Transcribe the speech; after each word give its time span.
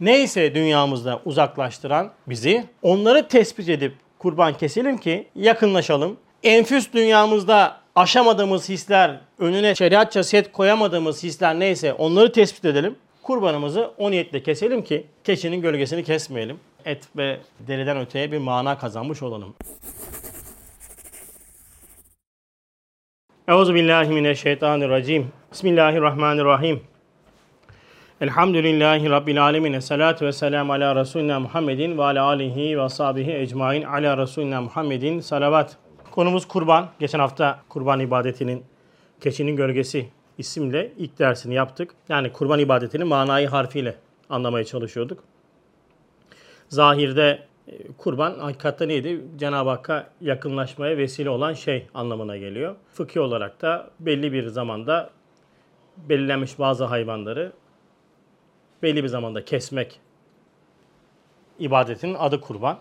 neyse 0.00 0.54
dünyamızda 0.54 1.20
uzaklaştıran 1.24 2.10
bizi 2.26 2.64
onları 2.82 3.28
tespit 3.28 3.68
edip 3.68 3.92
kurban 4.18 4.54
keselim 4.54 4.98
ki 4.98 5.26
yakınlaşalım. 5.34 6.16
Enfüs 6.42 6.92
dünyamızda 6.92 7.76
aşamadığımız 7.94 8.68
hisler, 8.68 9.20
önüne 9.38 9.74
şeriatça 9.74 10.24
set 10.24 10.52
koyamadığımız 10.52 11.22
hisler 11.22 11.60
neyse 11.60 11.92
onları 11.92 12.32
tespit 12.32 12.64
edelim. 12.64 12.96
Kurbanımızı 13.22 13.90
o 13.98 14.10
niyetle 14.10 14.42
keselim 14.42 14.84
ki 14.84 15.06
keçinin 15.24 15.60
gölgesini 15.60 16.04
kesmeyelim. 16.04 16.60
Et 16.84 17.04
ve 17.16 17.40
deriden 17.68 17.98
öteye 18.00 18.32
bir 18.32 18.38
mana 18.38 18.78
kazanmış 18.78 19.22
olalım. 19.22 19.54
Euzu 23.48 23.74
billahi 23.74 24.08
mineşşeytanirracim. 24.08 25.32
Bismillahirrahmanirrahim. 25.52 26.95
Elhamdülillahi 28.20 29.10
Rabbil 29.10 29.42
alemin. 29.42 29.72
Esselatu 29.72 30.26
ve 30.26 30.32
selamu 30.32 30.72
ala 30.72 30.96
Resulina 30.96 31.40
Muhammedin 31.40 31.98
ve 31.98 32.02
ala 32.02 32.24
alihi 32.24 32.78
ve 32.78 32.88
sahibi 32.88 33.30
ecmain 33.30 33.82
ala 33.82 34.18
Resulina 34.18 34.60
Muhammedin 34.60 35.20
salavat. 35.20 35.76
Konumuz 36.10 36.48
kurban. 36.48 36.88
Geçen 37.00 37.18
hafta 37.18 37.60
kurban 37.68 38.00
ibadetinin 38.00 38.64
keçinin 39.20 39.56
gölgesi 39.56 40.08
isimle 40.38 40.92
ilk 40.96 41.18
dersini 41.18 41.54
yaptık. 41.54 41.94
Yani 42.08 42.32
kurban 42.32 42.58
ibadetinin 42.58 43.06
manayı 43.06 43.48
harfiyle 43.48 43.94
anlamaya 44.30 44.64
çalışıyorduk. 44.64 45.24
Zahirde 46.68 47.42
e, 47.68 47.92
kurban 47.98 48.38
hakikatte 48.38 48.88
neydi? 48.88 49.20
Cenab-ı 49.36 49.70
Hakk'a 49.70 50.06
yakınlaşmaya 50.20 50.96
vesile 50.96 51.30
olan 51.30 51.52
şey 51.52 51.86
anlamına 51.94 52.36
geliyor. 52.36 52.74
Fıkhi 52.92 53.20
olarak 53.20 53.62
da 53.62 53.90
belli 54.00 54.32
bir 54.32 54.46
zamanda 54.46 55.10
belirlenmiş 55.96 56.58
bazı 56.58 56.84
hayvanları 56.84 57.52
belli 58.82 59.02
bir 59.04 59.08
zamanda 59.08 59.44
kesmek 59.44 60.00
ibadetinin 61.58 62.14
adı 62.14 62.40
kurban. 62.40 62.78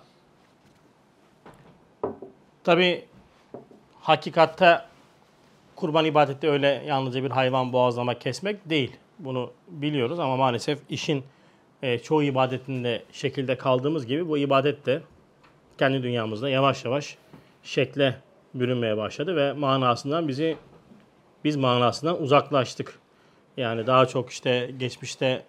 Tabi 2.63 3.05
hakikatte 4.01 4.81
kurban 5.75 6.05
ibadette 6.05 6.49
öyle 6.49 6.83
yalnızca 6.87 7.23
bir 7.23 7.31
hayvan 7.31 7.73
boğazlamak, 7.73 8.21
kesmek 8.21 8.69
değil. 8.69 8.95
Bunu 9.19 9.51
biliyoruz 9.67 10.19
ama 10.19 10.37
maalesef 10.37 10.79
işin 10.89 11.23
e, 11.81 11.99
çoğu 11.99 12.23
ibadetinde 12.23 13.03
şekilde 13.11 13.57
kaldığımız 13.57 14.05
gibi 14.05 14.29
bu 14.29 14.37
ibadet 14.37 14.85
de 14.85 15.01
kendi 15.77 16.03
dünyamızda 16.03 16.49
yavaş 16.49 16.85
yavaş 16.85 17.17
şekle 17.63 18.15
bürünmeye 18.53 18.97
başladı 18.97 19.35
ve 19.35 19.53
manasından 19.53 20.27
bizi 20.27 20.57
biz 21.43 21.55
manasından 21.55 22.21
uzaklaştık. 22.21 22.99
Yani 23.57 23.87
daha 23.87 24.05
çok 24.05 24.29
işte 24.29 24.71
geçmişte 24.77 25.43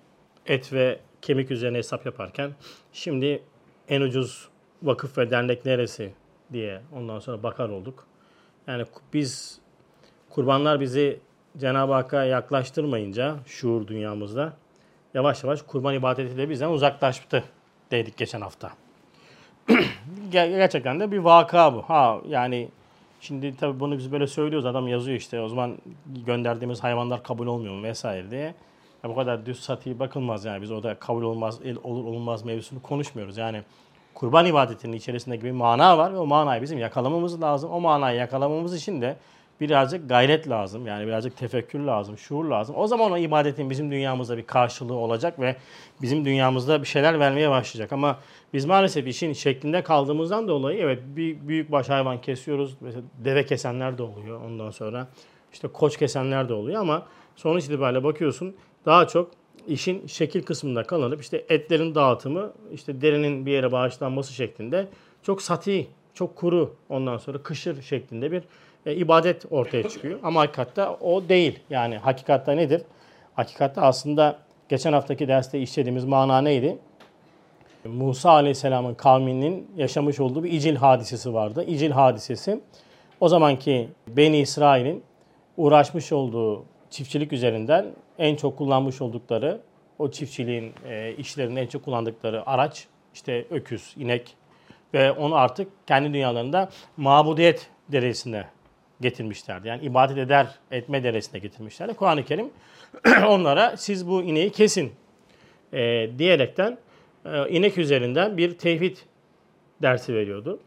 et 0.47 0.73
ve 0.73 0.99
kemik 1.23 1.51
üzerine 1.51 1.79
hesap 1.79 2.07
yaparken 2.07 2.51
şimdi 2.93 3.43
en 3.89 4.01
ucuz 4.01 4.49
vakıf 4.83 5.19
ve 5.19 5.31
dernek 5.31 5.65
neresi 5.65 6.13
diye 6.53 6.81
ondan 6.97 7.19
sonra 7.19 7.43
bakar 7.43 7.69
olduk. 7.69 8.07
Yani 8.67 8.85
biz 9.13 9.61
kurbanlar 10.31 10.81
bizi 10.81 11.21
Cenab-ı 11.59 11.93
Hakk'a 11.93 12.25
yaklaştırmayınca 12.25 13.37
şuur 13.47 13.87
dünyamızda 13.87 14.53
yavaş 15.15 15.45
yavaş 15.45 15.63
kurban 15.63 15.95
ibadeti 15.95 16.37
de 16.37 16.49
bizden 16.49 16.69
uzaklaştı 16.69 17.45
dedik 17.91 18.17
geçen 18.17 18.41
hafta. 18.41 18.71
Gerçekten 20.31 21.01
de 21.01 21.11
bir 21.11 21.19
vaka 21.19 21.75
bu. 21.75 21.83
Ha 21.83 22.21
yani 22.29 22.69
şimdi 23.21 23.57
tabii 23.57 23.81
bunu 23.81 23.99
biz 23.99 24.13
böyle 24.13 24.27
söylüyoruz 24.27 24.67
adam 24.67 24.89
yazıyor 24.89 25.19
işte 25.19 25.41
o 25.41 25.49
zaman 25.49 25.79
gönderdiğimiz 26.27 26.85
hayvanlar 26.85 27.23
kabul 27.23 27.47
olmuyor 27.47 27.75
mu 27.75 27.83
vesaire 27.83 28.31
diye. 28.31 28.55
Ya 29.05 29.11
bu 29.11 29.15
kadar 29.15 29.47
düz 29.47 29.61
sati 29.61 29.99
bakılmaz 29.99 30.45
yani 30.45 30.63
biz 30.63 30.71
orada 30.71 30.95
kabul 30.95 31.23
olmaz 31.23 31.61
olur 31.85 32.05
olmaz 32.05 32.45
mevzusunu 32.45 32.83
konuşmuyoruz. 32.83 33.37
Yani 33.37 33.63
kurban 34.15 34.47
ibadetinin 34.47 34.97
içerisinde 34.97 35.43
bir 35.43 35.51
mana 35.51 35.99
var 35.99 36.13
ve 36.15 36.19
o 36.19 36.27
manayı 36.27 36.63
bizim 36.63 36.79
yakalamamız 36.79 37.43
lazım. 37.43 37.71
O 37.71 37.81
manayı 37.81 38.19
yakalamamız 38.19 38.75
için 38.75 39.03
de 39.03 39.17
birazcık 39.61 40.09
gayret 40.09 40.49
lazım. 40.49 40.87
Yani 40.87 41.06
birazcık 41.06 41.37
tefekkür 41.37 41.81
lazım, 41.81 42.19
şuur 42.19 42.45
lazım. 42.45 42.77
O 42.79 42.87
zaman 42.87 43.12
o 43.12 43.17
ibadetin 43.17 43.71
bizim 43.71 43.91
dünyamızda 43.91 44.37
bir 44.37 44.47
karşılığı 44.47 44.95
olacak 44.95 45.41
ve 45.41 45.56
bizim 46.03 46.25
dünyamızda 46.25 46.83
bir 46.83 46.87
şeyler 46.87 47.21
vermeye 47.21 47.51
başlayacak. 47.51 47.93
Ama 47.93 48.19
biz 48.53 48.65
maalesef 48.65 49.06
işin 49.06 49.33
şeklinde 49.33 49.83
kaldığımızdan 49.83 50.49
dolayı 50.49 50.79
evet 50.79 51.03
bir 51.06 51.49
büyük 51.49 51.73
baş 51.73 51.89
hayvan 51.89 52.21
kesiyoruz. 52.21 52.77
Mesela 52.81 53.03
deve 53.25 53.47
kesenler 53.47 53.99
de 53.99 54.03
oluyor 54.03 54.41
ondan 54.41 54.71
sonra. 54.71 55.09
işte 55.53 55.69
koç 55.69 55.97
kesenler 55.97 56.49
de 56.49 56.55
oluyor 56.55 56.81
ama 56.81 57.06
sonuç 57.37 57.65
itibariyle 57.65 58.05
bakıyorsun 58.05 58.56
daha 58.87 59.07
çok 59.07 59.31
işin 59.69 60.07
şekil 60.07 60.43
kısmında 60.43 60.83
kalınıp 60.83 61.21
işte 61.21 61.45
etlerin 61.49 61.95
dağıtımı, 61.95 62.53
işte 62.73 63.01
derinin 63.01 63.47
bir 63.47 63.53
yere 63.53 63.73
bağışlanması 63.73 64.33
şeklinde 64.33 64.89
çok 65.23 65.43
sati, 65.43 65.87
çok 66.15 66.37
kuru 66.37 66.75
ondan 66.89 67.19
sonra 67.19 67.39
kışır 67.39 67.83
şeklinde 67.83 68.33
bir 68.33 68.43
e, 68.87 68.95
ibadet 68.95 69.45
ortaya 69.51 69.89
çıkıyor. 69.89 70.19
Ama 70.23 70.41
hakikatte 70.41 70.87
o 70.87 71.29
değil. 71.29 71.59
Yani 71.71 71.99
hakikatte 71.99 72.57
nedir? 72.57 72.83
Hakikatte 73.35 73.81
aslında 73.81 74.39
geçen 74.69 74.93
haftaki 74.93 75.29
derste 75.29 75.61
işlediğimiz 75.61 76.05
mana 76.05 76.41
neydi? 76.41 76.79
Musa 77.85 78.31
Aleyhisselam'ın 78.31 78.95
kavminin 78.95 79.69
yaşamış 79.77 80.21
olduğu 80.21 80.45
bir 80.45 80.53
icil 80.53 80.77
hadisesi 80.77 81.35
vardı. 81.35 81.65
İcil 81.67 81.91
hadisesi 81.91 82.61
o 83.21 83.29
zamanki 83.29 83.89
Beni 84.09 84.39
İsrail'in 84.39 85.03
uğraşmış 85.57 86.13
olduğu 86.13 86.65
çiftçilik 86.91 87.33
üzerinden 87.33 87.87
en 88.19 88.37
çok 88.37 88.59
kullanmış 88.59 89.01
oldukları 89.01 89.61
o 89.99 90.11
çiftçiliğin 90.11 90.73
e, 90.89 91.15
işlerinde 91.19 91.61
en 91.61 91.67
çok 91.67 91.85
kullandıkları 91.85 92.49
araç 92.51 92.87
işte 93.15 93.47
öküz, 93.51 93.95
inek 93.97 94.37
ve 94.95 95.13
onu 95.13 95.35
artık 95.35 95.69
kendi 95.87 96.15
dünyalarında 96.15 96.71
mabudiyet 96.97 97.71
derecesine 97.89 98.45
getirmişlerdi. 99.01 99.69
Yani 99.69 99.85
ibadet 99.85 100.19
eder, 100.19 100.47
etme 100.71 101.05
derecesine 101.05 101.41
getirmişlerdi. 101.41 101.95
Kur'an-ı 101.95 102.25
Kerim 102.25 102.51
onlara 103.29 103.77
siz 103.77 104.09
bu 104.09 104.23
ineği 104.23 104.53
kesin 104.53 104.93
e, 105.73 106.11
diyerekten 106.19 106.79
e, 107.25 107.49
inek 107.49 107.79
üzerinden 107.79 108.37
bir 108.37 108.59
tevhid 108.59 108.97
dersi 109.83 110.15
veriyordu. 110.15 110.61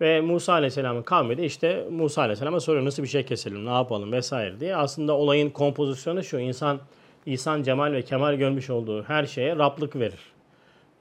Ve 0.00 0.20
Musa 0.20 0.52
Aleyhisselam'ın 0.52 1.02
kavmi 1.02 1.36
de 1.36 1.44
işte 1.44 1.84
Musa 1.90 2.22
Aleyhisselam'a 2.22 2.60
soruyor 2.60 2.84
nasıl 2.84 3.02
bir 3.02 3.08
şey 3.08 3.22
keselim, 3.22 3.66
ne 3.66 3.70
yapalım 3.70 4.12
vesaire 4.12 4.60
diye. 4.60 4.76
Aslında 4.76 5.12
olayın 5.12 5.50
kompozisyonu 5.50 6.24
şu, 6.24 6.38
insan 6.38 6.80
İhsan, 7.28 7.62
cemal 7.62 7.92
ve 7.92 8.02
kemal 8.02 8.34
görmüş 8.34 8.70
olduğu 8.70 9.02
her 9.02 9.26
şeye 9.26 9.56
Rablık 9.56 9.96
verir. 9.96 10.20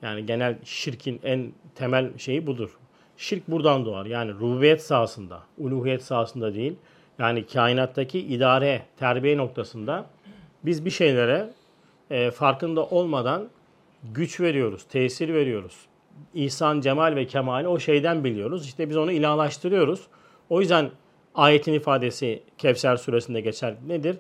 Yani 0.01 0.25
genel 0.25 0.57
şirkin 0.63 1.19
en 1.23 1.51
temel 1.75 2.17
şeyi 2.17 2.47
budur. 2.47 2.77
Şirk 3.17 3.47
buradan 3.47 3.85
doğar. 3.85 4.05
Yani 4.05 4.33
rububiyet 4.33 4.81
sahasında, 4.81 5.39
uluhiyet 5.57 6.03
sahasında 6.03 6.53
değil. 6.53 6.75
Yani 7.19 7.45
kainattaki 7.45 8.19
idare, 8.19 8.81
terbiye 8.97 9.37
noktasında 9.37 10.05
biz 10.65 10.85
bir 10.85 10.89
şeylere 10.89 11.49
e, 12.11 12.31
farkında 12.31 12.85
olmadan 12.85 13.47
güç 14.03 14.39
veriyoruz, 14.39 14.83
tesir 14.83 15.33
veriyoruz. 15.33 15.86
İhsan, 16.33 16.81
cemal 16.81 17.15
ve 17.15 17.27
kemali 17.27 17.67
o 17.67 17.79
şeyden 17.79 18.23
biliyoruz. 18.23 18.65
İşte 18.65 18.89
biz 18.89 18.97
onu 18.97 19.11
ilahlaştırıyoruz. 19.11 20.07
O 20.49 20.61
yüzden 20.61 20.91
ayetin 21.35 21.73
ifadesi 21.73 22.43
Kevser 22.57 22.95
suresinde 22.95 23.41
geçer. 23.41 23.75
Nedir? 23.87 24.17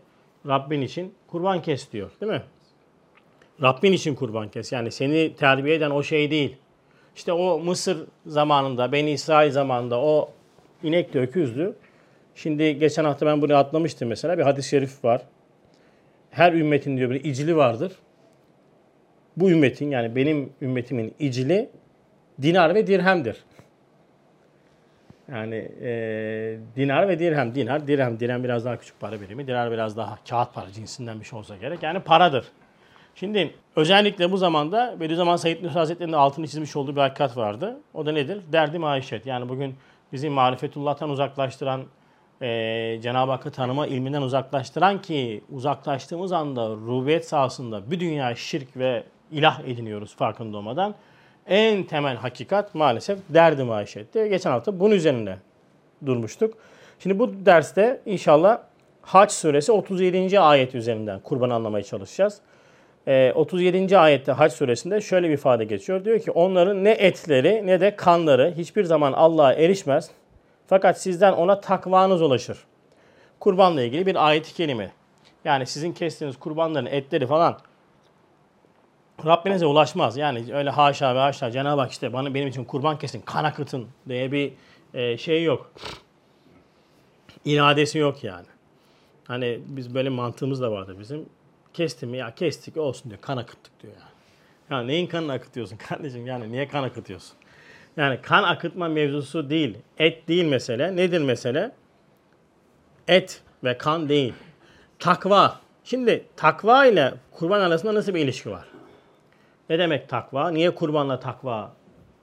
Rabbin 0.47 0.81
için 0.81 1.13
kurban 1.27 1.61
kes 1.61 1.91
diyor 1.91 2.11
değil 2.21 2.31
mi? 2.31 2.41
Rabbin 3.61 3.91
için 3.91 4.15
kurban 4.15 4.49
kes. 4.49 4.71
Yani 4.71 4.91
seni 4.91 5.35
terbiye 5.35 5.75
eden 5.75 5.91
o 5.91 6.03
şey 6.03 6.31
değil. 6.31 6.55
İşte 7.15 7.33
o 7.33 7.59
Mısır 7.59 7.97
zamanında, 8.25 8.91
Beni 8.91 9.11
İsrail 9.11 9.51
zamanında 9.51 10.01
o 10.01 10.29
inek 10.83 11.13
de 11.13 11.19
öküzdü. 11.19 11.75
Şimdi 12.35 12.79
geçen 12.79 13.03
hafta 13.03 13.25
ben 13.25 13.41
bunu 13.41 13.55
atlamıştım 13.55 14.09
mesela. 14.09 14.37
Bir 14.37 14.43
hadis-i 14.43 14.69
şerif 14.69 15.05
var. 15.05 15.21
Her 16.29 16.53
ümmetin 16.53 16.97
diyor 16.97 17.09
bir 17.09 17.23
icili 17.23 17.57
vardır. 17.57 17.91
Bu 19.37 19.49
ümmetin 19.49 19.91
yani 19.91 20.15
benim 20.15 20.49
ümmetimin 20.61 21.13
icili 21.19 21.69
dinar 22.41 22.75
ve 22.75 22.87
dirhemdir. 22.87 23.43
Yani 25.31 25.55
e, 25.81 26.59
dinar 26.75 27.07
ve 27.07 27.19
dirhem. 27.19 27.55
Dinar, 27.55 27.87
dirhem. 27.87 28.19
Dirhem 28.19 28.43
biraz 28.43 28.65
daha 28.65 28.77
küçük 28.77 28.99
para 28.99 29.21
birimi. 29.21 29.47
Dinar 29.47 29.71
biraz 29.71 29.97
daha 29.97 30.17
kağıt 30.29 30.53
para 30.53 30.71
cinsinden 30.71 31.19
bir 31.19 31.25
şey 31.25 31.39
olsa 31.39 31.57
gerek. 31.57 31.83
Yani 31.83 31.99
paradır. 31.99 32.45
Şimdi 33.15 33.53
özellikle 33.75 34.31
bu 34.31 34.37
zamanda 34.37 34.95
Bediüzzaman 34.99 35.35
Said 35.35 35.63
Nursi 35.63 35.73
Hazretleri'nin 35.73 36.13
altını 36.13 36.47
çizmiş 36.47 36.75
olduğu 36.75 36.95
bir 36.95 37.01
hakikat 37.01 37.37
vardı. 37.37 37.77
O 37.93 38.05
da 38.05 38.11
nedir? 38.11 38.41
Derdi 38.51 38.79
maişet. 38.79 39.25
Yani 39.25 39.49
bugün 39.49 39.75
bizi 40.13 40.29
marifetullah'tan 40.29 41.09
uzaklaştıran, 41.09 41.83
e, 42.41 42.99
Cenab-ı 43.01 43.31
Hakk'ı 43.31 43.51
tanıma 43.51 43.87
ilminden 43.87 44.21
uzaklaştıran 44.21 45.01
ki 45.01 45.43
uzaklaştığımız 45.51 46.31
anda 46.31 46.69
rubiyet 46.69 47.27
sahasında 47.27 47.91
bir 47.91 47.99
dünya 47.99 48.35
şirk 48.35 48.77
ve 48.77 49.03
ilah 49.31 49.59
ediniyoruz 49.59 50.15
farkında 50.15 50.57
olmadan. 50.57 50.95
En 51.47 51.83
temel 51.83 52.15
hakikat 52.15 52.75
maalesef 52.75 53.19
derdi 53.29 53.63
maişetti. 53.63 54.29
Geçen 54.29 54.51
hafta 54.51 54.79
bunun 54.79 54.95
üzerinde 54.95 55.37
durmuştuk. 56.05 56.53
Şimdi 56.99 57.19
bu 57.19 57.45
derste 57.45 58.01
inşallah 58.05 58.59
Haç 59.01 59.31
suresi 59.31 59.71
37. 59.71 60.39
ayet 60.39 60.75
üzerinden 60.75 61.19
kurban 61.19 61.49
anlamaya 61.49 61.83
çalışacağız. 61.83 62.41
e, 63.07 63.31
37. 63.35 63.97
ayette 63.97 64.31
Hac 64.31 64.53
suresinde 64.53 65.01
şöyle 65.01 65.29
bir 65.29 65.33
ifade 65.33 65.65
geçiyor. 65.65 66.05
Diyor 66.05 66.19
ki 66.19 66.31
onların 66.31 66.83
ne 66.83 66.91
etleri 66.91 67.67
ne 67.67 67.81
de 67.81 67.95
kanları 67.95 68.53
hiçbir 68.57 68.83
zaman 68.83 69.13
Allah'a 69.13 69.53
erişmez. 69.53 70.11
Fakat 70.67 71.01
sizden 71.01 71.33
ona 71.33 71.61
takvanız 71.61 72.21
ulaşır. 72.21 72.57
Kurbanla 73.39 73.81
ilgili 73.81 74.05
bir 74.05 74.27
ayet-i 74.27 74.53
kerime. 74.53 74.91
Yani 75.45 75.65
sizin 75.65 75.93
kestiğiniz 75.93 76.37
kurbanların 76.37 76.85
etleri 76.85 77.27
falan 77.27 77.57
Rabbinize 79.25 79.65
ulaşmaz. 79.65 80.17
Yani 80.17 80.53
öyle 80.53 80.69
haşa 80.69 81.15
ve 81.15 81.19
haşa 81.19 81.51
Cenab-ı 81.51 81.81
Hak 81.81 81.91
işte 81.91 82.13
bana 82.13 82.33
benim 82.33 82.47
için 82.47 82.63
kurban 82.65 82.99
kesin, 82.99 83.21
kan 83.21 83.43
akıtın 83.43 83.87
diye 84.09 84.31
bir 84.31 84.53
e, 84.93 85.17
şey 85.17 85.43
yok. 85.43 85.71
İradesi 87.45 87.97
yok 87.97 88.23
yani. 88.23 88.45
Hani 89.27 89.59
biz 89.67 89.95
böyle 89.95 90.09
mantığımız 90.09 90.61
da 90.61 90.71
vardı 90.71 90.95
bizim. 90.99 91.25
Kestim 91.73 92.13
ya 92.13 92.35
kestik 92.35 92.77
olsun 92.77 93.09
diyor. 93.09 93.21
Kan 93.21 93.37
akıttık 93.37 93.83
diyor 93.83 93.93
yani. 93.93 94.11
Ya 94.69 94.87
neyin 94.87 95.07
kanını 95.07 95.31
akıtıyorsun 95.33 95.77
kardeşim? 95.89 96.27
Yani 96.27 96.51
niye 96.51 96.67
kan 96.67 96.83
akıtıyorsun? 96.83 97.37
Yani 97.97 98.21
kan 98.21 98.43
akıtma 98.43 98.87
mevzusu 98.87 99.49
değil. 99.49 99.77
Et 99.97 100.27
değil 100.27 100.45
mesele. 100.45 100.95
Nedir 100.95 101.21
mesele? 101.21 101.71
Et 103.07 103.41
ve 103.63 103.77
kan 103.77 104.09
değil. 104.09 104.33
Takva. 104.99 105.59
Şimdi 105.83 106.25
takva 106.35 106.85
ile 106.85 107.13
kurban 107.31 107.61
arasında 107.61 107.93
nasıl 107.93 108.13
bir 108.13 108.19
ilişki 108.19 108.51
var? 108.51 108.76
Ne 109.69 109.79
demek 109.79 110.09
takva? 110.09 110.49
Niye 110.51 110.75
kurbanla 110.75 111.19
takva 111.19 111.71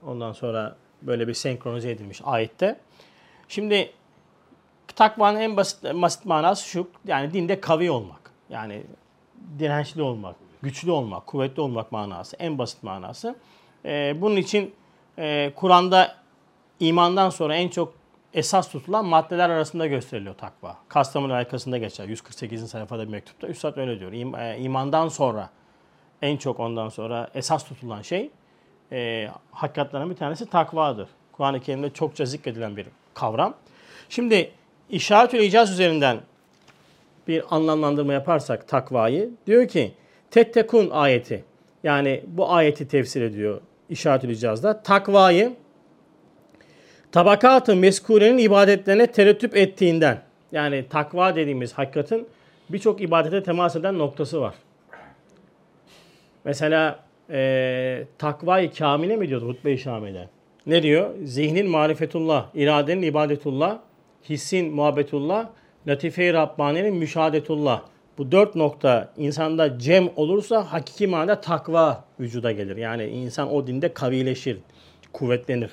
ondan 0.05 0.31
sonra 0.31 0.75
böyle 1.01 1.27
bir 1.27 1.33
senkronize 1.33 1.91
edilmiş 1.91 2.21
ayette? 2.25 2.79
Şimdi 3.47 3.91
takvanın 4.95 5.39
en 5.39 5.57
basit, 5.57 5.83
basit 5.83 6.25
manası 6.25 6.67
şu. 6.67 6.89
Yani 7.05 7.33
dinde 7.33 7.61
kavi 7.61 7.91
olmak. 7.91 8.31
Yani 8.49 8.83
dirençli 9.59 10.01
olmak, 10.01 10.35
güçlü 10.61 10.91
olmak, 10.91 11.27
kuvvetli 11.27 11.61
olmak 11.61 11.91
manası. 11.91 12.35
En 12.39 12.57
basit 12.57 12.83
manası. 12.83 13.35
Ee, 13.85 14.15
bunun 14.21 14.35
için 14.35 14.73
e, 15.17 15.51
Kur'an'da 15.55 16.15
imandan 16.79 17.29
sonra 17.29 17.55
en 17.55 17.69
çok 17.69 17.93
esas 18.33 18.71
tutulan 18.71 19.05
maddeler 19.05 19.49
arasında 19.49 19.87
gösteriliyor 19.87 20.35
takva. 20.35 20.77
Kastamonu 20.87 21.33
arkasında 21.33 21.77
geçer. 21.77 22.07
148. 22.07 22.69
sayfada 22.69 23.03
bir 23.03 23.11
mektupta. 23.11 23.47
Üstad 23.47 23.77
öyle 23.77 23.99
diyor. 23.99 24.11
E, 24.39 24.57
imandan 24.59 25.07
sonra 25.07 25.49
en 26.21 26.37
çok 26.37 26.59
ondan 26.59 26.89
sonra 26.89 27.29
esas 27.35 27.63
tutulan 27.63 28.01
şey 28.01 28.29
e, 28.91 29.27
hakikatlerden 29.51 30.09
bir 30.09 30.15
tanesi 30.15 30.45
takvadır. 30.45 31.07
Kur'an-ı 31.31 31.59
Kerim'de 31.59 31.89
çokça 31.89 32.25
zikredilen 32.25 32.77
bir 32.77 32.85
kavram. 33.13 33.53
Şimdi 34.09 34.51
işaretül 34.89 35.39
icaz 35.39 35.71
üzerinden 35.71 36.19
bir 37.27 37.43
anlamlandırma 37.55 38.13
yaparsak 38.13 38.67
takvayı 38.67 39.29
diyor 39.47 39.67
ki 39.67 39.93
tettekun 40.31 40.89
ayeti 40.89 41.43
yani 41.83 42.23
bu 42.27 42.53
ayeti 42.53 42.87
tefsir 42.87 43.21
ediyor 43.21 43.61
işaretül 43.89 44.29
icazda 44.29 44.83
takvayı 44.83 45.53
tabakat-ı 47.11 47.75
meskurenin 47.75 48.37
ibadetlerine 48.37 49.07
terettüp 49.07 49.57
ettiğinden 49.57 50.21
yani 50.51 50.85
takva 50.89 51.35
dediğimiz 51.35 51.73
hakikatin 51.73 52.27
birçok 52.69 53.01
ibadete 53.01 53.43
temas 53.43 53.75
eden 53.75 53.99
noktası 53.99 54.41
var. 54.41 54.55
Mesela 56.45 56.99
e, 57.29 58.03
takvayı 58.17 58.71
kamile 58.73 59.17
mi 59.17 59.29
diyordu 59.29 59.47
Hutbe-i 59.47 59.77
Şami'de? 59.77 60.29
Ne 60.65 60.83
diyor? 60.83 61.09
Zihnin 61.23 61.69
marifetullah, 61.69 62.47
iradenin 62.53 63.01
ibadetullah, 63.01 63.79
hissin 64.29 64.73
muhabbetullah, 64.73 65.49
latife-i 65.87 66.33
Rabbani'nin 66.33 66.95
müşahadetullah. 66.95 67.81
Bu 68.17 68.31
dört 68.31 68.55
nokta 68.55 69.13
insanda 69.17 69.79
cem 69.79 70.09
olursa 70.15 70.73
hakiki 70.73 71.07
manada 71.07 71.41
takva 71.41 72.03
vücuda 72.19 72.51
gelir. 72.51 72.77
Yani 72.77 73.05
insan 73.05 73.53
o 73.53 73.67
dinde 73.67 73.93
kavileşir, 73.93 74.57
kuvvetlenir. 75.13 75.71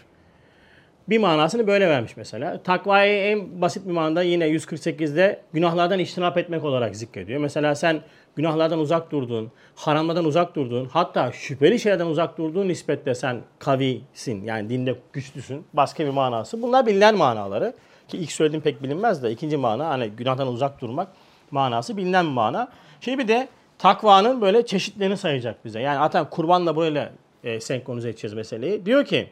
Bir 1.08 1.18
manasını 1.18 1.66
böyle 1.66 1.88
vermiş 1.88 2.16
mesela. 2.16 2.62
Takvayı 2.62 3.22
en 3.22 3.60
basit 3.60 3.86
bir 3.86 3.92
manada 3.92 4.22
yine 4.22 4.48
148'de 4.48 5.40
günahlardan 5.52 5.98
iştinap 5.98 6.38
etmek 6.38 6.64
olarak 6.64 6.96
zikrediyor. 6.96 7.40
Mesela 7.40 7.74
sen 7.74 8.00
günahlardan 8.36 8.78
uzak 8.78 9.12
durduğun, 9.12 9.50
haramlardan 9.74 10.24
uzak 10.24 10.56
durduğun, 10.56 10.88
hatta 10.92 11.32
şüpheli 11.32 11.80
şeylerden 11.80 12.06
uzak 12.06 12.38
durduğun 12.38 12.68
nispetle 12.68 13.14
sen 13.14 13.40
kavisin. 13.58 14.44
Yani 14.44 14.70
dinde 14.70 14.96
güçlüsün. 15.12 15.64
Başka 15.72 16.04
bir 16.04 16.10
manası. 16.10 16.62
Bunlar 16.62 16.86
bilinen 16.86 17.16
manaları. 17.16 17.74
Ki 18.08 18.18
ilk 18.18 18.32
söylediğim 18.32 18.62
pek 18.62 18.82
bilinmez 18.82 19.22
de 19.22 19.30
ikinci 19.30 19.56
mana 19.56 19.88
hani 19.88 20.08
günahdan 20.08 20.48
uzak 20.48 20.80
durmak 20.80 21.08
manası 21.50 21.96
bilinen 21.96 22.26
bir 22.26 22.32
mana. 22.32 22.68
Şimdi 23.00 23.18
bir 23.18 23.28
de 23.28 23.48
takvanın 23.78 24.40
böyle 24.40 24.66
çeşitlerini 24.66 25.16
sayacak 25.16 25.64
bize. 25.64 25.80
Yani 25.80 25.98
zaten 25.98 26.30
kurbanla 26.30 26.76
böyle 26.76 27.12
e, 27.44 27.60
senkronize 27.60 28.08
edeceğiz 28.08 28.34
meseleyi. 28.34 28.86
Diyor 28.86 29.04
ki 29.04 29.30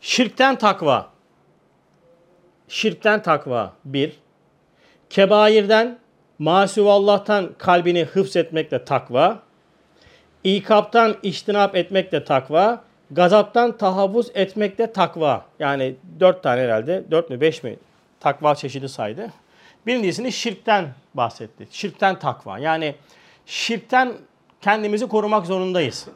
şirkten 0.00 0.58
takva. 0.58 1.10
Şirkten 2.68 3.22
takva 3.22 3.72
bir. 3.84 4.12
Kebairden 5.10 5.98
Masivallah'tan 6.42 7.50
kalbini 7.58 8.04
hıfz 8.04 8.36
etmekle 8.36 8.84
takva. 8.84 9.42
İkaptan 10.44 11.16
iştinap 11.22 11.76
etmekle 11.76 12.24
takva. 12.24 12.84
Gazaptan 13.10 13.76
tahavvuz 13.76 14.30
etmekle 14.34 14.92
takva. 14.92 15.46
Yani 15.58 15.94
dört 16.20 16.42
tane 16.42 16.60
herhalde. 16.60 17.04
Dört 17.10 17.30
mü 17.30 17.40
beş 17.40 17.62
mi 17.62 17.76
takva 18.20 18.54
çeşidi 18.54 18.88
saydı. 18.88 19.30
Birincisini 19.86 20.32
şirkten 20.32 20.88
bahsetti. 21.14 21.68
Şirkten 21.70 22.18
takva. 22.18 22.58
Yani 22.58 22.94
şirkten 23.46 24.12
kendimizi 24.62 25.08
korumak 25.08 25.46
zorundayız. 25.46 26.08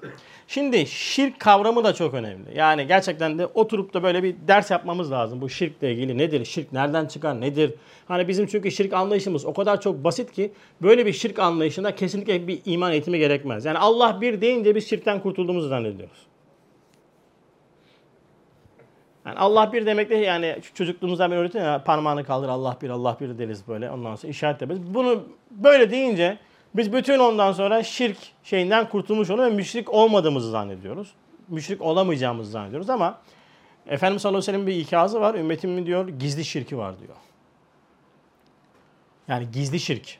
Şimdi 0.49 0.87
şirk 0.87 1.41
kavramı 1.41 1.85
da 1.85 1.95
çok 1.95 2.15
önemli. 2.15 2.59
Yani 2.59 2.87
gerçekten 2.87 3.39
de 3.39 3.47
oturup 3.47 3.95
da 3.95 4.03
böyle 4.03 4.23
bir 4.23 4.37
ders 4.49 4.71
yapmamız 4.71 5.13
lazım. 5.13 5.41
Bu 5.41 5.49
şirkle 5.49 5.93
ilgili 5.93 6.19
nedir? 6.19 6.45
Şirk 6.45 6.73
nereden 6.73 7.07
çıkar? 7.07 7.41
Nedir? 7.41 7.75
Hani 8.09 8.29
bizim 8.29 8.47
çünkü 8.47 8.71
şirk 8.71 8.93
anlayışımız 8.93 9.45
o 9.45 9.55
kadar 9.55 9.81
çok 9.81 10.05
basit 10.05 10.33
ki 10.33 10.53
böyle 10.83 11.07
bir 11.07 11.13
şirk 11.13 11.39
anlayışında 11.39 11.95
kesinlikle 11.95 12.49
bir 12.49 12.61
iman 12.65 12.93
eğitimi 12.93 13.19
gerekmez. 13.19 13.65
Yani 13.65 13.79
Allah 13.79 14.21
bir 14.21 14.41
deyince 14.41 14.75
biz 14.75 14.89
şirkten 14.89 15.21
kurtulduğumuzu 15.21 15.69
zannediyoruz. 15.69 16.27
Yani 19.27 19.39
Allah 19.39 19.73
bir 19.73 19.87
demek 19.87 20.11
de 20.11 20.15
yani 20.15 20.57
çocukluğumuzdan 20.75 21.31
beri 21.31 21.39
öğretiyor 21.39 21.65
ya 21.65 21.85
parmağını 21.85 22.25
kaldır 22.25 22.49
Allah 22.49 22.77
bir 22.83 22.91
Allah 22.91 23.17
bir 23.21 23.39
deriz 23.39 23.69
böyle 23.69 23.91
ondan 23.91 24.17
sonra 24.17 24.31
işaret 24.31 24.63
ederiz. 24.63 24.81
Bunu 24.95 25.25
böyle 25.51 25.91
deyince 25.91 26.39
biz 26.77 26.93
bütün 26.93 27.19
ondan 27.19 27.53
sonra 27.53 27.83
şirk 27.83 28.17
şeyinden 28.43 28.89
kurtulmuş 28.89 29.31
onu 29.31 29.43
ve 29.43 29.51
müşrik 29.51 29.95
olmadığımızı 29.95 30.51
zannediyoruz. 30.51 31.13
Müşrik 31.49 31.83
olamayacağımızı 31.83 32.51
zannediyoruz 32.51 32.91
ama 32.91 33.19
Efendimiz 33.87 34.23
sallallahu 34.23 34.39
aleyhi 34.39 34.53
ve 34.53 34.53
sellem 34.53 34.67
bir 34.67 34.87
ikazı 34.87 35.21
var. 35.21 35.35
Ümmetimin 35.35 35.87
diyor 35.87 36.09
gizli 36.09 36.45
şirki 36.45 36.79
var 36.79 36.99
diyor. 36.99 37.17
Yani 39.29 39.51
gizli 39.51 39.81
şirk. 39.81 40.19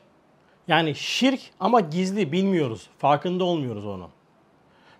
Yani 0.67 0.95
şirk 0.95 1.41
ama 1.59 1.79
gizli 1.79 2.31
bilmiyoruz. 2.31 2.89
Farkında 2.97 3.43
olmuyoruz 3.43 3.85
onu. 3.85 4.09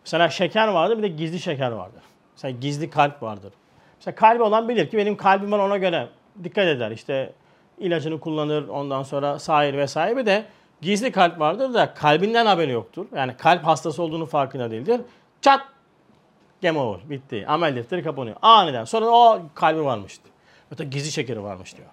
Mesela 0.05 0.29
şeker 0.29 0.67
vardır 0.67 0.97
bir 0.97 1.03
de 1.03 1.07
gizli 1.07 1.39
şeker 1.39 1.71
vardır. 1.71 2.01
Mesela 2.35 2.57
gizli 2.61 2.89
kalp 2.89 3.23
vardır. 3.23 3.53
Mesela 3.97 4.15
kalbi 4.15 4.43
olan 4.43 4.69
bilir 4.69 4.89
ki 4.89 4.97
benim 4.97 5.17
kalbim 5.17 5.53
ona 5.53 5.77
göre 5.77 6.07
dikkat 6.43 6.67
eder. 6.67 6.91
İşte 6.91 7.33
ilacını 7.77 8.19
kullanır 8.19 8.67
ondan 8.67 9.03
sonra 9.03 9.39
sahir 9.39 9.73
vesaire 9.73 10.17
bir 10.17 10.25
de 10.25 10.45
gizli 10.81 11.11
kalp 11.11 11.39
vardır 11.39 11.73
da 11.73 11.93
kalbinden 11.93 12.45
haberi 12.45 12.71
yoktur. 12.71 13.05
Yani 13.15 13.37
kalp 13.37 13.63
hastası 13.65 14.03
olduğunu 14.03 14.25
farkında 14.25 14.71
değildir. 14.71 15.01
Çat 15.41 15.61
game 16.61 16.79
over 16.79 17.09
bitti. 17.09 17.45
Amel 17.47 17.75
defteri 17.75 18.03
kapanıyor. 18.03 18.35
Aniden. 18.41 18.83
Sonra 18.83 19.05
o 19.05 19.41
kalbi 19.55 19.85
varmıştı. 19.85 20.29
Hatta 20.69 20.83
gizli 20.83 21.11
şekeri 21.11 21.43
varmış 21.43 21.77
diyor. 21.77 21.87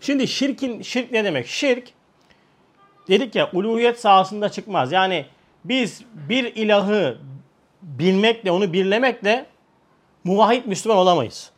Şimdi 0.00 0.28
şirkin 0.28 0.82
şirk 0.82 1.12
ne 1.12 1.24
demek? 1.24 1.46
Şirk 1.46 1.92
dedik 3.08 3.34
ya 3.34 3.50
uluhiyet 3.52 4.00
sahasında 4.00 4.48
çıkmaz. 4.48 4.92
Yani 4.92 5.26
biz 5.64 6.04
bir 6.14 6.44
ilahı 6.44 7.18
bilmekle, 7.82 8.50
onu 8.50 8.72
birlemekle 8.72 9.46
muvahhid 10.24 10.66
Müslüman 10.66 10.98
olamayız. 10.98 11.50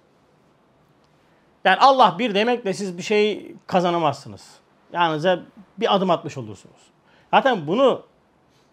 Yani 1.65 1.77
Allah 1.77 2.17
bir 2.19 2.35
demekle 2.35 2.75
siz 2.75 2.99
bir 2.99 3.03
şey 3.03 3.55
kazanamazsınız. 3.67 4.62
Yani 4.93 5.41
bir 5.81 5.95
adım 5.95 6.11
atmış 6.11 6.39
olursunuz. 6.39 6.81
Zaten 7.31 7.67
bunu 7.67 8.03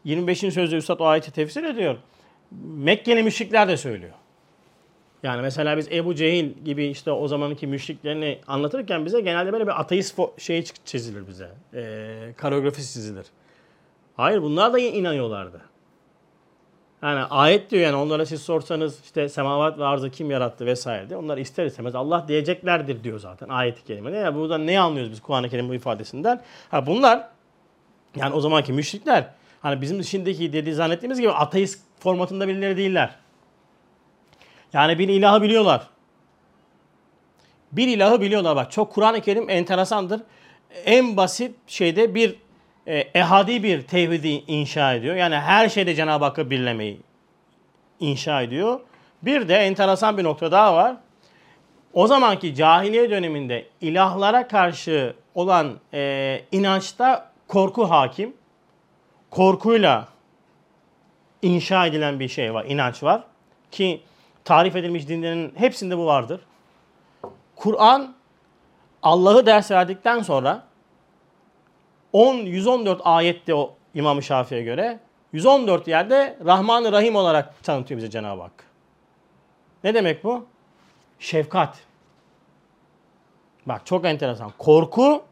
25. 0.04 0.40
sözde 0.40 0.76
Üstad 0.76 1.00
o 1.00 1.06
ayeti 1.06 1.32
tefsir 1.32 1.64
ediyor. 1.64 1.98
Mekkeli 2.62 3.24
müşrikler 3.24 3.68
de 3.68 3.78
söylüyor. 3.78 4.14
Yani 5.24 5.42
mesela 5.42 5.78
biz 5.78 5.92
Ebu 5.92 6.16
Cehil 6.16 6.54
gibi 6.66 6.86
işte 6.86 7.12
o 7.12 7.28
zamanki 7.28 7.68
müşriklerini 7.68 8.40
anlatırken 8.48 9.06
bize 9.06 9.22
genelde 9.22 9.54
böyle 9.54 9.68
bir 9.68 9.80
ateist 9.80 10.20
şey 10.38 10.64
çizilir 10.86 11.28
bize. 11.28 11.50
E, 11.74 12.34
karografi 12.38 12.82
çizilir. 12.82 13.26
Hayır 14.18 14.42
bunlar 14.42 14.74
da 14.74 14.80
inanıyorlardı. 14.80 15.62
Yani 17.03 17.24
ayet 17.24 17.72
diyor 17.72 17.84
yani 17.84 17.96
onlara 17.96 18.25
siz 18.25 18.41
sorsanız 18.41 19.03
işte 19.03 19.29
semavat 19.29 19.79
ve 19.79 19.86
arzı 19.86 20.10
kim 20.10 20.32
yarattı 20.32 20.65
vesaire 20.65 21.10
diye. 21.10 21.20
Onlar 21.20 21.38
ister 21.38 21.65
istemez 21.65 21.96
Allah 21.96 22.25
diyeceklerdir 22.27 23.03
diyor 23.03 23.20
zaten 23.20 23.50
ayet-i 23.50 23.84
kerimede. 23.84 24.15
Yani 24.15 24.36
buradan 24.36 24.68
ne 24.68 24.79
anlıyoruz 24.79 25.12
biz 25.12 25.22
Kur'an-ı 25.22 25.50
Kerim 25.50 25.70
bu 25.70 25.75
ifadesinden? 25.75 26.41
Ha 26.72 26.86
bunlar 26.86 27.27
yani 28.15 28.36
o 28.36 28.41
zamanki 28.41 28.74
müşrikler 28.74 29.39
Hani 29.62 29.82
bizim 29.82 30.03
şimdiki 30.03 30.53
dediği 30.53 30.74
zannettiğimiz 30.74 31.20
gibi 31.20 31.32
ateist 31.32 31.79
formatında 32.00 32.48
birileri 32.48 32.77
değiller. 32.77 33.15
Yani 34.74 35.00
bir 35.00 35.10
ilahı 35.10 35.41
biliyorlar. 35.41 35.88
Bir 37.72 37.88
ilahı 37.88 38.22
biliyorlar 38.22 38.56
bak. 38.56 38.72
Çok 38.72 38.94
Kur'an-ı 38.94 39.22
Kerim 39.22 39.50
enteresandır. 39.50 40.22
En 40.86 41.18
basit 41.18 41.56
şeyde 41.68 42.15
bir 42.15 42.36
e, 42.89 42.98
ehadi 42.98 43.63
bir 43.63 43.81
tevhidi 43.81 44.27
inşa 44.27 44.93
ediyor. 44.93 45.15
Yani 45.15 45.36
her 45.36 45.69
şeyde 45.69 45.96
Cenab-ı 45.96 46.25
Hakk'ı 46.25 46.50
birlemeyi 46.50 47.00
inşa 48.00 48.41
ediyor. 48.41 48.79
Bir 49.22 49.48
de 49.48 49.55
enteresan 49.55 50.17
bir 50.17 50.24
nokta 50.24 50.51
daha 50.51 50.75
var. 50.75 50.96
O 51.93 52.08
zamanki 52.08 52.55
cahiliye 52.55 53.10
döneminde 53.10 53.67
ilahlara 53.81 54.48
karşı 54.48 55.13
olan 55.36 55.79
e, 55.93 56.41
inançta 56.51 57.31
korku 57.48 57.89
hakim. 57.89 58.34
Korkuyla 59.29 60.08
inşa 61.41 61.86
edilen 61.86 62.19
bir 62.19 62.27
şey 62.27 62.53
var, 62.53 62.65
inanç 62.65 63.03
var. 63.03 63.24
Ki 63.72 64.01
tarif 64.46 64.75
edilmiş 64.75 65.08
dinlerin 65.08 65.53
hepsinde 65.55 65.98
bu 65.98 66.05
vardır. 66.05 66.41
Kur'an 67.55 68.13
Allah'ı 69.03 69.46
ders 69.46 69.72
verdikten 69.72 70.22
sonra 70.22 70.63
10 72.13 72.36
114 72.36 73.01
ayette 73.04 73.56
o 73.56 73.75
İmam-ı 73.94 74.24
Şafii'ye 74.24 74.63
göre 74.63 75.00
114 75.34 75.88
yerde 75.88 76.38
Rahman-ı 76.46 76.92
Rahim 76.92 77.16
olarak 77.16 77.63
tanıtıyor 77.63 77.98
bize 77.98 78.10
Cenab-ı 78.10 78.42
Hak. 78.42 78.63
Ne 79.84 79.94
demek 79.94 80.24
bu? 80.24 80.46
Şefkat. 81.20 81.78
Bak 83.66 83.86
çok 83.86 84.06
enteresan. 84.06 84.51
Korku 84.58 85.24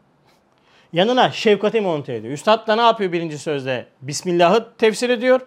yanına 0.92 1.30
şefkati 1.30 1.80
monte 1.80 2.14
ediyor. 2.14 2.34
Üstad 2.34 2.66
da 2.66 2.76
ne 2.76 2.82
yapıyor 2.82 3.12
birinci 3.12 3.38
sözde? 3.38 3.86
Bismillah'ı 4.02 4.76
tefsir 4.78 5.10
ediyor. 5.10 5.40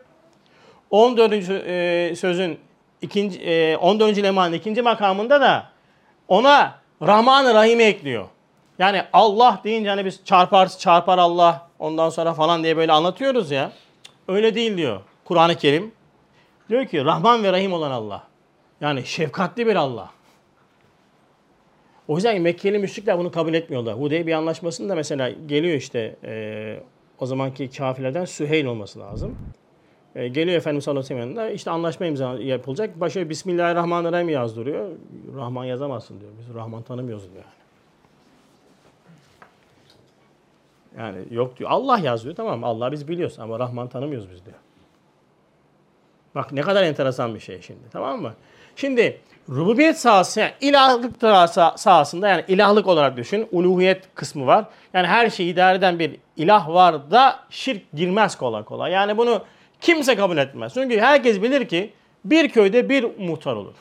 14. 0.89 1.33
E, 1.33 2.13
sözün 2.17 2.59
ikinci, 3.01 3.41
e, 3.41 3.77
14. 3.77 4.23
lemanın 4.23 4.53
ikinci 4.53 4.81
makamında 4.81 5.41
da 5.41 5.69
ona 6.27 6.75
Rahman-ı 7.01 7.53
Rahim'i 7.53 7.83
ekliyor. 7.83 8.27
Yani 8.81 9.01
Allah 9.13 9.61
deyince 9.63 9.89
hani 9.89 10.05
biz 10.05 10.25
çarpar 10.25 10.77
çarpar 10.77 11.17
Allah 11.17 11.67
ondan 11.79 12.09
sonra 12.09 12.33
falan 12.33 12.63
diye 12.63 12.77
böyle 12.77 12.91
anlatıyoruz 12.91 13.51
ya. 13.51 13.71
Öyle 14.27 14.55
değil 14.55 14.77
diyor 14.77 14.99
Kur'an-ı 15.25 15.55
Kerim. 15.55 15.91
Diyor 16.69 16.85
ki 16.85 17.05
Rahman 17.05 17.43
ve 17.43 17.51
Rahim 17.51 17.73
olan 17.73 17.91
Allah. 17.91 18.23
Yani 18.81 19.05
şefkatli 19.05 19.67
bir 19.67 19.75
Allah. 19.75 20.09
O 22.07 22.15
yüzden 22.15 22.41
Mekkeli 22.41 22.79
müşrikler 22.79 23.17
bunu 23.17 23.31
kabul 23.31 23.53
etmiyorlar. 23.53 23.99
Hudeybiye 23.99 24.35
anlaşmasında 24.35 24.95
mesela 24.95 25.29
geliyor 25.29 25.75
işte 25.75 26.15
e, 26.23 26.83
o 27.19 27.25
zamanki 27.25 27.69
kafirlerden 27.69 28.25
Süheyl 28.25 28.65
olması 28.65 28.99
lazım. 28.99 29.37
E, 30.15 30.27
geliyor 30.27 30.57
Efendimiz 30.57 30.83
sallallahu 30.83 31.13
aleyhi 31.13 31.29
ve 31.29 31.33
sellem 31.35 31.55
işte 31.55 31.71
anlaşma 31.71 32.05
imza 32.05 32.33
yapılacak. 32.33 32.99
Başa 32.99 33.29
Bismillahirrahmanirrahim 33.29 34.29
yazdırıyor. 34.29 34.89
Rahman 35.35 35.65
yazamazsın 35.65 36.21
diyor. 36.21 36.31
Biz 36.39 36.55
Rahman 36.55 36.83
tanımıyoruz 36.83 37.33
diyor. 37.33 37.60
Yani 40.97 41.17
yok 41.31 41.59
diyor. 41.59 41.69
Allah 41.69 41.99
yazıyor 41.99 42.35
tamam 42.35 42.63
Allah 42.63 42.91
biz 42.91 43.07
biliyoruz 43.07 43.39
ama 43.39 43.59
Rahman 43.59 43.87
tanımıyoruz 43.87 44.31
biz 44.31 44.45
diyor. 44.45 44.57
Bak 46.35 46.51
ne 46.51 46.61
kadar 46.61 46.83
enteresan 46.83 47.35
bir 47.35 47.39
şey 47.39 47.61
şimdi 47.61 47.89
tamam 47.91 48.21
mı? 48.21 48.33
Şimdi 48.75 49.21
rububiyet 49.49 49.99
sahası, 49.99 50.39
yani 50.39 50.51
ilahlık 50.61 51.21
sahasında 51.79 52.27
yani 52.27 52.43
ilahlık 52.47 52.87
olarak 52.87 53.17
düşün. 53.17 53.47
Uluhiyet 53.51 54.15
kısmı 54.15 54.47
var. 54.47 54.65
Yani 54.93 55.07
her 55.07 55.29
şeyi 55.29 55.53
idare 55.53 55.77
eden 55.77 55.99
bir 55.99 56.15
ilah 56.37 56.69
var 56.69 57.11
da 57.11 57.39
şirk 57.49 57.91
girmez 57.93 58.35
kolay 58.37 58.63
kolay. 58.63 58.91
Yani 58.91 59.17
bunu 59.17 59.43
kimse 59.81 60.15
kabul 60.15 60.37
etmez. 60.37 60.73
Çünkü 60.73 60.99
herkes 60.99 61.41
bilir 61.41 61.67
ki 61.67 61.93
bir 62.25 62.49
köyde 62.49 62.89
bir 62.89 63.19
muhtar 63.19 63.55
olur. 63.55 63.75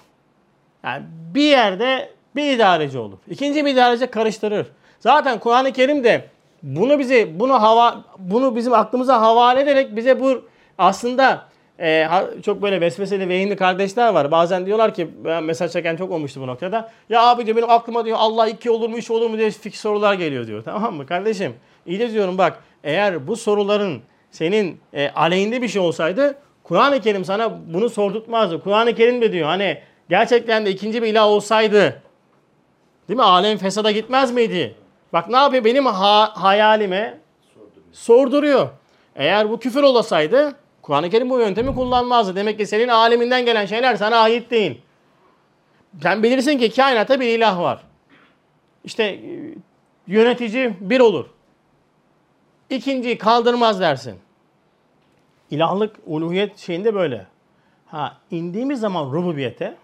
Yani 0.85 1.05
bir 1.35 1.51
yerde 1.51 2.11
bir 2.37 2.53
idareci 2.53 2.99
olur. 2.99 3.19
İkinci 3.29 3.65
bir 3.65 3.73
idareci 3.73 4.07
karıştırır. 4.07 4.67
Zaten 5.01 5.39
Kur'an-ı 5.39 5.73
Kerim 5.73 6.05
de 6.05 6.25
bunu 6.63 6.99
bize 6.99 7.41
bunu 7.41 7.63
hava 7.63 8.05
bunu 8.19 8.57
bizim 8.57 8.75
aklımıza 8.75 9.21
havale 9.21 9.61
ederek 9.61 9.97
bize 9.97 10.21
bu 10.21 10.43
aslında 10.79 11.51
e, 11.81 12.09
çok 12.45 12.63
böyle 12.63 12.81
vesveseli 12.81 13.29
vehimli 13.29 13.57
kardeşler 13.57 14.13
var. 14.13 14.31
Bazen 14.31 14.67
diyorlar 14.67 14.95
ki 14.95 15.11
ben 15.25 15.45
mesaj 15.45 15.73
çeken 15.73 15.97
çok 15.97 16.11
olmuştu 16.11 16.41
bu 16.41 16.47
noktada. 16.47 16.91
Ya 17.09 17.23
abi 17.23 17.47
diyor 17.47 17.57
benim 17.57 17.71
aklıma 17.71 18.05
diyor 18.05 18.17
Allah 18.21 18.49
iki 18.49 18.71
olur 18.71 18.89
mu 18.89 18.97
üç 18.97 19.11
olur 19.11 19.31
mu 19.31 19.39
diye 19.39 19.51
fik 19.51 19.77
sorular 19.77 20.15
geliyor 20.15 20.47
diyor. 20.47 20.63
Tamam 20.65 20.95
mı 20.95 21.07
kardeşim? 21.07 21.55
İyi 21.87 22.13
diyorum 22.13 22.39
bak 22.39 22.59
eğer 22.85 23.27
bu 23.27 23.37
soruların 23.37 24.03
senin 24.31 24.81
e, 24.93 25.09
aleyhinde 25.09 25.63
bir 25.63 25.69
şey 25.69 25.83
olsaydı 25.83 26.39
Kur'an-ı 26.65 27.01
Kerim 27.01 27.25
sana 27.25 27.59
bunu 27.75 27.91
sordurtmazdı. 27.91 28.63
Kur'an-ı 28.63 28.95
Kerim 28.95 29.21
de 29.21 29.33
diyor 29.33 29.49
hani 29.49 29.79
gerçekten 30.09 30.67
de 30.67 30.71
ikinci 30.71 31.03
bir 31.03 31.09
ilah 31.09 31.27
olsaydı 31.27 32.03
değil 33.09 33.17
mi 33.17 33.23
alem 33.23 33.59
fesada 33.59 33.91
gitmez 33.91 34.33
miydi? 34.33 34.75
Bak 35.13 35.29
ne 35.29 35.37
yapıyor 35.37 35.65
benim 35.65 35.87
ha- 35.87 36.33
hayalime 36.43 37.21
sorduruyor. 37.93 38.69
Eğer 39.17 39.51
bu 39.51 39.59
küfür 39.59 39.83
olasaydı 39.83 40.57
Kur'an-ı 40.83 41.11
Kerim 41.11 41.31
bu 41.31 41.39
yöntemi 41.39 41.75
kullanmazdı. 41.75 42.37
Demek 42.37 42.59
ki 42.59 42.67
senin 42.67 42.89
aleminden 42.89 43.45
gelen 43.45 43.67
şeyler 43.67 43.97
sana 43.97 44.17
ait 44.17 44.51
değil. 44.51 44.81
Sen 46.03 46.23
bilirsin 46.23 46.59
ki 46.59 46.71
kainatta 46.71 47.21
bir 47.21 47.27
ilah 47.27 47.59
var. 47.61 47.83
İşte 48.85 49.05
e, 49.05 49.55
yönetici 50.07 50.75
bir 50.81 51.01
olur. 51.01 51.27
İkinciyi 52.71 53.19
kaldırmaz 53.19 53.81
dersin. 53.81 54.19
İlahlık, 55.51 55.97
uluhiyet 56.07 56.59
şeyinde 56.59 56.95
böyle. 56.95 57.27
Ha 57.87 58.17
indiğimiz 58.31 58.81
zaman 58.81 59.13
rububiyete, 59.13 59.77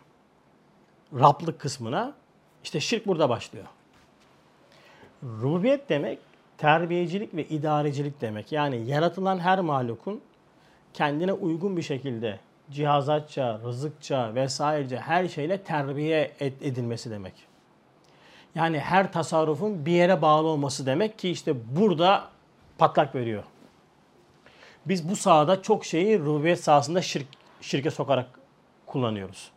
Rablık 1.14 1.58
kısmına 1.60 2.12
işte 2.64 2.80
şirk 2.80 3.06
burada 3.06 3.28
başlıyor. 3.28 3.66
Rububiyet 5.26 5.88
demek 5.88 6.18
terbiyecilik 6.58 7.34
ve 7.34 7.44
idarecilik 7.44 8.20
demek. 8.20 8.52
Yani 8.52 8.86
yaratılan 8.86 9.38
her 9.38 9.60
mahlukun 9.60 10.20
kendine 10.94 11.32
uygun 11.32 11.76
bir 11.76 11.82
şekilde 11.82 12.38
cihazatça, 12.70 13.60
rızıkça 13.64 14.34
vesairece 14.34 14.98
her 14.98 15.28
şeyle 15.28 15.62
terbiye 15.62 16.32
edilmesi 16.40 17.10
demek. 17.10 17.34
Yani 18.54 18.78
her 18.78 19.12
tasarrufun 19.12 19.86
bir 19.86 19.92
yere 19.92 20.22
bağlı 20.22 20.46
olması 20.46 20.86
demek 20.86 21.18
ki 21.18 21.30
işte 21.30 21.76
burada 21.76 22.28
patlak 22.78 23.14
veriyor. 23.14 23.44
Biz 24.86 25.08
bu 25.08 25.16
sahada 25.16 25.62
çok 25.62 25.84
şeyi 25.84 26.20
rububiyet 26.20 26.64
sahasında 26.64 27.02
şirk, 27.02 27.26
şirke 27.60 27.90
sokarak 27.90 28.26
kullanıyoruz. 28.86 29.50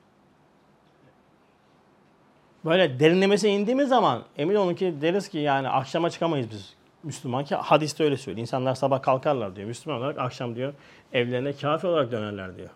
Böyle 2.65 2.99
derinlemesine 2.99 3.51
indiğimiz 3.51 3.89
zaman 3.89 4.23
emin 4.37 4.55
olun 4.55 4.73
ki 4.73 4.95
deriz 5.01 5.29
ki 5.29 5.37
yani 5.37 5.69
akşama 5.69 6.09
çıkamayız 6.09 6.47
biz 6.51 6.73
Müslüman 7.03 7.45
ki 7.45 7.55
hadiste 7.55 8.03
öyle 8.03 8.17
söylüyor. 8.17 8.41
İnsanlar 8.41 8.75
sabah 8.75 9.01
kalkarlar 9.01 9.55
diyor. 9.55 9.67
Müslüman 9.67 9.99
olarak 9.99 10.19
akşam 10.19 10.55
diyor 10.55 10.73
evlerine 11.13 11.53
kafir 11.53 11.87
olarak 11.87 12.11
dönerler 12.11 12.57
diyor. 12.57 12.69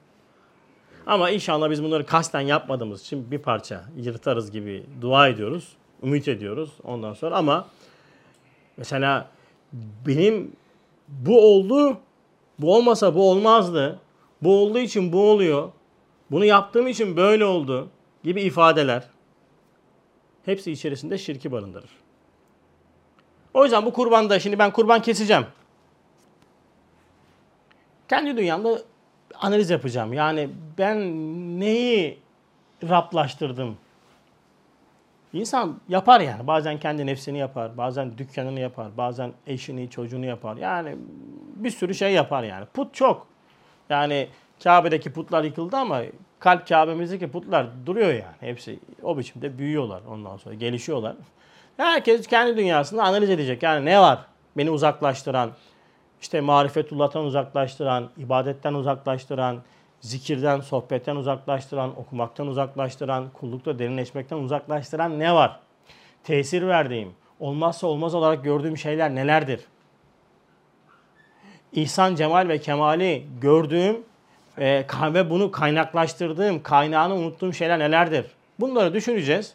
Ama 1.05 1.29
inşallah 1.29 1.69
biz 1.69 1.83
bunları 1.83 2.05
kasten 2.05 2.41
yapmadığımız 2.41 3.01
için 3.01 3.31
bir 3.31 3.39
parça 3.39 3.83
yırtarız 3.97 4.51
gibi 4.51 4.83
dua 5.01 5.27
ediyoruz. 5.27 5.67
Ümit 6.03 6.27
ediyoruz 6.27 6.69
ondan 6.83 7.13
sonra 7.13 7.35
ama 7.35 7.67
mesela 8.77 9.29
benim 10.07 10.51
bu 11.07 11.41
oldu, 11.41 11.97
bu 12.59 12.75
olmasa 12.75 13.15
bu 13.15 13.29
olmazdı. 13.29 13.99
Bu 14.41 14.55
olduğu 14.57 14.79
için 14.79 15.13
bu 15.13 15.29
oluyor. 15.31 15.69
Bunu 16.31 16.45
yaptığım 16.45 16.87
için 16.87 17.17
böyle 17.17 17.45
oldu 17.45 17.87
gibi 18.23 18.41
ifadeler 18.41 19.03
hepsi 20.45 20.71
içerisinde 20.71 21.17
şirki 21.17 21.51
barındırır. 21.51 21.89
O 23.53 23.63
yüzden 23.63 23.85
bu 23.85 23.93
kurbanda 23.93 24.39
şimdi 24.39 24.59
ben 24.59 24.71
kurban 24.71 25.01
keseceğim. 25.01 25.45
Kendi 28.09 28.37
dünyamda 28.37 28.81
analiz 29.35 29.69
yapacağım. 29.69 30.13
Yani 30.13 30.49
ben 30.77 30.99
neyi 31.59 32.19
raplaştırdım? 32.89 33.77
İnsan 35.33 35.79
yapar 35.89 36.21
yani. 36.21 36.47
Bazen 36.47 36.79
kendi 36.79 37.05
nefsini 37.05 37.37
yapar, 37.37 37.77
bazen 37.77 38.17
dükkanını 38.17 38.59
yapar, 38.59 38.97
bazen 38.97 39.33
eşini, 39.47 39.89
çocuğunu 39.89 40.25
yapar. 40.25 40.57
Yani 40.57 40.95
bir 41.55 41.69
sürü 41.69 41.95
şey 41.95 42.13
yapar 42.13 42.43
yani. 42.43 42.65
Put 42.65 42.93
çok. 42.93 43.27
Yani 43.89 44.27
Kabe'deki 44.63 45.13
putlar 45.13 45.43
yıkıldı 45.43 45.77
ama 45.77 46.01
kalp 46.43 46.67
Kabe'mizdeki 46.67 47.31
putlar 47.31 47.67
duruyor 47.85 48.09
yani. 48.09 48.35
Hepsi 48.39 48.79
o 49.03 49.17
biçimde 49.17 49.57
büyüyorlar 49.57 50.01
ondan 50.09 50.37
sonra 50.37 50.55
gelişiyorlar. 50.55 51.15
Herkes 51.77 52.27
kendi 52.27 52.57
dünyasında 52.57 53.03
analiz 53.03 53.29
edecek. 53.29 53.63
Yani 53.63 53.85
ne 53.85 53.99
var 53.99 54.19
beni 54.57 54.69
uzaklaştıran, 54.69 55.51
işte 56.21 56.41
marifetullah'tan 56.41 57.25
uzaklaştıran, 57.25 58.09
ibadetten 58.17 58.73
uzaklaştıran, 58.73 59.57
zikirden, 60.01 60.59
sohbetten 60.59 61.15
uzaklaştıran, 61.15 61.99
okumaktan 61.99 62.47
uzaklaştıran, 62.47 63.29
kullukta 63.33 63.79
derinleşmekten 63.79 64.37
uzaklaştıran 64.37 65.19
ne 65.19 65.33
var? 65.33 65.59
Tesir 66.23 66.67
verdiğim, 66.67 67.11
olmazsa 67.39 67.87
olmaz 67.87 68.15
olarak 68.15 68.43
gördüğüm 68.43 68.77
şeyler 68.77 69.15
nelerdir? 69.15 69.59
ihsan, 71.73 72.15
cemal 72.15 72.47
ve 72.47 72.57
kemali 72.57 73.25
gördüğüm 73.41 73.97
e, 74.57 74.85
ve 75.13 75.29
bunu 75.29 75.51
kaynaklaştırdığım, 75.51 76.63
kaynağını 76.63 77.15
unuttuğum 77.15 77.53
şeyler 77.53 77.79
nelerdir? 77.79 78.25
Bunları 78.59 78.93
düşüneceğiz. 78.93 79.53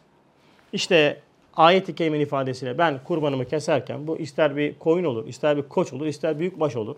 İşte 0.73 1.21
ayet-i 1.57 1.95
kerimenin 1.95 2.23
ifadesiyle 2.23 2.79
ben 2.79 3.01
kurbanımı 3.05 3.45
keserken 3.45 4.07
bu 4.07 4.19
ister 4.19 4.57
bir 4.57 4.79
koyun 4.79 5.05
olur, 5.05 5.27
ister 5.27 5.57
bir 5.57 5.63
koç 5.63 5.93
olur, 5.93 6.07
ister 6.07 6.39
büyük 6.39 6.61
baş 6.61 6.77
olur. 6.77 6.97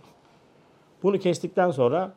Bunu 1.03 1.19
kestikten 1.19 1.71
sonra 1.71 2.13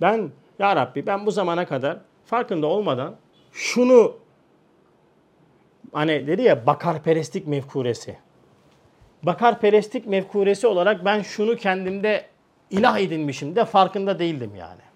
ben 0.00 0.30
ya 0.58 0.76
Rabbi 0.76 1.06
ben 1.06 1.26
bu 1.26 1.30
zamana 1.30 1.66
kadar 1.66 1.98
farkında 2.26 2.66
olmadan 2.66 3.16
şunu 3.52 4.16
hani 5.92 6.26
dedi 6.26 6.42
ya 6.42 6.66
bakarperestlik 6.66 7.46
mevkuresi. 7.46 8.16
Bakarperestlik 9.22 10.06
mevkuresi 10.06 10.66
olarak 10.66 11.04
ben 11.04 11.22
şunu 11.22 11.56
kendimde 11.56 12.26
ilah 12.70 12.98
edinmişim 12.98 13.56
de 13.56 13.64
farkında 13.64 14.18
değildim 14.18 14.52
yani. 14.58 14.87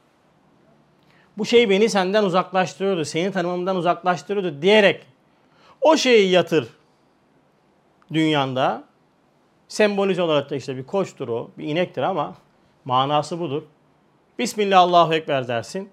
Bu 1.39 1.47
şey 1.47 1.71
beni 1.71 1.89
senden 1.89 2.25
uzaklaştırıyordu, 2.25 3.05
seni 3.05 3.33
tanımamdan 3.33 3.77
uzaklaştırıyordu 3.77 4.62
diyerek 4.62 5.07
o 5.81 5.97
şeyi 5.97 6.31
yatır 6.31 6.69
dünyanda. 8.12 8.85
Sembolize 9.69 10.23
olarak 10.23 10.51
da 10.51 10.57
işte 10.57 10.77
bir 10.77 10.87
koçtur 10.87 11.29
o, 11.29 11.51
bir 11.59 11.65
inektir 11.65 12.03
ama 12.03 12.35
manası 12.85 13.41
budur. 13.41 13.62
Bismillah 14.39 14.81
Allahu 14.81 15.15
Ekber 15.15 15.49
dersin. 15.49 15.91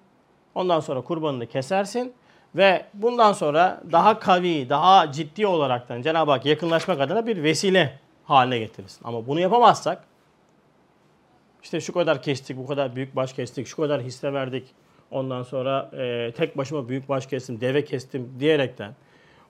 Ondan 0.56 0.80
sonra 0.80 1.02
kurbanını 1.02 1.48
kesersin 1.48 2.14
ve 2.56 2.86
bundan 2.94 3.34
sonra 3.34 3.82
daha 3.92 4.20
kavi, 4.20 4.70
daha 4.70 5.12
ciddi 5.12 5.48
olaraktan 5.48 6.02
Cenab-ı 6.02 6.32
Hak 6.32 6.46
yakınlaşmak 6.46 7.02
adına 7.02 7.28
bir 7.28 7.44
vesile 7.44 8.00
haline 8.26 8.60
getirirsin. 8.60 9.02
Ama 9.04 9.28
bunu 9.28 9.40
yapamazsak 9.40 10.04
işte 11.64 11.82
şu 11.82 11.94
kadar 11.94 12.22
kestik, 12.22 12.58
bu 12.58 12.68
kadar 12.68 12.96
büyük 12.96 13.16
baş 13.16 13.34
kestik, 13.34 13.68
şu 13.68 13.76
kadar 13.76 14.02
hisse 14.02 14.34
verdik. 14.34 14.68
Ondan 15.12 15.44
sonra 15.44 15.92
e, 15.98 16.32
tek 16.38 16.58
başıma 16.58 16.90
büyük 16.90 17.10
baş 17.10 17.28
kestim, 17.28 17.62
deve 17.62 17.86
kestim 17.86 18.34
diyerekten 18.40 18.96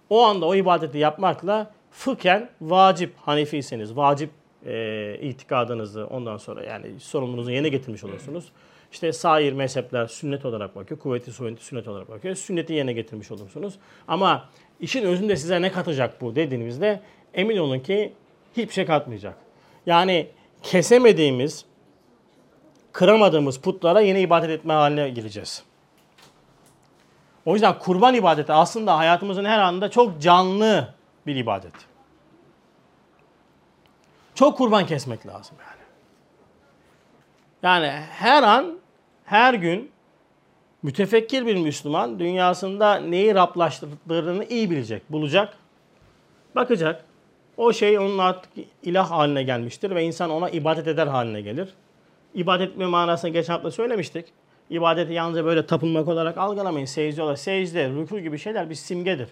o 0.09 0.23
anda 0.23 0.45
o 0.45 0.55
ibadeti 0.55 0.97
yapmakla 0.97 1.71
fıkhen 1.91 2.49
vacip 2.61 3.13
Hanefiyseniz 3.17 3.95
vacip 3.95 4.29
e, 4.65 5.17
itikadınızı 5.21 6.07
ondan 6.07 6.37
sonra 6.37 6.63
yani 6.63 6.99
sorumluluğunuzu 6.99 7.51
yerine 7.51 7.69
getirmiş 7.69 8.03
olursunuz. 8.03 8.51
İşte 8.91 9.13
sair 9.13 9.53
mezhepler 9.53 10.07
sünnet 10.07 10.45
olarak 10.45 10.75
bakıyor. 10.75 10.99
Kuvveti 10.99 11.31
sünneti 11.31 11.65
sünnet 11.65 11.87
olarak 11.87 12.09
bakıyor. 12.09 12.35
Sünneti 12.35 12.73
yerine 12.73 12.93
getirmiş 12.93 13.31
olursunuz. 13.31 13.73
Ama 14.07 14.49
işin 14.79 15.03
özünde 15.03 15.35
size 15.35 15.61
ne 15.61 15.71
katacak 15.71 16.21
bu 16.21 16.35
dediğinizde 16.35 16.99
emin 17.33 17.57
olun 17.57 17.79
ki 17.79 18.13
hiçbir 18.57 18.73
şey 18.73 18.85
katmayacak. 18.85 19.35
Yani 19.85 20.27
kesemediğimiz, 20.63 21.65
kıramadığımız 22.91 23.57
putlara 23.57 24.01
yine 24.01 24.21
ibadet 24.21 24.49
etme 24.49 24.73
haline 24.73 25.09
gireceğiz. 25.09 25.63
O 27.45 27.53
yüzden 27.53 27.79
kurban 27.79 28.13
ibadeti 28.13 28.53
aslında 28.53 28.97
hayatımızın 28.97 29.45
her 29.45 29.59
anında 29.59 29.91
çok 29.91 30.21
canlı 30.21 30.93
bir 31.27 31.35
ibadet. 31.35 31.73
Çok 34.35 34.57
kurban 34.57 34.85
kesmek 34.85 35.27
lazım 35.27 35.57
yani. 35.59 35.79
Yani 37.63 37.87
her 38.11 38.43
an, 38.43 38.79
her 39.25 39.53
gün 39.53 39.91
mütefekkir 40.83 41.45
bir 41.45 41.55
Müslüman 41.55 42.19
dünyasında 42.19 42.95
neyi 42.95 43.35
raplaştırdığını 43.35 44.45
iyi 44.45 44.69
bilecek, 44.69 45.11
bulacak, 45.11 45.57
bakacak. 46.55 47.05
O 47.57 47.73
şey 47.73 47.99
onun 47.99 48.17
artık 48.17 48.51
ilah 48.83 49.11
haline 49.11 49.43
gelmiştir 49.43 49.95
ve 49.95 50.03
insan 50.03 50.29
ona 50.29 50.49
ibadet 50.49 50.87
eder 50.87 51.07
haline 51.07 51.41
gelir. 51.41 51.73
İbadet 52.33 52.69
etme 52.69 52.85
manasını 52.85 53.31
geçen 53.31 53.53
hafta 53.53 53.71
söylemiştik. 53.71 54.25
İbadeti 54.69 55.13
yalnızca 55.13 55.45
böyle 55.45 55.65
tapınmak 55.65 56.07
olarak 56.07 56.37
algılamayın. 56.37 56.85
Secde 56.85 57.23
olarak. 57.23 57.39
Secde, 57.39 57.85
rükû 57.85 58.19
gibi 58.19 58.37
şeyler 58.37 58.69
bir 58.69 58.75
simgedir. 58.75 59.29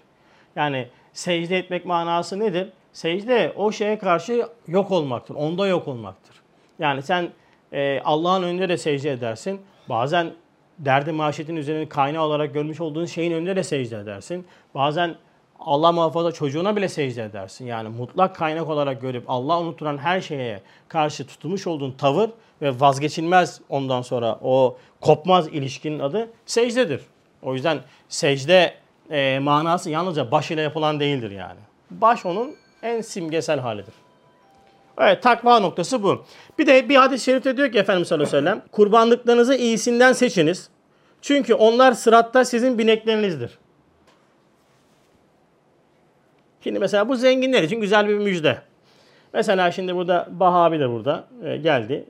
Yani 0.56 0.88
secde 1.14 1.58
etmek 1.58 1.86
manası 1.86 2.40
nedir? 2.40 2.70
Secde 2.94 3.54
o 3.56 3.72
şeye 3.72 4.00
karşı 4.00 4.48
yok 4.68 4.92
olmaktır. 4.92 5.36
Onda 5.36 5.68
yok 5.68 5.88
olmaktır. 5.88 6.36
Yani 6.80 7.02
sen 7.02 7.30
e, 7.74 8.02
Allah'ın 8.06 8.44
önünde 8.44 8.70
de 8.70 8.78
secde 8.78 9.12
edersin. 9.12 9.62
Bazen 9.90 10.34
derdi 10.80 11.12
maaşetin 11.12 11.56
üzerine 11.56 11.90
kaynağı 11.90 12.24
olarak 12.24 12.54
görmüş 12.54 12.82
olduğun 12.82 13.06
şeyin 13.06 13.32
önünde 13.32 13.56
de 13.56 13.64
secde 13.64 13.98
edersin. 13.98 14.48
Bazen 14.76 15.16
Allah 15.60 15.92
muhafaza 15.92 16.32
çocuğuna 16.32 16.76
bile 16.76 16.90
secde 16.90 17.24
edersin. 17.24 17.66
Yani 17.66 17.90
mutlak 17.90 18.36
kaynak 18.36 18.70
olarak 18.70 19.02
görüp 19.02 19.24
Allah 19.28 19.60
unutturan 19.60 19.98
her 19.98 20.22
şeye 20.22 20.62
karşı 20.88 21.28
tutmuş 21.28 21.68
olduğun 21.68 21.92
tavır 21.92 22.30
ve 22.62 22.80
vazgeçilmez 22.80 23.62
ondan 23.70 24.02
sonra 24.02 24.40
o 24.44 24.78
kopmaz 25.02 25.48
ilişkinin 25.48 26.00
adı 26.00 26.30
secdedir. 26.46 27.02
O 27.42 27.54
yüzden 27.54 27.80
secde 28.10 28.74
e, 29.12 29.40
manası 29.40 29.90
yalnızca 29.90 30.32
baş 30.32 30.52
ile 30.52 30.62
yapılan 30.62 31.00
değildir 31.00 31.32
yani. 31.32 31.60
Baş 31.92 32.26
onun 32.26 32.56
en 32.84 33.02
simgesel 33.02 33.60
halidir. 33.60 33.94
Evet 34.98 35.24
takva 35.24 35.60
noktası 35.60 36.04
bu. 36.04 36.26
Bir 36.60 36.68
de 36.68 36.90
bir 36.90 36.96
hadis-i 36.96 37.24
şerifte 37.24 37.58
diyor 37.58 37.72
ki 37.72 37.78
Efendimiz 37.78 38.08
sallallahu 38.08 38.30
aleyhi 38.30 38.46
ve 38.46 38.50
sellem 38.50 38.64
kurbanlıklarınızı 38.72 39.56
iyisinden 39.56 40.14
seçiniz. 40.14 40.70
Çünkü 41.22 41.54
onlar 41.54 41.92
sıratta 41.92 42.46
sizin 42.46 42.78
bineklerinizdir. 42.78 43.58
Şimdi 46.64 46.80
mesela 46.80 47.10
bu 47.10 47.16
zenginler 47.16 47.64
için 47.64 47.82
güzel 47.82 48.08
bir 48.08 48.18
müjde. 48.18 48.62
Mesela 49.34 49.72
şimdi 49.72 49.96
burada 49.96 50.28
Baha 50.32 50.64
abi 50.64 50.80
de 50.80 50.90
burada 50.90 51.28
e, 51.44 51.58
geldi. 51.58 52.06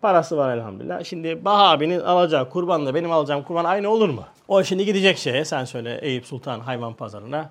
Parası 0.00 0.36
var 0.36 0.56
elhamdülillah. 0.56 1.04
Şimdi 1.04 1.44
Baha 1.44 1.70
abinin 1.70 2.00
alacağı 2.00 2.50
kurbanla 2.50 2.94
benim 2.94 3.12
alacağım 3.12 3.42
kurban 3.42 3.64
aynı 3.64 3.88
olur 3.88 4.08
mu? 4.08 4.24
O 4.48 4.64
şimdi 4.64 4.84
gidecek 4.84 5.18
şeye 5.18 5.44
sen 5.44 5.64
söyle 5.64 5.98
Eyüp 6.02 6.26
Sultan 6.26 6.60
Hayvan 6.60 6.94
Pazarı'na. 6.94 7.50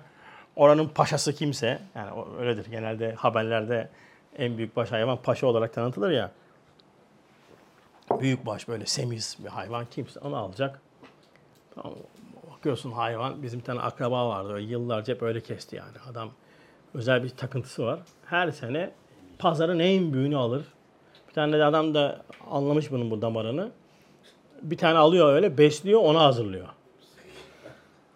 Oranın 0.56 0.88
paşası 0.88 1.34
kimse 1.34 1.78
yani 1.94 2.10
öyledir 2.40 2.66
genelde 2.70 3.14
haberlerde 3.14 3.88
en 4.38 4.58
büyük 4.58 4.76
baş 4.76 4.92
hayvan 4.92 5.16
paşa 5.22 5.46
olarak 5.46 5.74
tanıtılır 5.74 6.10
ya. 6.10 6.30
Büyük 8.20 8.46
baş 8.46 8.68
böyle 8.68 8.86
semiz 8.86 9.36
bir 9.44 9.48
hayvan 9.48 9.86
kimse 9.90 10.20
onu 10.20 10.36
alacak. 10.36 10.80
Tamam, 11.74 11.92
bakıyorsun 12.52 12.92
hayvan 12.92 13.42
bizim 13.42 13.60
tane 13.60 13.80
akraba 13.80 14.28
vardı 14.28 14.52
öyle 14.52 14.66
yıllarca 14.66 15.14
hep 15.14 15.22
öyle 15.22 15.40
kesti 15.40 15.76
yani. 15.76 15.96
Adam 16.10 16.30
özel 16.94 17.24
bir 17.24 17.28
takıntısı 17.28 17.84
var. 17.86 18.00
Her 18.26 18.50
sene 18.50 18.90
pazarın 19.38 19.78
en 19.78 20.12
büyüğünü 20.12 20.36
alır. 20.36 20.64
Tane 21.38 21.58
de 21.58 21.64
adam 21.64 21.94
da 21.94 22.22
anlamış 22.50 22.90
bunun 22.90 23.10
bu 23.10 23.22
damarını. 23.22 23.70
Bir 24.62 24.76
tane 24.76 24.98
alıyor 24.98 25.32
öyle 25.32 25.58
besliyor 25.58 26.00
onu 26.00 26.20
hazırlıyor. 26.20 26.66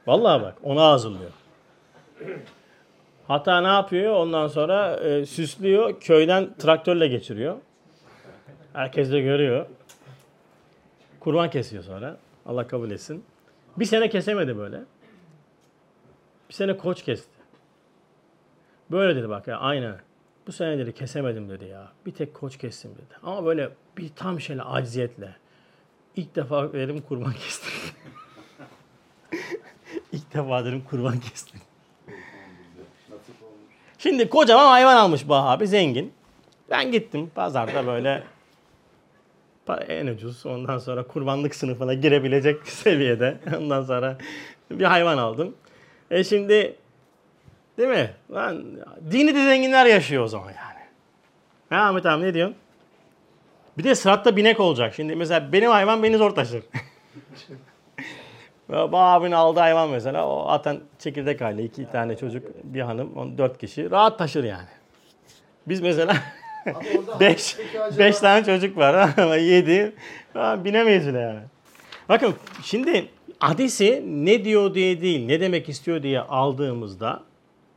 Vallahi 0.07 0.43
bak 0.43 0.55
onu 0.63 0.81
hazırlıyor. 0.81 1.31
Hatta 3.29 3.61
ne 3.61 3.67
yapıyor? 3.67 4.15
Ondan 4.15 4.49
sonra 4.49 4.97
e, 4.97 5.27
süslüyor. 5.27 6.01
Köyden 6.01 6.55
traktörle 6.59 7.09
geçiriyor. 7.09 7.57
Herkes 8.73 9.13
de 9.13 9.21
görüyor. 9.21 9.67
Kurban 11.21 11.51
kesiyor 11.51 11.83
sonra. 11.83 12.17
Allah 12.47 12.67
kabul 12.67 12.91
etsin. 12.91 13.25
Bir 13.77 13.85
sene 13.85 14.09
kesemedi 14.09 14.59
böyle. 14.59 14.81
Bir 16.49 16.55
sene 16.55 16.77
koç 16.77 17.03
kesti. 17.03 17.39
Böyle 18.91 19.17
dedi 19.17 19.29
bak 19.29 19.47
ya 19.47 19.59
aynen. 19.59 19.95
Bu 20.47 20.53
sene 20.53 20.79
dedi 20.79 20.95
kesemedim 20.95 21.49
dedi 21.49 21.65
ya. 21.65 21.93
Bir 22.07 22.13
tek 22.13 22.35
koç 22.35 22.59
kestim 22.59 22.91
dedi. 22.95 23.15
Ama 23.23 23.45
böyle 23.45 23.71
bir 23.99 24.09
tam 24.17 24.41
şeyle 24.41 24.63
acziyetle. 24.63 25.37
İlk 26.17 26.37
defa 26.37 26.73
dedim 26.73 27.01
kurban 27.01 27.33
kestim. 27.33 27.73
İlk 30.13 30.35
defa 30.35 30.65
dedim 30.65 30.83
kurban 30.91 31.21
kestim. 31.21 31.61
Şimdi 33.99 34.29
kocaman 34.29 34.67
hayvan 34.67 34.97
almış 34.97 35.29
bu 35.29 35.35
abi 35.35 35.67
zengin. 35.67 36.13
Ben 36.71 36.93
gittim 36.93 37.31
pazarda 37.35 37.87
böyle 37.87 38.23
en 39.89 40.07
ucuz 40.07 40.47
ondan 40.47 40.79
sonra 40.79 41.07
kurbanlık 41.07 41.55
sınıfına 41.55 41.95
girebilecek 41.95 42.69
seviyede 42.69 43.39
ondan 43.59 43.83
sonra 43.83 44.19
bir 44.71 44.85
hayvan 44.85 45.19
aldım. 45.19 45.55
E 46.11 46.25
şimdi 46.25 46.77
değil 47.83 47.93
mi? 47.93 48.11
Lan, 48.31 48.65
dini 49.11 49.35
de 49.35 49.45
zenginler 49.45 49.87
yaşıyor 49.87 50.25
o 50.25 50.29
zaman 50.29 50.47
yani. 50.47 50.83
Ha 51.71 51.89
Ahmet 51.89 52.07
abi 52.07 52.23
ne 52.23 52.35
diyorsun? 52.35 52.57
Bir 53.79 53.85
de 53.85 53.95
sıratta 53.95 54.37
binek 54.37 54.61
olacak. 54.61 54.95
Şimdi 54.95 55.17
mesela 55.17 55.53
benim 55.53 55.71
hayvan 55.71 56.03
beni 56.03 56.17
zor 56.17 56.31
taşır. 56.31 56.63
Abinin 58.73 59.33
aldığı 59.33 59.61
hayvan 59.61 59.91
mesela 59.91 60.29
o 60.29 60.49
zaten 60.49 60.81
çekirdek 60.99 61.43
aile 61.43 61.65
iki 61.65 61.91
tane 61.91 62.17
çocuk 62.17 62.47
bir 62.65 62.81
hanım 62.81 63.17
on 63.17 63.39
dört 63.39 63.59
kişi 63.59 63.91
rahat 63.91 64.19
taşır 64.19 64.45
yani. 64.45 64.69
Biz 65.67 65.81
mesela 65.81 66.17
beş, 67.21 67.57
beş 67.99 68.19
tane 68.19 68.45
çocuk 68.45 68.77
var 68.77 69.15
ama 69.17 69.37
yedi 69.37 69.93
binemeyiz 70.35 71.07
bile 71.07 71.19
yani. 71.19 71.41
Bakın 72.09 72.35
şimdi 72.63 73.09
hadisi 73.39 74.05
ne 74.07 74.45
diyor 74.45 74.75
diye 74.75 75.01
değil 75.01 75.27
ne 75.27 75.41
demek 75.41 75.69
istiyor 75.69 76.03
diye 76.03 76.21
aldığımızda 76.21 77.23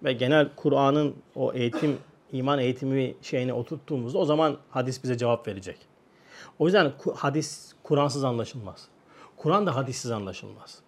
ve 0.06 0.14
genel 0.14 0.50
Kur'an'ın 0.56 1.16
o 1.36 1.54
eğitim 1.54 1.98
iman 2.32 2.60
eğitimi 2.60 3.16
şeyine 3.22 3.54
oturttuğumuzda 3.54 4.18
o 4.18 4.26
zaman 4.26 4.58
hadis 4.70 5.04
bize 5.04 5.18
cevap 5.18 5.48
verecek. 5.48 5.78
O 6.60 6.66
yüzden 6.66 6.92
hadis 7.16 7.74
Kur'ansız 7.84 8.24
anlaşılmaz. 8.24 8.88
Kur'an 9.38 9.68
da 9.68 9.76
hadissiz 9.76 10.12
anlaşılmaz. 10.12 10.80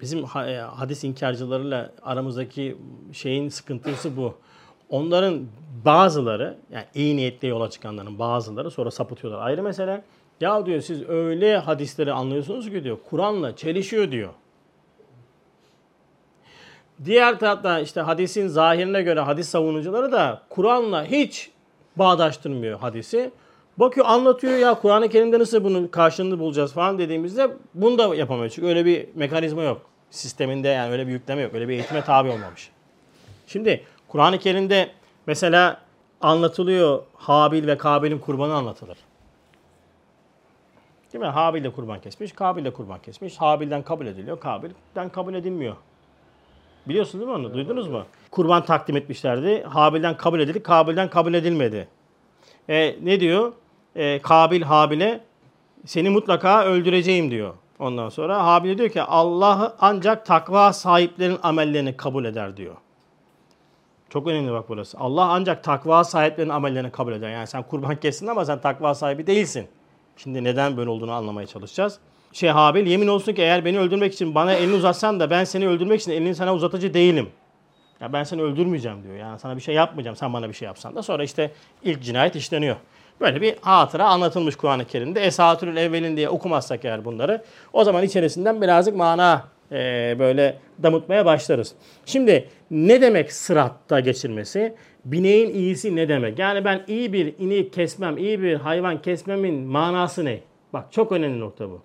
Bizim 0.00 0.18
e, 0.18 0.56
hadis 0.56 1.04
inkarcılarıyla 1.04 1.92
aramızdaki 2.02 2.76
şeyin 3.12 3.48
sıkıntısı 3.48 4.16
bu. 4.16 4.34
Onların 4.90 5.46
bazıları 5.84 6.58
yani 6.70 6.84
iyi 6.94 7.16
niyetle 7.16 7.48
yola 7.48 7.70
çıkanların 7.70 8.18
bazıları 8.18 8.70
sonra 8.70 8.90
sapıtıyorlar. 8.90 9.46
Ayrı 9.46 9.62
mesele 9.62 10.04
ya 10.40 10.66
diyor 10.66 10.80
siz 10.80 11.08
öyle 11.08 11.58
hadisleri 11.58 12.12
anlıyorsunuz 12.12 12.70
ki 12.70 12.84
diyor 12.84 12.98
Kur'an'la 13.10 13.56
çelişiyor 13.56 14.10
diyor. 14.10 14.30
Diğer 17.04 17.38
tarafta 17.38 17.80
işte 17.80 18.00
hadisin 18.00 18.48
zahirine 18.48 19.02
göre 19.02 19.20
hadis 19.20 19.48
savunucuları 19.48 20.12
da 20.12 20.42
Kur'an'la 20.48 21.04
hiç 21.04 21.50
bağdaştırmıyor 21.96 22.78
hadisi. 22.78 23.30
Bakıyor 23.76 24.06
anlatıyor 24.06 24.58
ya 24.58 24.74
Kur'an-ı 24.74 25.08
Kerim'de 25.08 25.38
nasıl 25.38 25.64
bunun 25.64 25.86
karşılığını 25.86 26.38
bulacağız 26.38 26.72
falan 26.72 26.98
dediğimizde 26.98 27.50
bunu 27.74 27.98
da 27.98 28.14
yapamıyor. 28.14 28.50
Çünkü 28.50 28.68
öyle 28.68 28.84
bir 28.84 29.08
mekanizma 29.14 29.62
yok. 29.62 29.82
Sisteminde 30.10 30.68
yani 30.68 30.92
öyle 30.92 31.06
bir 31.06 31.12
yükleme 31.12 31.42
yok. 31.42 31.54
Öyle 31.54 31.68
bir 31.68 31.74
eğitime 31.74 32.04
tabi 32.04 32.28
olmamış. 32.28 32.70
Şimdi 33.46 33.84
Kur'an-ı 34.08 34.38
Kerim'de 34.38 34.90
mesela 35.26 35.80
anlatılıyor 36.20 37.02
Habil 37.14 37.66
ve 37.66 37.78
Kabil'in 37.78 38.18
kurbanı 38.18 38.54
anlatılır. 38.54 38.98
Değil 41.12 41.24
mi? 41.24 41.30
Habil 41.30 41.64
de 41.64 41.70
kurban 41.70 42.00
kesmiş, 42.00 42.32
Kabil 42.32 42.64
de 42.64 42.72
kurban 42.72 42.98
kesmiş. 42.98 43.36
Habil'den 43.36 43.82
kabul 43.82 44.06
ediliyor, 44.06 44.40
Kabil'den 44.40 45.08
kabul 45.08 45.34
edilmiyor. 45.34 45.76
Biliyorsun 46.88 47.20
değil 47.20 47.30
mi 47.30 47.36
onu? 47.36 47.54
Duydunuz 47.54 47.88
mu? 47.88 48.04
Kurban 48.30 48.64
takdim 48.64 48.96
etmişlerdi. 48.96 49.62
Habil'den 49.62 50.16
kabul 50.16 50.40
edildi, 50.40 50.62
Kabil'den 50.62 51.10
kabul 51.10 51.34
edilmedi. 51.34 51.88
E, 52.68 52.96
ne 53.02 53.20
diyor? 53.20 53.52
E, 53.96 54.22
Kabil 54.22 54.62
Habil'e 54.62 55.20
seni 55.86 56.10
mutlaka 56.10 56.64
öldüreceğim 56.64 57.30
diyor. 57.30 57.54
Ondan 57.78 58.08
sonra 58.08 58.44
Habil 58.46 58.78
diyor 58.78 58.88
ki 58.88 59.02
Allah'ı 59.02 59.74
ancak 59.80 60.26
takva 60.26 60.72
sahiplerin 60.72 61.38
amellerini 61.42 61.96
kabul 61.96 62.24
eder 62.24 62.56
diyor. 62.56 62.74
Çok 64.10 64.26
önemli 64.26 64.52
bak 64.52 64.64
burası. 64.68 64.98
Allah 64.98 65.24
ancak 65.24 65.64
takva 65.64 66.04
sahiplerinin 66.04 66.52
amellerini 66.52 66.90
kabul 66.90 67.12
eder. 67.12 67.30
Yani 67.30 67.46
sen 67.46 67.62
kurban 67.62 67.96
kessin 67.96 68.26
ama 68.26 68.44
sen 68.44 68.60
takva 68.60 68.94
sahibi 68.94 69.26
değilsin. 69.26 69.68
Şimdi 70.16 70.44
neden 70.44 70.76
böyle 70.76 70.90
olduğunu 70.90 71.12
anlamaya 71.12 71.46
çalışacağız. 71.46 71.98
Şey 72.36 72.48
Habil 72.48 72.86
yemin 72.86 73.06
olsun 73.06 73.32
ki 73.32 73.42
eğer 73.42 73.64
beni 73.64 73.78
öldürmek 73.78 74.12
için 74.12 74.34
bana 74.34 74.52
elini 74.52 74.74
uzatsan 74.74 75.20
da 75.20 75.30
ben 75.30 75.44
seni 75.44 75.68
öldürmek 75.68 76.00
için 76.00 76.12
elini 76.12 76.34
sana 76.34 76.54
uzatıcı 76.54 76.94
değilim. 76.94 77.28
Ya 78.00 78.12
ben 78.12 78.24
seni 78.24 78.42
öldürmeyeceğim 78.42 79.02
diyor. 79.02 79.16
Yani 79.16 79.38
sana 79.38 79.56
bir 79.56 79.60
şey 79.60 79.74
yapmayacağım. 79.74 80.16
Sen 80.16 80.32
bana 80.32 80.48
bir 80.48 80.54
şey 80.54 80.66
yapsan 80.66 80.96
da 80.96 81.02
sonra 81.02 81.24
işte 81.24 81.50
ilk 81.82 82.02
cinayet 82.02 82.36
işleniyor. 82.36 82.76
Böyle 83.20 83.40
bir 83.40 83.54
hatıra 83.60 84.04
anlatılmış 84.04 84.56
Kur'an-ı 84.56 84.84
Kerim'de. 84.84 85.20
Esatürül 85.20 85.76
evvelin 85.76 86.16
diye 86.16 86.28
okumazsak 86.28 86.84
eğer 86.84 87.04
bunları 87.04 87.44
o 87.72 87.84
zaman 87.84 88.02
içerisinden 88.04 88.62
birazcık 88.62 88.96
mana 88.96 89.44
e, 89.72 90.16
böyle 90.18 90.58
damıtmaya 90.82 91.26
başlarız. 91.26 91.74
Şimdi 92.06 92.48
ne 92.70 93.00
demek 93.00 93.32
sıratta 93.32 94.00
geçirmesi? 94.00 94.74
Bineğin 95.04 95.54
iyisi 95.54 95.96
ne 95.96 96.08
demek? 96.08 96.38
Yani 96.38 96.64
ben 96.64 96.84
iyi 96.88 97.12
bir 97.12 97.34
ineği 97.38 97.70
kesmem, 97.70 98.18
iyi 98.18 98.42
bir 98.42 98.54
hayvan 98.54 99.02
kesmemin 99.02 99.54
manası 99.54 100.24
ne? 100.24 100.40
Bak 100.72 100.92
çok 100.92 101.12
önemli 101.12 101.40
nokta 101.40 101.70
bu. 101.70 101.82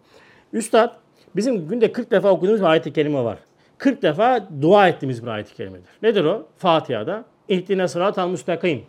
Üstad 0.54 0.96
bizim 1.36 1.68
günde 1.68 1.92
40 1.92 2.12
defa 2.12 2.30
okuduğumuz 2.30 2.62
bir 2.62 2.66
ayet-i 2.66 2.94
kerime 2.94 3.24
var. 3.24 3.38
40 3.78 4.02
defa 4.02 4.48
dua 4.62 4.88
ettiğimiz 4.88 5.24
bir 5.24 5.28
ayet-i 5.28 5.56
kerimedir. 5.56 5.90
Nedir 6.02 6.24
o? 6.24 6.48
Fatiha'da. 6.58 7.26
İhtine 7.48 7.88
sıratal 7.88 8.28
müstakim. 8.28 8.84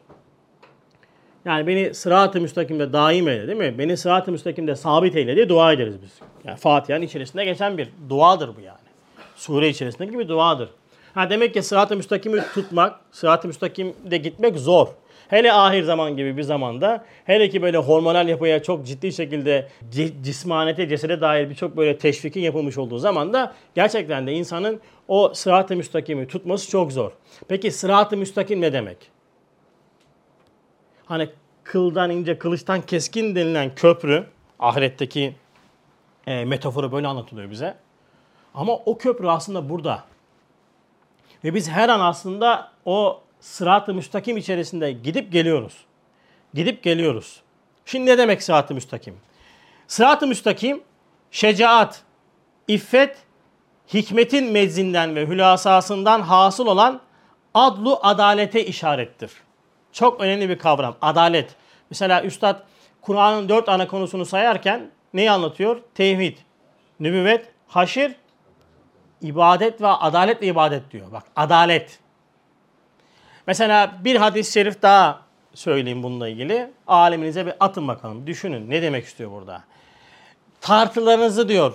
Yani 1.44 1.66
beni 1.66 1.94
sırat-ı 1.94 2.40
müstakimde 2.40 2.92
daim 2.92 3.28
eyle 3.28 3.46
değil 3.46 3.58
mi? 3.58 3.78
Beni 3.78 3.96
sırat-ı 3.96 4.32
müstakimde 4.32 4.76
sabit 4.76 5.16
eyle 5.16 5.36
diye 5.36 5.48
dua 5.48 5.72
ederiz 5.72 5.94
biz. 6.02 6.18
Yani 6.44 6.58
Fatiha'nın 6.58 7.02
içerisinde 7.02 7.44
geçen 7.44 7.78
bir 7.78 7.88
duadır 8.08 8.56
bu 8.56 8.60
yani. 8.60 8.78
Sure 9.36 9.68
içerisindeki 9.68 10.18
bir 10.18 10.28
duadır. 10.28 10.68
Ha 11.14 11.30
demek 11.30 11.54
ki 11.54 11.62
sırat-ı 11.62 11.96
müstakimi 11.96 12.42
tutmak, 12.54 13.00
sırat-ı 13.12 13.48
müstakimde 13.48 14.16
gitmek 14.16 14.58
zor. 14.58 14.88
Hele 15.32 15.52
ahir 15.52 15.82
zaman 15.82 16.16
gibi 16.16 16.36
bir 16.36 16.42
zamanda, 16.42 17.04
hele 17.24 17.48
ki 17.48 17.62
böyle 17.62 17.76
hormonal 17.76 18.28
yapıya 18.28 18.62
çok 18.62 18.86
ciddi 18.86 19.12
şekilde 19.12 19.68
ci- 19.92 20.22
cismanete, 20.22 20.88
cesede 20.88 21.20
dair 21.20 21.50
birçok 21.50 21.76
böyle 21.76 21.98
teşvikin 21.98 22.40
yapılmış 22.40 22.78
olduğu 22.78 22.98
zamanda 22.98 23.54
gerçekten 23.74 24.26
de 24.26 24.32
insanın 24.32 24.80
o 25.08 25.34
sırat-ı 25.34 25.76
müstakimi 25.76 26.28
tutması 26.28 26.70
çok 26.70 26.92
zor. 26.92 27.12
Peki 27.48 27.70
sırat-ı 27.70 28.16
müstakim 28.16 28.60
ne 28.60 28.72
demek? 28.72 28.96
Hani 31.06 31.28
kıldan 31.64 32.10
ince, 32.10 32.38
kılıçtan 32.38 32.80
keskin 32.80 33.34
denilen 33.34 33.74
köprü, 33.74 34.26
ahiretteki 34.58 35.34
e, 36.26 36.44
metaforu 36.44 36.92
böyle 36.92 37.06
anlatılıyor 37.06 37.50
bize. 37.50 37.74
Ama 38.54 38.76
o 38.76 38.98
köprü 38.98 39.28
aslında 39.28 39.68
burada. 39.68 40.04
Ve 41.44 41.54
biz 41.54 41.70
her 41.70 41.88
an 41.88 42.00
aslında 42.00 42.70
o 42.84 43.22
sırat-ı 43.42 43.94
müstakim 43.94 44.36
içerisinde 44.36 44.92
gidip 44.92 45.32
geliyoruz. 45.32 45.76
Gidip 46.54 46.82
geliyoruz. 46.82 47.42
Şimdi 47.84 48.10
ne 48.10 48.18
demek 48.18 48.42
sırat-ı 48.42 48.74
müstakim? 48.74 49.16
Sırat-ı 49.86 50.26
müstakim, 50.26 50.82
şecaat, 51.30 52.02
iffet, 52.68 53.16
hikmetin 53.94 54.52
mezzinden 54.52 55.16
ve 55.16 55.26
hülasasından 55.26 56.20
hasıl 56.20 56.66
olan 56.66 57.00
adlu 57.54 57.98
adalete 58.02 58.66
işarettir. 58.66 59.30
Çok 59.92 60.20
önemli 60.20 60.48
bir 60.48 60.58
kavram. 60.58 60.96
Adalet. 61.02 61.54
Mesela 61.90 62.22
Üstad 62.22 62.62
Kur'an'ın 63.00 63.48
dört 63.48 63.68
ana 63.68 63.86
konusunu 63.86 64.26
sayarken 64.26 64.90
neyi 65.14 65.30
anlatıyor? 65.30 65.80
Tevhid, 65.94 66.36
nübüvvet, 67.00 67.52
haşir, 67.68 68.12
ibadet 69.20 69.80
ve 69.80 69.88
adaletle 69.88 70.46
ibadet 70.46 70.90
diyor. 70.90 71.12
Bak 71.12 71.24
adalet. 71.36 72.01
Mesela 73.46 73.98
bir 74.04 74.16
hadis-i 74.16 74.52
şerif 74.52 74.82
daha 74.82 75.20
söyleyeyim 75.54 76.02
bununla 76.02 76.28
ilgili. 76.28 76.70
Aleminize 76.86 77.46
bir 77.46 77.54
atın 77.60 77.88
bakalım. 77.88 78.26
Düşünün 78.26 78.70
ne 78.70 78.82
demek 78.82 79.04
istiyor 79.04 79.30
burada. 79.30 79.64
Tartılarınızı 80.60 81.48
diyor. 81.48 81.72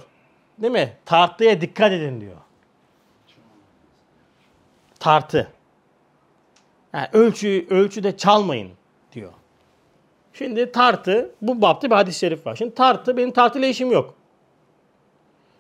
Değil 0.58 0.74
mi? 0.74 0.94
Tartıya 1.06 1.62
dikkat 1.62 1.92
edin 1.92 2.22
diyor. 2.22 2.38
Tartı. 5.00 5.48
Yani 6.94 7.08
ölçü, 7.14 7.68
ölçüde 7.70 8.18
çalmayın 8.18 8.72
diyor. 9.12 9.34
Şimdi 10.34 10.72
tartı, 10.72 11.32
bu 11.42 11.62
bapta 11.62 11.90
bir 11.90 11.96
hadis-i 11.96 12.20
şerif 12.20 12.46
var. 12.46 12.56
Şimdi 12.56 12.76
tartı, 12.76 13.18
benim 13.18 13.32
tartıyla 13.32 13.68
işim 13.68 13.92
yok. 13.92 14.14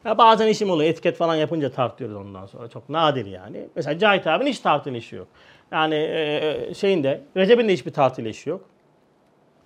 Ya 0.05 0.17
bazen 0.17 0.47
işim 0.47 0.69
oluyor. 0.69 0.89
Etiket 0.89 1.17
falan 1.17 1.35
yapınca 1.35 1.71
tartıyoruz 1.71 2.15
ondan 2.15 2.45
sonra. 2.45 2.67
Çok 2.67 2.89
nadir 2.89 3.25
yani. 3.25 3.67
Mesela 3.75 3.99
Cahit 3.99 4.27
abinin 4.27 4.49
hiç 4.49 4.59
tartıyla 4.59 4.99
işi 4.99 5.15
yok. 5.15 5.27
Yani 5.71 5.95
e, 5.95 6.73
şeyin 6.73 7.03
de, 7.03 7.21
Recep'in 7.37 7.67
de 7.67 7.73
hiçbir 7.73 7.93
tartıyla 7.93 8.31
işi 8.31 8.49
yok. 8.49 8.69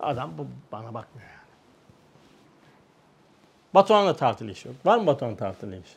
Adam 0.00 0.30
bu 0.38 0.46
bana 0.72 0.94
bakmıyor 0.94 1.28
yani. 1.28 1.42
Batuhan'ın 3.74 4.06
da 4.06 4.16
tartıyla 4.16 4.52
işi 4.52 4.68
yok. 4.68 4.76
Var 4.84 4.98
mı 4.98 5.06
Batuhan'ın 5.06 5.36
tartıyla 5.36 5.78
işi? 5.78 5.94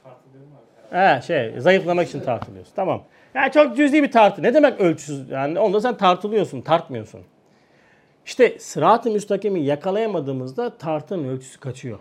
He 0.90 1.22
şey, 1.22 1.54
zayıflamak 1.60 2.08
için 2.08 2.20
tartılıyorsun. 2.20 2.74
Tamam. 2.76 3.04
Yani 3.34 3.52
çok 3.52 3.78
cüzi 3.78 4.04
bir 4.04 4.12
tartı. 4.12 4.44
Ne 4.44 4.54
demek 4.54 4.80
ölçüsüz? 4.80 5.30
Yani 5.30 5.60
onda 5.60 5.82
sen 5.82 5.98
tartılıyorsun, 5.98 6.62
tartmıyorsun. 6.62 7.22
İşte 8.26 8.60
sırat-ı 8.60 9.12
müstakimi 9.12 9.62
yakalayamadığımızda 9.62 10.78
tartının 10.78 11.28
ölçüsü 11.28 11.60
kaçıyor. 11.60 12.00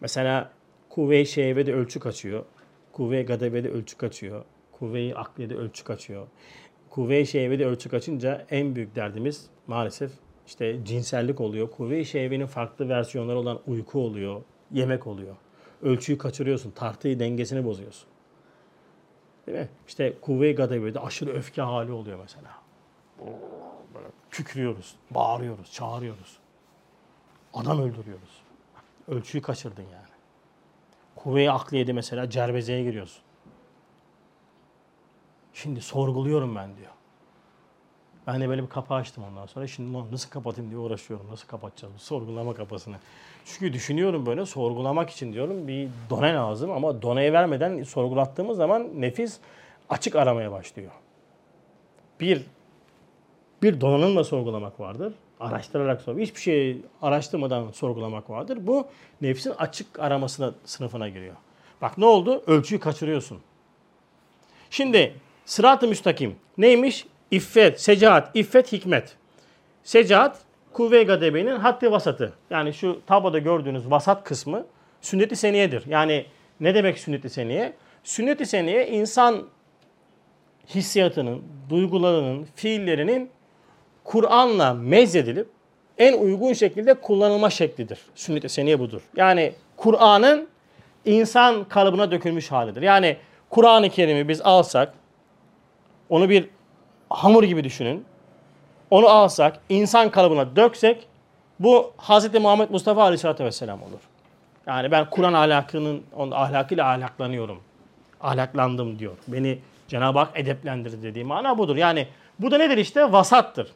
Mesela 0.00 0.50
kuvve-i 0.88 1.26
şehvede 1.26 1.74
ölçü 1.74 2.00
kaçıyor. 2.00 2.44
Kuvve-i 2.92 3.26
gadebede 3.26 3.70
ölçü 3.70 3.96
kaçıyor. 3.96 4.44
Kuvve-i 4.78 5.14
akliyede 5.14 5.54
ölçü 5.54 5.84
kaçıyor. 5.84 6.26
Kuvve-i 6.90 7.26
şehvede 7.26 7.66
ölçü 7.66 7.88
kaçınca 7.88 8.46
en 8.50 8.74
büyük 8.74 8.96
derdimiz 8.96 9.50
maalesef 9.66 10.10
işte 10.46 10.84
cinsellik 10.84 11.40
oluyor. 11.40 11.70
Kuvve-i 11.70 12.04
şehvenin 12.04 12.46
farklı 12.46 12.88
versiyonları 12.88 13.38
olan 13.38 13.60
uyku 13.66 14.00
oluyor, 14.00 14.42
yemek 14.72 15.06
oluyor. 15.06 15.36
Ölçüyü 15.82 16.18
kaçırıyorsun, 16.18 16.70
tartıyı 16.70 17.18
dengesini 17.18 17.64
bozuyorsun. 17.64 18.08
Değil 19.46 19.58
mi? 19.58 19.68
İşte 19.88 20.18
kuvve-i 20.20 20.54
gadebede 20.54 21.00
aşırı 21.00 21.32
öfke 21.32 21.62
hali 21.62 21.92
oluyor 21.92 22.18
mesela. 22.22 22.50
Böyle 23.94 24.06
kükrüyoruz, 24.30 24.94
bağırıyoruz, 25.10 25.72
çağırıyoruz. 25.72 26.38
Adam 27.54 27.78
öldürüyoruz. 27.78 28.42
Ölçüyü 29.08 29.42
kaçırdın 29.42 29.82
yani. 29.82 30.16
Kuvve-i 31.16 31.50
akliyede 31.50 31.92
mesela 31.92 32.30
cerbezeye 32.30 32.82
giriyorsun. 32.82 33.25
Şimdi 35.56 35.80
sorguluyorum 35.80 36.56
ben 36.56 36.76
diyor. 36.76 36.90
Ben 38.26 38.40
de 38.40 38.48
böyle 38.48 38.62
bir 38.62 38.68
kapı 38.68 38.94
açtım 38.94 39.24
ondan 39.30 39.46
sonra. 39.46 39.66
Şimdi 39.66 39.98
nasıl 40.12 40.30
kapatayım 40.30 40.70
diye 40.70 40.80
uğraşıyorum. 40.80 41.26
Nasıl 41.30 41.48
kapatacağız 41.48 41.94
bu 41.94 41.98
sorgulama 41.98 42.54
kapısını. 42.54 42.96
Çünkü 43.44 43.72
düşünüyorum 43.72 44.26
böyle 44.26 44.46
sorgulamak 44.46 45.10
için 45.10 45.32
diyorum 45.32 45.68
bir 45.68 45.88
done 46.10 46.34
lazım. 46.34 46.70
Ama 46.70 47.02
doneyi 47.02 47.32
vermeden 47.32 47.82
sorgulattığımız 47.82 48.56
zaman 48.56 49.00
nefis 49.00 49.38
açık 49.88 50.16
aramaya 50.16 50.52
başlıyor. 50.52 50.90
Bir, 52.20 52.42
bir 53.62 53.80
donanımla 53.80 54.24
sorgulamak 54.24 54.80
vardır. 54.80 55.14
Araştırarak 55.40 56.00
sor. 56.02 56.18
Hiçbir 56.18 56.40
şeyi 56.40 56.82
araştırmadan 57.02 57.70
sorgulamak 57.70 58.30
vardır. 58.30 58.58
Bu 58.60 58.86
nefsin 59.20 59.50
açık 59.58 60.00
aramasına 60.00 60.54
sınıfına 60.64 61.08
giriyor. 61.08 61.36
Bak 61.82 61.98
ne 61.98 62.04
oldu? 62.04 62.42
Ölçüyü 62.46 62.80
kaçırıyorsun. 62.80 63.38
Şimdi 64.70 65.14
sırat-ı 65.46 65.88
müstakim 65.88 66.36
neymiş? 66.58 67.06
İffet, 67.30 67.80
secaat, 67.80 68.36
iffet, 68.36 68.72
hikmet. 68.72 69.16
Secaat, 69.84 70.38
kuvve-i 70.72 71.04
gadebenin 71.04 71.56
haddi 71.56 71.90
vasatı. 71.90 72.32
Yani 72.50 72.74
şu 72.74 73.00
tabloda 73.06 73.38
gördüğünüz 73.38 73.90
vasat 73.90 74.24
kısmı 74.24 74.66
sünnet-i 75.00 75.36
seniyedir. 75.36 75.82
Yani 75.86 76.26
ne 76.60 76.74
demek 76.74 76.98
sünnet-i 76.98 77.30
seniye? 77.30 77.72
Sünnet-i 78.04 78.46
seniye 78.46 78.88
insan 78.88 79.42
hissiyatının, 80.74 81.42
duygularının, 81.70 82.46
fiillerinin 82.54 83.30
Kur'an'la 84.04 84.74
mezedilip 84.74 85.48
en 85.98 86.18
uygun 86.18 86.52
şekilde 86.52 86.94
kullanılma 86.94 87.50
şeklidir. 87.50 87.98
Sünnet-i 88.14 88.48
seniye 88.48 88.78
budur. 88.78 89.02
Yani 89.16 89.52
Kur'an'ın 89.76 90.48
insan 91.04 91.64
kalıbına 91.64 92.10
dökülmüş 92.10 92.52
halidir. 92.52 92.82
Yani 92.82 93.16
Kur'an-ı 93.50 93.90
Kerim'i 93.90 94.28
biz 94.28 94.40
alsak, 94.40 94.94
onu 96.08 96.28
bir 96.28 96.48
hamur 97.10 97.44
gibi 97.44 97.64
düşünün. 97.64 98.04
Onu 98.90 99.08
alsak, 99.08 99.58
insan 99.68 100.10
kalıbına 100.10 100.56
döksek, 100.56 101.06
bu 101.60 101.92
Hz. 101.98 102.34
Muhammed 102.34 102.70
Mustafa 102.70 103.02
Aleyhisselatü 103.02 103.44
Vesselam 103.44 103.82
olur. 103.82 104.00
Yani 104.66 104.90
ben 104.90 105.10
Kur'an 105.10 105.32
ahlakının, 105.32 106.02
onun 106.16 106.30
ahlakıyla 106.30 106.90
ahlaklanıyorum. 106.90 107.60
Ahlaklandım 108.20 108.98
diyor. 108.98 109.12
Beni 109.28 109.58
Cenab-ı 109.88 110.18
Hak 110.18 110.30
edeplendirdi 110.34 111.02
dediği 111.02 111.24
mana 111.24 111.58
budur. 111.58 111.76
Yani 111.76 112.08
bu 112.38 112.50
da 112.50 112.58
nedir 112.58 112.76
işte? 112.76 113.12
Vasattır. 113.12 113.68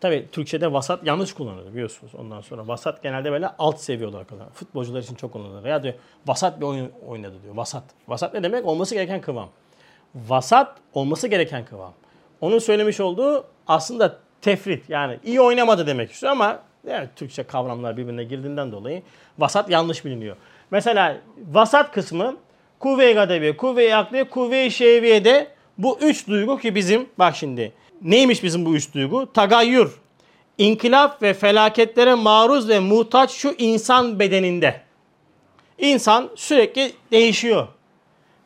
Tabi 0.00 0.28
Türkçe'de 0.32 0.72
vasat 0.72 1.06
yanlış 1.06 1.32
kullanılır 1.32 1.72
biliyorsunuz. 1.72 2.14
Ondan 2.14 2.40
sonra 2.40 2.68
vasat 2.68 3.02
genelde 3.02 3.32
böyle 3.32 3.48
alt 3.58 3.80
seviye 3.80 4.08
olarak 4.08 4.28
kullanılır. 4.28 4.52
Futbolcular 4.52 5.02
için 5.02 5.14
çok 5.14 5.32
kullanılır. 5.32 5.68
Ya 5.68 5.82
diyor 5.82 5.94
vasat 6.26 6.60
bir 6.60 6.66
oyun 6.66 6.90
oynadı 7.08 7.34
diyor. 7.42 7.56
Vasat. 7.56 7.84
Vasat 8.08 8.34
ne 8.34 8.42
demek? 8.42 8.66
Olması 8.66 8.94
gereken 8.94 9.20
kıvam. 9.20 9.48
Vasat 10.14 10.76
olması 10.94 11.28
gereken 11.28 11.64
kıvam. 11.64 11.92
Onun 12.40 12.58
söylemiş 12.58 13.00
olduğu 13.00 13.44
aslında 13.66 14.18
tefrit 14.40 14.90
yani 14.90 15.18
iyi 15.24 15.40
oynamadı 15.40 15.86
demek 15.86 16.12
istiyor 16.12 16.32
ama 16.32 16.58
yani 16.86 17.08
Türkçe 17.16 17.42
kavramlar 17.42 17.96
birbirine 17.96 18.24
girdiğinden 18.24 18.72
dolayı 18.72 19.02
vasat 19.38 19.70
yanlış 19.70 20.04
biliniyor. 20.04 20.36
Mesela 20.70 21.16
vasat 21.52 21.92
kısmı 21.92 22.36
kuvve-i 22.78 23.14
gadebi, 23.14 23.56
kuvve-i 23.56 23.94
akli, 23.94 24.24
kuvve-i 24.24 24.70
şehviyede 24.70 25.48
bu 25.78 25.98
üç 26.00 26.28
duygu 26.28 26.58
ki 26.58 26.74
bizim 26.74 27.08
bak 27.18 27.36
şimdi 27.36 27.72
neymiş 28.02 28.42
bizim 28.42 28.66
bu 28.66 28.76
üç 28.76 28.94
duygu? 28.94 29.32
Tagayyür, 29.32 29.92
inkılap 30.58 31.22
ve 31.22 31.34
felaketlere 31.34 32.14
maruz 32.14 32.68
ve 32.68 32.78
muhtaç 32.78 33.30
şu 33.30 33.54
insan 33.58 34.18
bedeninde. 34.18 34.80
İnsan 35.78 36.30
sürekli 36.34 36.92
değişiyor. 37.12 37.68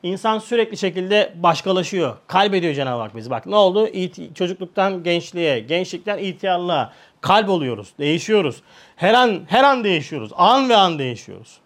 İnsan 0.03 0.39
sürekli 0.39 0.77
şekilde 0.77 1.35
başkalaşıyor. 1.37 2.17
Kalbediyor 2.27 2.75
Cenab-ı 2.75 3.03
Hak 3.03 3.17
bizi. 3.17 3.31
Bak 3.31 3.47
ne 3.47 3.57
oldu? 3.57 3.89
İti, 3.89 4.35
çocukluktan 4.35 5.03
gençliğe, 5.03 5.61
gençlikten 5.61 6.19
ihtiyarlığa 6.19 6.93
kalp 7.21 7.49
oluyoruz. 7.49 7.93
Değişiyoruz. 7.99 8.63
Her 8.97 9.15
an 9.15 9.41
her 9.49 9.65
an 9.65 9.85
değişiyoruz. 9.85 10.31
An 10.37 10.69
ve 10.69 10.77
an 10.77 10.99
değişiyoruz. 10.99 11.59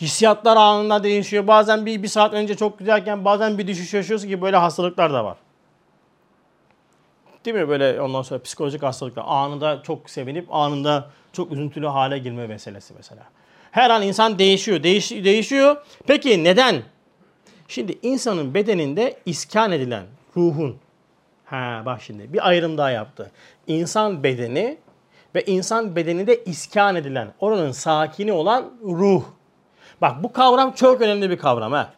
Hissiyatlar 0.00 0.56
anında 0.56 1.04
değişiyor. 1.04 1.46
Bazen 1.46 1.86
bir, 1.86 2.02
bir 2.02 2.08
saat 2.08 2.34
önce 2.34 2.56
çok 2.56 2.78
güzelken 2.78 3.24
bazen 3.24 3.58
bir 3.58 3.66
düşüş 3.66 3.94
yaşıyorsun 3.94 4.28
ki 4.28 4.42
böyle 4.42 4.56
hastalıklar 4.56 5.12
da 5.12 5.24
var. 5.24 5.36
Değil 7.44 7.56
mi? 7.56 7.68
Böyle 7.68 8.00
ondan 8.00 8.22
sonra 8.22 8.42
psikolojik 8.42 8.82
hastalıklar. 8.82 9.24
Anında 9.26 9.82
çok 9.82 10.10
sevinip 10.10 10.54
anında 10.54 11.10
çok 11.32 11.52
üzüntülü 11.52 11.86
hale 11.86 12.18
girme 12.18 12.46
meselesi 12.46 12.94
mesela. 12.96 13.22
Her 13.72 13.90
an 13.90 14.02
insan 14.02 14.38
değişiyor, 14.38 14.82
değiş, 14.82 15.10
değişiyor. 15.10 15.76
Peki 16.06 16.44
neden? 16.44 16.82
Şimdi 17.68 17.98
insanın 18.02 18.54
bedeninde 18.54 19.16
iskan 19.26 19.72
edilen 19.72 20.04
ruhun, 20.36 20.76
ha 21.44 21.82
bak 21.86 22.02
şimdi 22.02 22.32
bir 22.32 22.48
ayrım 22.48 22.78
daha 22.78 22.90
yaptı. 22.90 23.30
İnsan 23.66 24.22
bedeni 24.22 24.78
ve 25.34 25.42
insan 25.42 25.96
bedeninde 25.96 26.44
iskan 26.44 26.96
edilen, 26.96 27.28
oranın 27.40 27.72
sakini 27.72 28.32
olan 28.32 28.70
ruh. 28.82 29.22
Bak 30.00 30.22
bu 30.22 30.32
kavram 30.32 30.72
çok 30.72 31.00
önemli 31.00 31.30
bir 31.30 31.38
kavram 31.38 31.72
ha. 31.72 31.90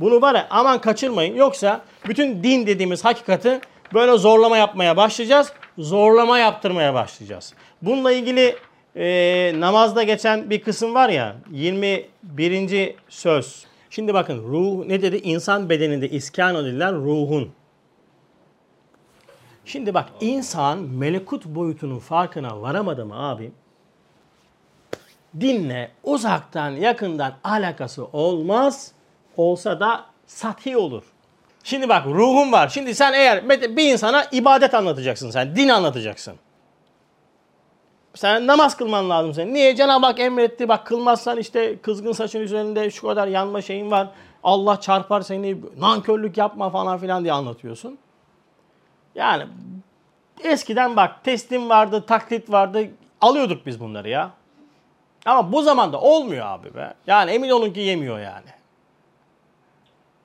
Bunu 0.00 0.20
var 0.20 0.34
ya 0.34 0.46
aman 0.50 0.80
kaçırmayın. 0.80 1.36
Yoksa 1.36 1.80
bütün 2.08 2.42
din 2.42 2.66
dediğimiz 2.66 3.04
hakikati 3.04 3.60
böyle 3.94 4.18
zorlama 4.18 4.56
yapmaya 4.56 4.96
başlayacağız. 4.96 5.52
Zorlama 5.78 6.38
yaptırmaya 6.38 6.94
başlayacağız. 6.94 7.54
Bununla 7.82 8.12
ilgili 8.12 8.56
e, 8.96 9.52
namazda 9.56 10.02
geçen 10.02 10.50
bir 10.50 10.62
kısım 10.62 10.94
var 10.94 11.08
ya 11.08 11.36
21. 11.50 12.94
söz. 13.08 13.64
Şimdi 13.90 14.14
bakın 14.14 14.38
ruh 14.38 14.86
ne 14.86 15.02
dedi? 15.02 15.16
İnsan 15.16 15.68
bedeninde 15.68 16.08
iskan 16.08 16.54
edilen 16.54 16.94
ruhun. 16.94 17.52
Şimdi 19.64 19.94
bak 19.94 20.08
insan 20.20 20.78
melekut 20.78 21.44
boyutunun 21.44 21.98
farkına 21.98 22.62
varamadı 22.62 23.06
mı 23.06 23.28
abi? 23.28 23.52
Dinle 25.40 25.90
uzaktan 26.02 26.70
yakından 26.70 27.34
alakası 27.44 28.04
olmaz. 28.04 28.92
Olsa 29.36 29.80
da 29.80 30.06
sathi 30.26 30.76
olur. 30.76 31.02
Şimdi 31.64 31.88
bak 31.88 32.06
ruhun 32.06 32.52
var. 32.52 32.68
Şimdi 32.68 32.94
sen 32.94 33.12
eğer 33.12 33.48
bir 33.48 33.92
insana 33.92 34.26
ibadet 34.32 34.74
anlatacaksın 34.74 35.30
sen. 35.30 35.56
Din 35.56 35.68
anlatacaksın. 35.68 36.34
Sen 38.14 38.46
namaz 38.46 38.76
kılman 38.76 39.10
lazım 39.10 39.34
senin. 39.34 39.54
Niye? 39.54 39.76
Cenab-ı 39.76 40.06
Hak 40.06 40.20
emretti. 40.20 40.68
Bak 40.68 40.86
kılmazsan 40.86 41.38
işte 41.38 41.78
kızgın 41.78 42.12
saçın 42.12 42.40
üzerinde 42.40 42.90
şu 42.90 43.06
kadar 43.06 43.26
yanma 43.26 43.62
şeyin 43.62 43.90
var. 43.90 44.08
Allah 44.44 44.80
çarpar 44.80 45.20
seni. 45.20 45.56
Nankörlük 45.78 46.36
yapma 46.36 46.70
falan 46.70 46.98
filan 46.98 47.22
diye 47.22 47.32
anlatıyorsun. 47.32 47.98
Yani 49.14 49.46
eskiden 50.44 50.96
bak 50.96 51.24
teslim 51.24 51.68
vardı, 51.68 52.04
taklit 52.06 52.50
vardı. 52.50 52.88
Alıyorduk 53.20 53.66
biz 53.66 53.80
bunları 53.80 54.08
ya. 54.08 54.30
Ama 55.26 55.52
bu 55.52 55.62
zamanda 55.62 56.00
olmuyor 56.00 56.46
abi 56.46 56.74
be. 56.74 56.94
Yani 57.06 57.30
emin 57.30 57.50
olun 57.50 57.72
ki 57.72 57.80
yemiyor 57.80 58.18
yani. 58.18 58.46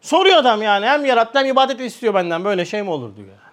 Soruyor 0.02 0.38
adam 0.38 0.62
yani 0.62 0.86
hem 0.86 1.06
yarattı 1.06 1.39
hem 1.39 1.45
ibadet 1.45 1.80
istiyor 1.80 2.13
benden 2.13 2.43
böyle 2.43 2.65
şey 2.65 2.84
mi 2.84 2.89
olur 2.89 3.15
diyor. 3.15 3.46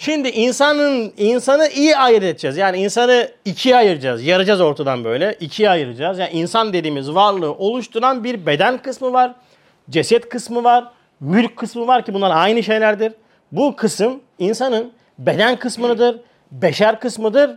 Şimdi 0.00 0.28
insanın 0.28 1.12
insanı 1.16 1.68
iyi 1.68 1.96
ayırt 1.96 2.24
edeceğiz. 2.24 2.56
Yani 2.56 2.78
insanı 2.78 3.28
ikiye 3.44 3.76
ayıracağız. 3.76 4.22
Yaracağız 4.22 4.60
ortadan 4.60 5.04
böyle. 5.04 5.36
ikiye 5.40 5.70
ayıracağız. 5.70 6.18
Yani 6.18 6.30
insan 6.32 6.72
dediğimiz 6.72 7.14
varlığı 7.14 7.52
oluşturan 7.52 8.24
bir 8.24 8.46
beden 8.46 8.78
kısmı 8.78 9.12
var. 9.12 9.34
Ceset 9.90 10.28
kısmı 10.28 10.64
var. 10.64 10.90
Mülk 11.20 11.56
kısmı 11.56 11.86
var 11.86 12.04
ki 12.04 12.14
bunlar 12.14 12.30
aynı 12.30 12.62
şeylerdir. 12.62 13.12
Bu 13.52 13.76
kısım 13.76 14.20
insanın 14.38 14.92
beden 15.18 15.56
kısmıdır. 15.56 16.20
Beşer 16.52 17.00
kısmıdır. 17.00 17.50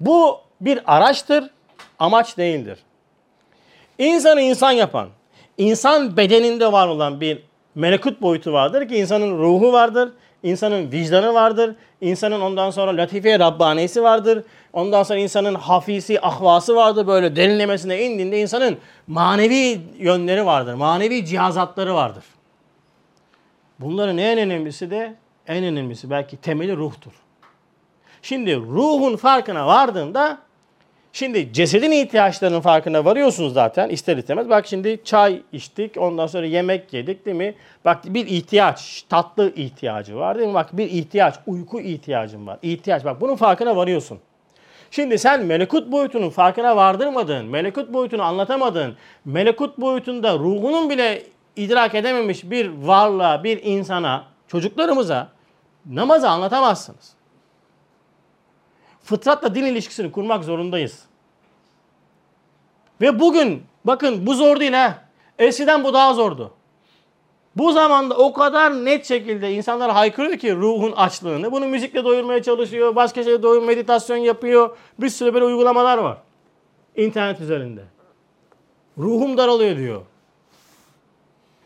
Bu 0.00 0.40
bir 0.60 0.96
araçtır. 0.96 1.50
Amaç 1.98 2.36
değildir. 2.36 2.78
İnsanı 3.98 4.40
insan 4.40 4.72
yapan, 4.72 5.08
insan 5.58 6.16
bedeninde 6.16 6.72
var 6.72 6.88
olan 6.88 7.20
bir 7.20 7.42
melekut 7.74 8.22
boyutu 8.22 8.52
vardır 8.52 8.88
ki 8.88 8.96
insanın 8.96 9.38
ruhu 9.38 9.72
vardır 9.72 10.12
insanın 10.42 10.92
vicdanı 10.92 11.34
vardır. 11.34 11.74
İnsanın 12.00 12.40
ondan 12.40 12.70
sonra 12.70 12.96
latife 12.96 13.38
Rabbanesi 13.38 14.02
vardır. 14.02 14.44
Ondan 14.72 15.02
sonra 15.02 15.18
insanın 15.18 15.54
hafisi, 15.54 16.20
ahvası 16.20 16.76
vardır. 16.76 17.06
Böyle 17.06 17.36
derinlemesine 17.36 18.02
indiğinde 18.02 18.40
insanın 18.40 18.78
manevi 19.06 19.80
yönleri 19.98 20.46
vardır. 20.46 20.74
Manevi 20.74 21.26
cihazatları 21.26 21.94
vardır. 21.94 22.24
Bunların 23.78 24.18
en 24.18 24.38
önemlisi 24.38 24.90
de 24.90 25.14
en 25.46 25.64
önemlisi 25.64 26.10
belki 26.10 26.36
temeli 26.36 26.76
ruhtur. 26.76 27.12
Şimdi 28.22 28.56
ruhun 28.56 29.16
farkına 29.16 29.66
vardığında 29.66 30.38
Şimdi 31.12 31.52
cesedin 31.52 31.90
ihtiyaçlarının 31.90 32.60
farkına 32.60 33.04
varıyorsunuz 33.04 33.54
zaten 33.54 33.88
ister 33.88 34.16
istemez. 34.16 34.48
Bak 34.48 34.66
şimdi 34.66 35.00
çay 35.04 35.42
içtik, 35.52 35.96
ondan 35.96 36.26
sonra 36.26 36.46
yemek 36.46 36.92
yedik 36.92 37.26
değil 37.26 37.36
mi? 37.36 37.54
Bak 37.84 37.98
bir 38.04 38.26
ihtiyaç, 38.26 39.04
tatlı 39.08 39.52
ihtiyacı 39.54 40.16
var 40.16 40.38
değil 40.38 40.48
mi? 40.48 40.54
Bak 40.54 40.76
bir 40.76 40.90
ihtiyaç, 40.90 41.34
uyku 41.46 41.80
ihtiyacın 41.80 42.46
var. 42.46 42.58
İhtiyaç, 42.62 43.04
bak 43.04 43.20
bunun 43.20 43.36
farkına 43.36 43.76
varıyorsun. 43.76 44.18
Şimdi 44.90 45.18
sen 45.18 45.44
melekut 45.44 45.92
boyutunun 45.92 46.30
farkına 46.30 46.76
vardırmadın, 46.76 47.46
melekut 47.46 47.92
boyutunu 47.92 48.22
anlatamadın, 48.22 48.96
melekut 49.24 49.78
boyutunda 49.78 50.38
ruhunun 50.38 50.90
bile 50.90 51.22
idrak 51.56 51.94
edememiş 51.94 52.50
bir 52.50 52.68
varlığa, 52.68 53.44
bir 53.44 53.62
insana, 53.62 54.24
çocuklarımıza 54.48 55.28
namazı 55.86 56.28
anlatamazsınız 56.28 57.19
fıtratla 59.02 59.54
din 59.54 59.64
ilişkisini 59.64 60.12
kurmak 60.12 60.44
zorundayız. 60.44 61.04
Ve 63.00 63.20
bugün 63.20 63.62
bakın 63.84 64.26
bu 64.26 64.34
zor 64.34 64.60
değil 64.60 64.72
ha. 64.72 65.04
Eskiden 65.38 65.84
bu 65.84 65.94
daha 65.94 66.14
zordu. 66.14 66.54
Bu 67.56 67.72
zamanda 67.72 68.16
o 68.16 68.32
kadar 68.32 68.84
net 68.84 69.06
şekilde 69.06 69.52
insanlar 69.52 69.90
haykırıyor 69.90 70.38
ki 70.38 70.56
ruhun 70.56 70.92
açlığını. 70.92 71.52
Bunu 71.52 71.66
müzikle 71.66 72.04
doyurmaya 72.04 72.42
çalışıyor, 72.42 72.96
başka 72.96 73.24
şeyle 73.24 73.42
doyur, 73.42 73.62
meditasyon 73.62 74.16
yapıyor. 74.16 74.76
Bir 74.98 75.08
sürü 75.08 75.34
böyle 75.34 75.44
uygulamalar 75.44 75.98
var 75.98 76.18
internet 76.96 77.40
üzerinde. 77.40 77.82
Ruhum 78.98 79.38
daralıyor 79.38 79.76
diyor. 79.76 80.02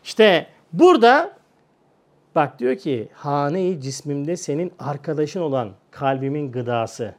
İşte 0.05 0.47
burada 0.73 1.37
bak 2.35 2.59
diyor 2.59 2.77
ki 2.77 3.09
hane-i 3.15 3.81
cismimde 3.81 4.37
senin 4.37 4.73
arkadaşın 4.79 5.41
olan 5.41 5.71
kalbimin 5.91 6.53
gıdası, 6.53 7.15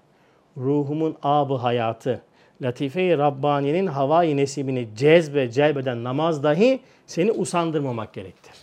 ruhumun 0.57 1.17
abı 1.23 1.55
hayatı, 1.55 2.21
latife-i 2.61 3.17
Rabbani'nin 3.17 3.87
havai 3.87 4.37
nesibini 4.37 4.89
cezbe 4.95 5.51
celbeden 5.51 6.03
namaz 6.03 6.43
dahi 6.43 6.79
seni 7.05 7.31
usandırmamak 7.31 8.13
gerektir. 8.13 8.53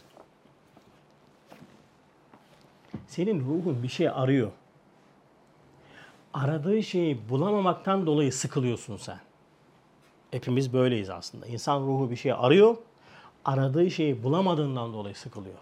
Senin 3.06 3.40
ruhun 3.40 3.82
bir 3.82 3.88
şey 3.88 4.08
arıyor. 4.08 4.50
Aradığı 6.34 6.82
şeyi 6.82 7.28
bulamamaktan 7.28 8.06
dolayı 8.06 8.32
sıkılıyorsun 8.32 8.96
sen. 8.96 9.18
Hepimiz 10.30 10.72
böyleyiz 10.72 11.10
aslında. 11.10 11.46
İnsan 11.46 11.80
ruhu 11.80 12.10
bir 12.10 12.16
şey 12.16 12.32
arıyor. 12.32 12.76
Aradığı 13.44 13.90
şeyi 13.90 14.22
bulamadığından 14.22 14.92
dolayı 14.92 15.14
sıkılıyor. 15.14 15.58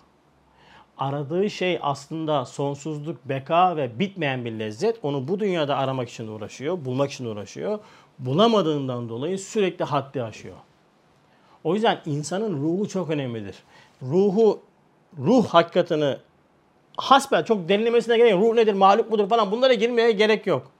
Aradığı 1.01 1.51
şey 1.51 1.79
aslında 1.83 2.45
sonsuzluk, 2.45 3.25
beka 3.25 3.77
ve 3.77 3.99
bitmeyen 3.99 4.45
bir 4.45 4.53
lezzet. 4.53 4.99
Onu 5.03 5.29
bu 5.29 5.41
dünyada 5.41 5.77
aramak 5.77 6.09
için 6.09 6.29
uğraşıyor, 6.29 6.85
bulmak 6.85 7.13
için 7.13 7.25
uğraşıyor. 7.25 7.79
Bulamadığından 8.19 9.09
dolayı 9.09 9.39
sürekli 9.39 9.85
haddi 9.85 10.23
aşıyor. 10.23 10.57
O 11.65 11.75
yüzden 11.75 12.01
insanın 12.07 12.63
ruhu 12.63 12.89
çok 12.89 13.11
önemlidir. 13.11 13.57
Ruhu, 14.03 14.61
ruh 15.19 15.47
hakikatini 15.47 16.17
hasbel 16.97 17.45
çok 17.45 17.69
derinlemesine 17.69 18.17
gerek 18.17 18.33
yok. 18.33 18.43
Ruh 18.43 18.55
nedir, 18.55 18.75
mahluk 18.75 19.11
mudur 19.11 19.29
falan 19.29 19.51
bunlara 19.51 19.75
girmeye 19.75 20.13
gerek 20.13 20.47
yok. 20.47 20.71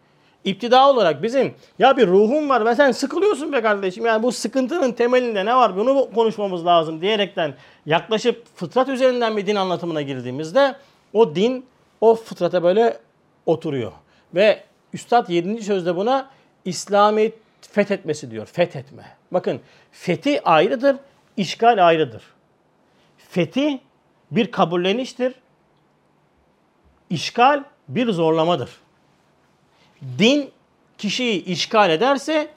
İptida 0.45 0.89
olarak 0.89 1.23
bizim 1.23 1.55
ya 1.79 1.97
bir 1.97 2.07
ruhum 2.07 2.49
var 2.49 2.65
ve 2.65 2.75
sen 2.75 2.93
sıkılıyorsun 2.93 3.53
be 3.53 3.63
kardeşim. 3.63 4.07
Yani 4.07 4.23
bu 4.23 4.33
sıkıntının 4.33 4.93
temelinde 4.93 5.45
ne 5.45 5.55
var 5.55 5.77
bunu 5.77 6.09
konuşmamız 6.15 6.67
lazım 6.67 7.01
diyerekten 7.01 7.55
yaklaşıp 7.87 8.57
fıtrat 8.57 8.89
üzerinden 8.89 9.37
bir 9.37 9.47
din 9.47 9.57
anlatımına 9.57 10.03
girdiğimizde 10.03 10.77
o 11.13 11.35
din 11.35 11.67
o 12.01 12.15
fıtrata 12.15 12.63
böyle 12.63 12.99
oturuyor. 13.47 13.93
Ve 14.35 14.65
Üstad 14.93 15.29
7. 15.29 15.63
sözde 15.63 15.97
buna 15.97 16.31
İslamiyet 16.65 17.35
fethetmesi 17.61 18.31
diyor. 18.31 18.47
Fethetme. 18.47 19.05
Bakın 19.31 19.61
fethi 19.93 20.45
ayrıdır, 20.45 20.97
işgal 21.37 21.89
ayrıdır. 21.89 22.23
Fethi 23.19 23.81
bir 24.31 24.51
kabulleniştir. 24.51 25.35
İşgal 27.11 27.65
bir 27.89 28.13
zorlamadır. 28.13 28.71
Din 30.19 30.51
kişiyi 30.99 31.45
işgal 31.45 31.91
ederse 31.91 32.49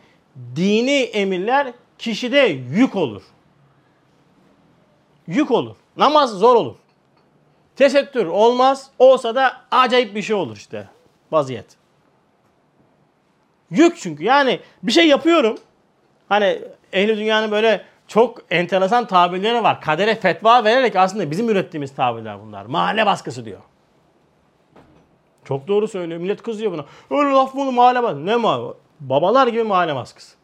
dini 0.56 1.02
emirler 1.02 1.74
kişide 1.98 2.40
yük 2.72 2.96
olur. 2.96 3.22
Yük 5.28 5.52
olur. 5.52 5.76
Namaz 5.98 6.32
zor 6.32 6.56
olur. 6.56 6.76
Tesettür 7.76 8.26
olmaz. 8.26 8.90
Olsa 9.00 9.36
da 9.36 9.62
acayip 9.72 10.16
bir 10.16 10.22
şey 10.22 10.36
olur 10.36 10.58
işte. 10.58 10.88
Vaziyet. 11.32 11.66
Yük 13.72 13.98
çünkü. 13.98 14.24
Yani 14.24 14.60
bir 14.84 14.92
şey 14.92 15.08
yapıyorum. 15.08 15.58
Hani 16.30 16.62
ehli 16.94 17.18
dünyanın 17.18 17.52
böyle 17.52 17.86
çok 18.08 18.42
enteresan 18.52 19.08
tabirleri 19.08 19.64
var. 19.64 19.82
Kadere 19.82 20.16
fetva 20.16 20.64
vererek 20.64 20.96
aslında 20.96 21.32
bizim 21.32 21.50
ürettiğimiz 21.50 21.96
tabirler 21.96 22.42
bunlar. 22.42 22.66
Mahalle 22.66 23.06
baskısı 23.06 23.46
diyor. 23.46 23.62
Çok 25.46 25.68
doğru 25.68 25.88
söylüyor. 25.88 26.22
Millet 26.22 26.44
kızıyor 26.44 26.72
buna. 26.72 26.86
Öyle 27.10 27.30
laf 27.30 27.56
bunu 27.56 27.72
mahalle 27.72 28.04
baskısı. 28.04 28.26
Ne 28.26 28.36
mahalle? 28.36 28.74
Babalar 29.00 29.48
gibi 29.48 29.64
mahalle 29.64 29.96
baskısı. 29.96 30.36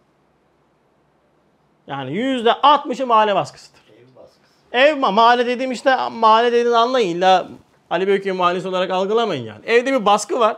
Yani 1.87 2.13
yüzde 2.13 2.53
altmışı 2.53 3.07
mahalle 3.07 3.35
baskısıdır. 3.35 3.81
Ev 3.89 4.15
baskısı. 4.15 4.53
Ev 4.71 4.95
mahalle 4.95 5.45
dediğim 5.45 5.71
işte 5.71 5.97
mahalle 6.09 6.51
dediğini 6.51 6.77
anlayın. 6.77 7.15
İlla 7.15 7.47
Ali 7.89 8.07
Beyköy 8.07 8.31
mahallesi 8.31 8.67
olarak 8.67 8.91
algılamayın 8.91 9.45
yani. 9.45 9.65
Evde 9.65 9.93
bir 9.93 10.05
baskı 10.05 10.39
var. 10.39 10.57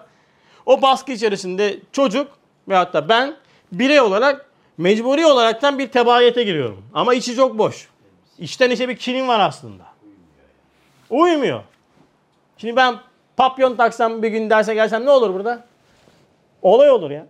O 0.65 0.81
baskı 0.81 1.11
içerisinde 1.11 1.79
çocuk 1.91 2.27
veyahut 2.67 2.93
da 2.93 3.09
ben 3.09 3.35
birey 3.71 4.01
olarak 4.01 4.45
mecburi 4.77 5.25
olaraktan 5.25 5.79
bir 5.79 5.87
tebayete 5.87 6.43
giriyorum. 6.43 6.85
Ama 6.93 7.13
içi 7.13 7.35
çok 7.35 7.57
boş. 7.57 7.89
İçten 8.39 8.71
içe 8.71 8.89
bir 8.89 8.97
kinim 8.97 9.27
var 9.27 9.39
aslında. 9.39 9.83
Uyumuyor. 11.09 11.63
Şimdi 12.57 12.75
ben 12.75 12.95
papyon 13.37 13.75
taksam 13.75 14.23
bir 14.23 14.29
gün 14.29 14.49
derse 14.49 14.73
gelsem 14.73 15.05
ne 15.05 15.09
olur 15.09 15.33
burada? 15.33 15.63
Olay 16.61 16.91
olur 16.91 17.11
ya. 17.11 17.25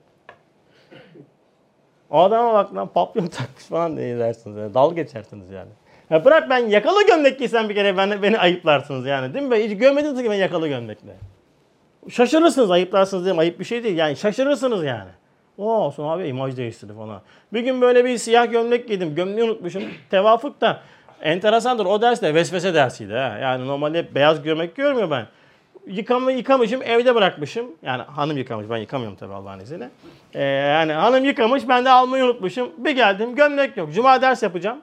O 2.10 2.20
adama 2.20 2.54
bak 2.54 2.76
lan 2.76 2.88
papyon 2.88 3.28
takmış 3.28 3.64
falan 3.64 3.98
diye 3.98 4.20
dersiniz. 4.20 4.58
Yani. 4.58 4.74
Dal 4.74 4.96
geçersiniz 4.96 5.52
yani. 5.52 5.70
Ya 6.10 6.26
bırak 6.26 6.50
ben 6.50 6.58
yakalı 6.58 7.08
gömlek 7.08 7.40
giysem 7.40 7.70
bir 7.70 7.76
kere 7.76 7.98
beni, 7.98 8.22
beni 8.22 8.40
ayıplarsınız 8.40 9.06
yani 9.06 9.34
değil 9.34 9.46
mi? 9.46 9.56
Hiç 9.56 9.78
görmediniz 9.78 10.24
ki 10.24 10.30
ben 10.30 10.36
yakalı 10.36 10.68
gömlekle. 10.68 11.12
Şaşırırsınız 12.10 12.72
ayıplarsınız 12.72 13.24
diyeyim 13.24 13.40
ayıp 13.40 13.60
bir 13.60 13.66
şey 13.66 13.84
değil 13.84 13.98
yani 13.98 14.16
şaşırırsınız 14.16 14.84
yani. 14.84 15.10
O 15.58 15.72
olsun 15.72 16.08
abi 16.08 16.28
imaj 16.28 16.58
değiştirdi 16.58 16.94
falan. 16.94 17.22
Bir 17.54 17.62
gün 17.62 17.82
böyle 17.82 18.06
bir 18.06 18.18
siyah 18.18 18.52
gömlek 18.52 18.88
giydim. 18.88 19.16
Gömleği 19.16 19.44
unutmuşum. 19.44 19.84
Tevafuk 20.10 20.62
da 20.62 20.82
enteresandır. 21.22 21.86
O 21.86 22.02
ders 22.02 22.22
de 22.22 22.34
vesvese 22.34 22.74
dersiydi. 22.74 23.14
Ha. 23.14 23.38
Yani 23.42 23.68
normalde 23.68 24.16
beyaz 24.16 24.44
gömlek 24.44 24.76
görmüyor 24.76 25.12
ben. 25.12 25.28
Yıkama 25.88 26.32
yıkamışım, 26.32 26.82
evde 26.82 27.16
bırakmışım. 27.16 27.66
Yani 27.82 28.02
hanım 28.04 28.38
yıkamış, 28.38 28.70
ben 28.70 28.78
yıkamıyorum 28.78 29.18
tabii 29.18 29.34
Allah'ın 29.34 29.60
izniyle. 29.60 29.90
Ee, 30.34 30.44
yani 30.44 30.94
hanım 30.94 31.26
yıkamış, 31.26 31.68
ben 31.68 31.86
de 31.86 31.90
almayı 31.90 32.24
unutmuşum. 32.24 32.72
Bir 32.78 32.92
geldim, 32.92 33.36
gömlek 33.36 33.78
yok. 33.78 33.94
Cuma 33.94 34.22
ders 34.22 34.44
yapacağım. 34.44 34.82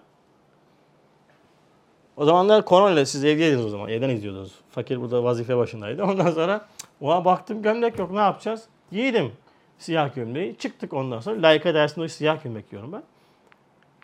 O 2.16 2.24
zamanlar 2.24 2.64
korona 2.64 2.90
ile 2.90 3.06
siz 3.06 3.24
evdeydiniz 3.24 3.66
o 3.66 3.68
zaman. 3.68 3.88
Evden 3.88 4.08
izliyordunuz. 4.08 4.52
Fakir 4.70 5.00
burada 5.00 5.24
vazife 5.24 5.56
başındaydı. 5.56 6.04
Ondan 6.04 6.30
sonra 6.30 6.66
ona 7.00 7.24
baktım 7.24 7.62
gömlek 7.62 7.98
yok 7.98 8.10
ne 8.10 8.20
yapacağız? 8.20 8.64
Giydim 8.92 9.32
siyah 9.78 10.14
gömleği. 10.14 10.56
Çıktık 10.58 10.92
ondan 10.92 11.20
sonra. 11.20 11.42
Layıka 11.42 11.74
dersinde 11.74 12.08
siyah 12.08 12.44
gömlek 12.44 12.70
giyiyorum 12.70 12.92
ben. 12.92 13.02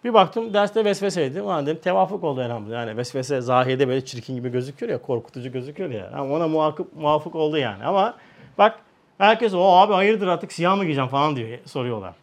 Bir 0.05 0.14
baktım 0.14 0.55
derste 0.55 0.85
vesveseydi. 0.85 1.43
Ulan 1.43 1.67
dedim 1.67 1.81
tevafuk 1.83 2.25
oldu 2.25 2.43
elhamdülillah. 2.43 2.87
Yani 2.87 2.97
vesvese 2.97 3.40
zahide 3.40 3.88
böyle 3.88 4.05
çirkin 4.05 4.35
gibi 4.35 4.49
gözüküyor 4.49 4.93
ya, 4.93 5.03
korkutucu 5.03 5.53
gözüküyor 5.53 5.90
ya. 5.90 6.11
Ama 6.14 6.35
ona 6.35 6.49
muhakip, 6.49 6.97
muvafık 6.97 7.35
oldu 7.35 7.59
yani. 7.59 7.85
Ama 7.85 8.17
bak 8.59 8.81
herkes 9.19 9.55
o 9.55 9.62
abi 9.62 9.93
hayırdır 9.93 10.27
artık 10.27 10.53
siyah 10.53 10.77
mı 10.77 10.85
giyeceğim 10.85 11.11
falan 11.11 11.37
diyor 11.37 11.59
soruyorlar. 11.64 12.14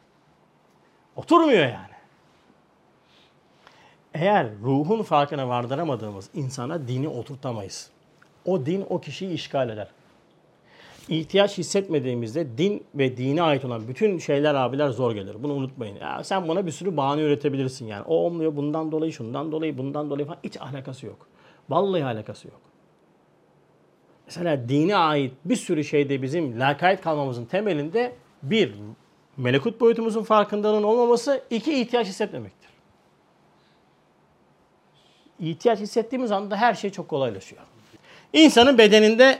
Oturmuyor 1.15 1.63
yani. 1.63 1.91
Eğer 4.13 4.47
ruhun 4.63 5.03
farkına 5.03 5.49
vardıramadığımız 5.49 6.29
insana 6.33 6.87
dini 6.87 7.07
oturtamayız. 7.07 7.89
O 8.45 8.65
din 8.65 8.85
o 8.89 9.01
kişiyi 9.01 9.33
işgal 9.33 9.69
eder 9.69 9.87
ihtiyaç 11.09 11.57
hissetmediğimizde 11.57 12.57
din 12.57 12.83
ve 12.95 13.17
dine 13.17 13.41
ait 13.41 13.65
olan 13.65 13.87
bütün 13.87 14.17
şeyler 14.17 14.55
abiler 14.55 14.89
zor 14.89 15.11
gelir. 15.11 15.43
Bunu 15.43 15.53
unutmayın. 15.53 15.95
Ya 15.95 16.23
sen 16.23 16.47
buna 16.47 16.65
bir 16.65 16.71
sürü 16.71 16.97
bahane 16.97 17.21
üretebilirsin 17.21 17.85
yani. 17.85 18.03
O 18.03 18.15
olmuyor 18.15 18.55
bundan 18.55 18.91
dolayı, 18.91 19.13
şundan 19.13 19.51
dolayı, 19.51 19.77
bundan 19.77 20.09
dolayı 20.09 20.27
falan 20.27 20.39
hiç 20.43 20.57
alakası 20.57 21.05
yok. 21.05 21.27
Vallahi 21.69 22.05
alakası 22.05 22.47
yok. 22.47 22.59
Mesela 24.25 24.69
dine 24.69 24.95
ait 24.95 25.33
bir 25.45 25.55
sürü 25.55 25.83
şeyde 25.83 26.21
bizim 26.21 26.59
lakayt 26.59 27.01
kalmamızın 27.01 27.45
temelinde 27.45 28.15
bir, 28.43 28.75
melekut 29.37 29.81
boyutumuzun 29.81 30.23
farkındalığının 30.23 30.83
olmaması, 30.83 31.43
iki, 31.49 31.81
ihtiyaç 31.81 32.07
hissetmemektir. 32.07 32.69
İhtiyaç 35.39 35.79
hissettiğimiz 35.79 36.31
anda 36.31 36.55
her 36.55 36.73
şey 36.73 36.89
çok 36.89 37.07
kolaylaşıyor. 37.07 37.61
İnsanın 38.33 38.77
bedeninde 38.77 39.39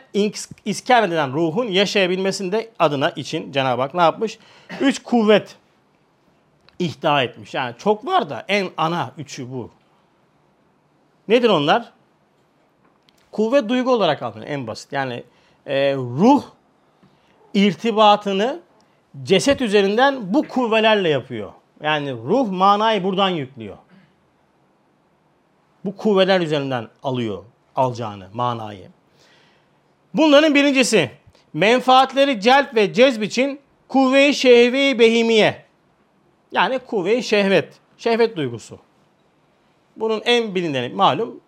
iskan 0.66 1.04
edilen 1.04 1.34
ruhun 1.34 1.66
yaşayabilmesinde 1.66 2.72
adına 2.80 3.10
için 3.10 3.52
Cenab-ı 3.52 3.82
Hak 3.82 3.94
ne 3.94 4.02
yapmış? 4.02 4.39
Üç 4.82 5.04
kuvvet 5.04 5.56
ihda 6.80 7.24
etmiş. 7.24 7.54
Yani 7.54 7.76
çok 7.78 8.06
var 8.06 8.30
da 8.30 8.46
en 8.48 8.70
ana 8.78 9.12
üçü 9.18 9.52
bu. 9.52 9.72
Nedir 11.28 11.50
onlar? 11.50 11.92
Kuvvet 13.32 13.70
duygu 13.70 13.92
olarak 13.92 14.22
alınıyor 14.22 14.52
en 14.52 14.68
basit. 14.68 14.94
Yani 14.94 15.24
e, 15.66 15.96
ruh 15.96 16.44
irtibatını 17.54 18.60
ceset 19.24 19.62
üzerinden 19.62 20.34
bu 20.34 20.48
kuvvelerle 20.48 21.10
yapıyor. 21.10 21.52
Yani 21.84 22.14
ruh 22.14 22.50
manayı 22.50 23.04
buradan 23.04 23.30
yüklüyor. 23.30 23.78
Bu 25.86 25.98
kuvveler 25.98 26.42
üzerinden 26.42 26.88
alıyor 27.04 27.44
alacağını, 27.76 28.28
manayı. 28.34 28.88
Bunların 30.13 30.55
birincisi 30.55 31.11
menfaatleri 31.53 32.41
celp 32.41 32.76
ve 32.76 32.93
cezb 32.93 33.22
için 33.22 33.59
kuvve-i 33.88 34.34
şehve-i 34.34 34.99
behimiye. 34.99 35.65
Yani 36.51 36.80
kuvve-i 36.80 37.24
şehvet, 37.24 37.74
şehvet 37.97 38.36
duygusu. 38.36 38.80
Bunun 39.95 40.22
en 40.26 40.55
bilineni 40.55 40.93
malum 40.93 41.39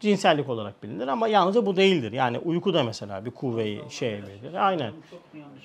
cinsellik 0.00 0.48
olarak 0.48 0.82
bilinir 0.82 1.08
ama 1.08 1.28
yalnızca 1.28 1.66
bu 1.66 1.76
değildir. 1.76 2.12
Yani 2.12 2.38
uyku 2.38 2.74
da 2.74 2.82
mesela 2.82 3.24
bir 3.24 3.30
kuvve-i 3.30 3.80
şehvedir. 3.90 4.54
Aynen. 4.54 4.92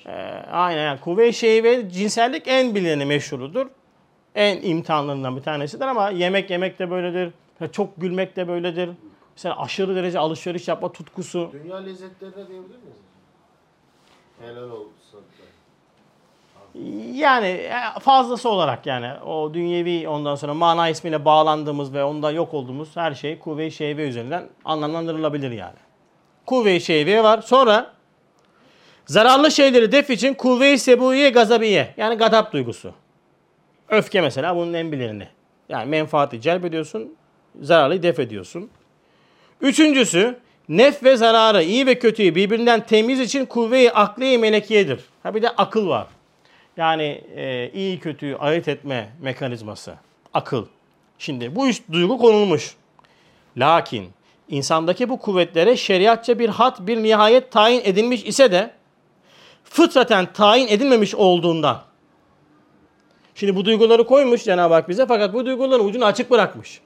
Ee, 0.06 0.10
aynen 0.52 0.84
yani 0.84 1.00
kuvve-i 1.00 1.32
şehve 1.32 1.90
cinsellik 1.90 2.48
en 2.48 2.74
bilineni 2.74 3.04
meşhurudur. 3.04 3.66
En 4.34 4.62
imtihanlarından 4.62 5.36
bir 5.36 5.42
tanesidir 5.42 5.84
ama 5.84 6.10
yemek 6.10 6.50
yemek 6.50 6.78
de 6.78 6.90
böyledir. 6.90 7.32
Çok 7.72 8.00
gülmek 8.00 8.36
de 8.36 8.48
böyledir. 8.48 8.90
Mesela 9.36 9.58
aşırı 9.58 9.96
derece 9.96 10.18
alışveriş 10.18 10.68
yapma 10.68 10.92
tutkusu. 10.92 11.50
Dünya 11.52 11.76
lezzetlerine 11.76 12.48
diyebilir 12.48 12.76
miyiz? 12.76 12.96
Helal 14.40 14.70
olsun. 14.70 14.92
Yani 17.12 17.46
e, 17.46 17.72
fazlası 18.00 18.48
olarak 18.48 18.86
yani 18.86 19.20
o 19.20 19.54
dünyevi 19.54 20.08
ondan 20.08 20.34
sonra 20.34 20.54
mana 20.54 20.88
ismiyle 20.88 21.24
bağlandığımız 21.24 21.94
ve 21.94 22.04
onda 22.04 22.30
yok 22.30 22.54
olduğumuz 22.54 22.96
her 22.96 23.14
şey 23.14 23.38
kuvve-i 23.38 23.70
şehve 23.70 24.08
üzerinden 24.08 24.48
anlamlandırılabilir 24.64 25.50
yani. 25.50 25.76
Kuvve-i 26.46 26.80
şehve 26.80 27.22
var. 27.22 27.42
Sonra 27.42 27.92
zararlı 29.06 29.50
şeyleri 29.50 29.92
def 29.92 30.10
için 30.10 30.34
kuvve-i 30.34 30.78
sebuiye 30.78 31.30
gazabiye 31.30 31.94
yani 31.96 32.14
gadap 32.14 32.52
duygusu. 32.52 32.92
Öfke 33.88 34.20
mesela 34.20 34.56
bunun 34.56 34.72
en 34.72 34.92
bilineni. 34.92 35.28
Yani 35.68 35.90
menfaati 35.90 36.40
celp 36.40 36.64
ediyorsun, 36.64 37.14
zararlıyı 37.60 38.02
def 38.02 38.20
ediyorsun. 38.20 38.70
Üçüncüsü 39.62 40.38
nef 40.68 41.02
ve 41.04 41.16
zararı, 41.16 41.62
iyi 41.62 41.86
ve 41.86 41.98
kötüyü 41.98 42.34
birbirinden 42.34 42.86
temiz 42.86 43.20
için 43.20 43.46
kuvve-i 43.46 43.90
akli 43.90 44.38
melekiyedir. 44.38 45.00
Ha 45.22 45.34
bir 45.34 45.42
de 45.42 45.50
akıl 45.50 45.88
var. 45.88 46.06
Yani 46.76 47.24
e, 47.36 47.70
iyi 47.74 47.98
kötüyü 47.98 48.36
ayırt 48.36 48.68
etme 48.68 49.08
mekanizması. 49.20 49.94
Akıl. 50.34 50.66
Şimdi 51.18 51.56
bu 51.56 51.68
üç 51.68 51.82
duygu 51.92 52.18
konulmuş. 52.18 52.74
Lakin 53.56 54.08
insandaki 54.48 55.08
bu 55.08 55.18
kuvvetlere 55.18 55.76
şeriatça 55.76 56.38
bir 56.38 56.48
hat, 56.48 56.80
bir 56.80 57.02
nihayet 57.02 57.52
tayin 57.52 57.80
edilmiş 57.84 58.24
ise 58.24 58.52
de 58.52 58.70
fıtraten 59.64 60.32
tayin 60.32 60.68
edilmemiş 60.68 61.14
olduğundan. 61.14 61.82
Şimdi 63.34 63.56
bu 63.56 63.64
duyguları 63.64 64.06
koymuş 64.06 64.44
Cenab-ı 64.44 64.74
Hak 64.74 64.88
bize 64.88 65.06
fakat 65.06 65.34
bu 65.34 65.46
duyguların 65.46 65.84
ucunu 65.84 66.04
açık 66.04 66.30
bırakmış. 66.30 66.80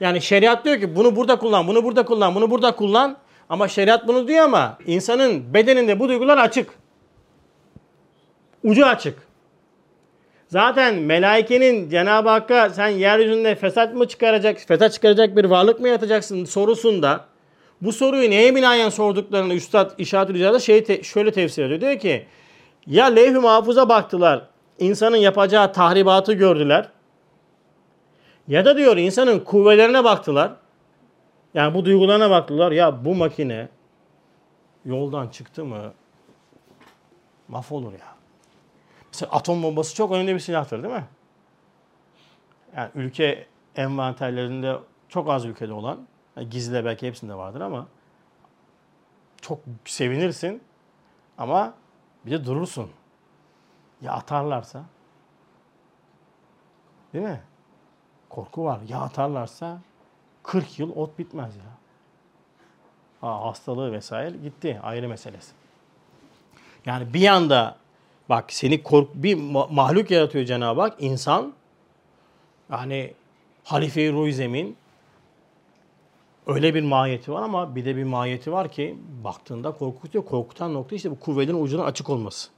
Yani 0.00 0.20
şeriat 0.20 0.64
diyor 0.64 0.80
ki 0.80 0.96
bunu 0.96 1.16
burada 1.16 1.38
kullan, 1.38 1.68
bunu 1.68 1.84
burada 1.84 2.04
kullan, 2.04 2.34
bunu 2.34 2.50
burada 2.50 2.76
kullan. 2.76 3.16
Ama 3.48 3.68
şeriat 3.68 4.08
bunu 4.08 4.28
diyor 4.28 4.44
ama 4.44 4.78
insanın 4.86 5.54
bedeninde 5.54 6.00
bu 6.00 6.08
duygular 6.08 6.38
açık. 6.38 6.70
Ucu 8.64 8.86
açık. 8.86 9.28
Zaten 10.48 10.94
melaikenin 10.94 11.90
Cenab-ı 11.90 12.28
Hakk'a 12.28 12.70
sen 12.70 12.88
yeryüzünde 12.88 13.54
fesat 13.54 13.94
mı 13.94 14.08
çıkaracak, 14.08 14.58
fesat 14.58 14.92
çıkaracak 14.92 15.36
bir 15.36 15.44
varlık 15.44 15.80
mı 15.80 15.88
yatacaksın 15.88 16.44
sorusunda 16.44 17.24
bu 17.82 17.92
soruyu 17.92 18.30
neye 18.30 18.54
binaen 18.54 18.88
sorduklarını 18.88 19.54
Üstad 19.54 19.98
İşaret-ül 19.98 20.34
İcaz'da 20.34 20.58
şey 20.58 20.84
te, 20.84 21.02
şöyle 21.02 21.32
tefsir 21.32 21.64
ediyor. 21.64 21.80
Diyor 21.80 21.98
ki 21.98 22.26
ya 22.86 23.06
levh-i 23.06 23.38
mahfuza 23.38 23.88
baktılar, 23.88 24.42
insanın 24.78 25.16
yapacağı 25.16 25.72
tahribatı 25.72 26.32
gördüler. 26.32 26.88
Ya 28.48 28.64
da 28.64 28.76
diyor 28.76 28.96
insanın 28.96 29.40
kuvvelerine 29.40 30.04
baktılar. 30.04 30.52
Yani 31.54 31.74
bu 31.74 31.84
duygularına 31.84 32.30
baktılar. 32.30 32.72
Ya 32.72 33.04
bu 33.04 33.14
makine 33.14 33.68
yoldan 34.84 35.28
çıktı 35.28 35.64
mı 35.64 35.92
mahvolur 37.48 37.92
ya. 37.92 38.14
Mesela 39.12 39.32
atom 39.32 39.62
bombası 39.62 39.94
çok 39.94 40.12
önemli 40.12 40.34
bir 40.34 40.40
silahtır 40.40 40.82
değil 40.82 40.94
mi? 40.94 41.04
Yani 42.76 42.90
ülke 42.94 43.46
envanterlerinde 43.76 44.76
çok 45.08 45.30
az 45.30 45.44
ülkede 45.44 45.72
olan, 45.72 46.06
yani 46.36 46.50
gizli 46.50 46.84
belki 46.84 47.06
hepsinde 47.06 47.34
vardır 47.34 47.60
ama 47.60 47.86
çok 49.40 49.60
sevinirsin 49.84 50.62
ama 51.38 51.74
bir 52.26 52.30
de 52.30 52.44
durursun. 52.44 52.90
Ya 54.02 54.12
atarlarsa? 54.12 54.84
Değil 57.12 57.24
mi? 57.24 57.40
Korku 58.30 58.64
var. 58.64 58.80
Ya 58.88 59.00
atarlarsa 59.00 59.80
40 60.42 60.78
yıl 60.78 60.96
ot 60.96 61.18
bitmez 61.18 61.56
ya. 61.56 61.62
Ha, 63.20 63.44
hastalığı 63.44 63.92
vesaire 63.92 64.36
gitti. 64.36 64.80
Ayrı 64.82 65.08
meselesi. 65.08 65.52
Yani 66.86 67.14
bir 67.14 67.20
yanda 67.20 67.76
bak 68.28 68.52
seni 68.52 68.82
kork 68.82 69.14
bir 69.14 69.34
mahluk 69.70 70.10
yaratıyor 70.10 70.44
Cenab-ı 70.44 70.80
Hak. 70.80 70.94
insan 70.98 71.52
yani 72.70 73.14
halife-i 73.64 74.12
ruh 74.12 74.28
öyle 76.46 76.74
bir 76.74 76.82
mahiyeti 76.82 77.32
var 77.32 77.42
ama 77.42 77.76
bir 77.76 77.84
de 77.84 77.96
bir 77.96 78.04
mahiyeti 78.04 78.52
var 78.52 78.68
ki 78.68 78.98
baktığında 79.24 79.72
korkutuyor. 79.72 80.24
Korkutan 80.24 80.74
nokta 80.74 80.96
işte 80.96 81.10
bu 81.10 81.20
kuvvetin 81.20 81.62
ucunun 81.62 81.84
açık 81.84 82.10
olması. 82.10 82.48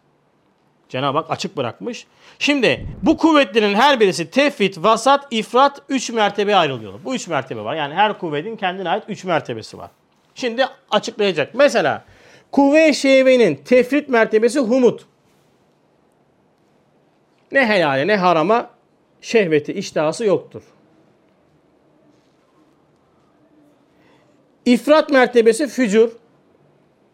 Cenab-ı 0.90 1.18
Hak 1.18 1.30
açık 1.30 1.56
bırakmış. 1.56 2.06
Şimdi 2.38 2.86
bu 3.02 3.16
kuvvetlerin 3.16 3.74
her 3.74 4.00
birisi 4.00 4.30
tefrit, 4.30 4.78
vasat, 4.78 5.26
ifrat 5.30 5.82
üç 5.88 6.10
mertebe 6.10 6.56
ayrılıyor. 6.56 6.92
Bu 7.04 7.14
üç 7.14 7.28
mertebe 7.28 7.60
var. 7.64 7.74
Yani 7.74 7.94
her 7.94 8.18
kuvvetin 8.18 8.56
kendine 8.56 8.88
ait 8.88 9.04
üç 9.08 9.24
mertebesi 9.24 9.78
var. 9.78 9.90
Şimdi 10.34 10.66
açıklayacak. 10.90 11.54
Mesela 11.54 12.04
kuvve-i 12.52 12.94
şehvenin 12.94 13.56
tefrit 13.56 14.08
mertebesi 14.08 14.58
humut. 14.58 15.06
Ne 17.52 17.66
helale 17.66 18.06
ne 18.06 18.16
harama 18.16 18.70
şehveti, 19.20 19.72
iştahası 19.72 20.24
yoktur. 20.24 20.62
İfrat 24.64 25.10
mertebesi 25.10 25.68
fücur 25.68 26.10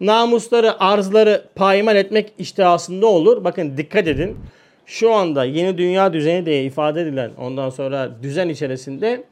namusları, 0.01 0.81
arzları 0.81 1.45
payimal 1.55 1.97
etmek 1.97 2.33
iştihasında 2.39 3.07
olur. 3.07 3.45
Bakın 3.45 3.77
dikkat 3.77 4.09
edin. 4.09 4.39
Şu 4.87 5.13
anda 5.13 5.45
yeni 5.45 5.79
dünya 5.79 6.13
düzeni 6.13 6.47
diye 6.47 6.65
ifade 6.65 7.03
edilen 7.03 7.31
ondan 7.39 7.71
sonra 7.71 8.23
düzen 8.23 8.49
içerisinde 8.49 9.25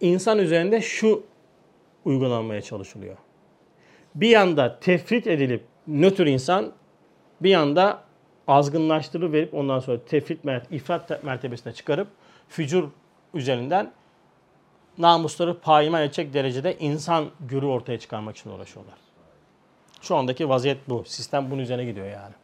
insan 0.00 0.38
üzerinde 0.38 0.80
şu 0.80 1.22
uygulanmaya 2.04 2.62
çalışılıyor. 2.62 3.16
Bir 4.14 4.28
yanda 4.28 4.80
tefrit 4.80 5.26
edilip 5.26 5.62
nötr 5.86 6.26
insan 6.26 6.72
bir 7.40 7.50
yanda 7.50 8.00
azgınlaştırıp 8.48 9.32
verip 9.32 9.54
ondan 9.54 9.80
sonra 9.80 9.98
tefrit 10.04 10.44
mert 10.44 10.72
ifrat 10.72 11.24
mertebesine 11.24 11.72
çıkarıp 11.72 12.08
fücur 12.48 12.88
üzerinden 13.34 13.92
namusları 14.98 15.60
payimal 15.60 16.04
edecek 16.04 16.34
derecede 16.34 16.76
insan 16.78 17.24
gürü 17.40 17.66
ortaya 17.66 17.98
çıkarmak 17.98 18.36
için 18.36 18.50
uğraşıyorlar. 18.50 19.09
Şu 20.00 20.16
andaki 20.16 20.48
vaziyet 20.48 20.88
bu. 20.88 21.04
Sistem 21.04 21.50
bunun 21.50 21.62
üzerine 21.62 21.84
gidiyor 21.84 22.06
yani. 22.06 22.34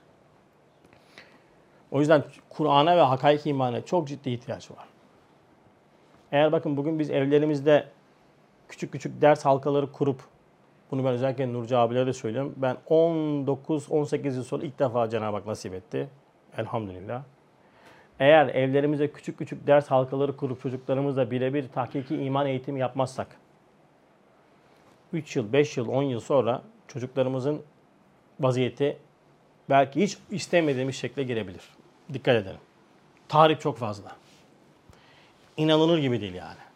O 1.91 2.01
yüzden 2.01 2.25
Kur'an'a 2.51 2.97
ve 2.97 3.01
hakaik 3.01 3.47
imana 3.47 3.85
çok 3.85 4.09
ciddi 4.09 4.31
ihtiyaç 4.31 4.71
var. 4.71 4.85
Eğer 6.33 6.53
bakın 6.53 6.77
bugün 6.77 6.99
biz 6.99 7.11
evlerimizde 7.11 7.89
küçük 8.69 8.93
küçük 8.93 9.21
ders 9.21 9.45
halkaları 9.45 9.93
kurup 9.93 10.21
bunu 10.91 11.05
ben 11.05 11.13
özellikle 11.13 11.53
Nurcu 11.53 11.79
abilere 11.79 12.07
de 12.07 12.13
söylüyorum. 12.13 12.55
Ben 12.57 12.77
19-18 12.89 14.35
yıl 14.35 14.45
sonra 14.45 14.65
ilk 14.65 14.79
defa 14.79 15.11
Cenab-ı 15.11 15.37
Hak 15.37 15.47
nasip 15.47 15.75
etti. 15.75 16.09
Elhamdülillah. 16.59 17.23
Eğer 18.21 18.47
evlerimize 18.47 19.13
küçük 19.13 19.39
küçük 19.39 19.67
ders 19.67 19.91
halkaları 19.91 20.37
kurup 20.37 20.63
çocuklarımızla 20.63 21.31
birebir 21.31 21.69
tahkiki 21.69 22.17
iman 22.17 22.47
eğitimi 22.47 22.81
yapmazsak 22.81 23.27
3 25.13 25.37
yıl, 25.37 25.53
5 25.53 25.77
yıl, 25.77 25.89
10 25.89 26.03
yıl 26.03 26.21
sonra 26.21 26.63
çocuklarımızın 26.89 27.63
vaziyeti 28.41 28.97
belki 29.71 30.03
hiç 30.03 30.19
istemediğimiz 30.31 30.97
şekle 30.97 31.23
girebilir. 31.23 31.63
Dikkat 32.13 32.37
edelim. 32.37 32.61
Tarih 33.29 33.61
çok 33.61 33.79
fazla. 33.79 34.17
İnanılır 35.57 35.99
gibi 35.99 36.21
değil 36.21 36.35
yani. 36.35 36.67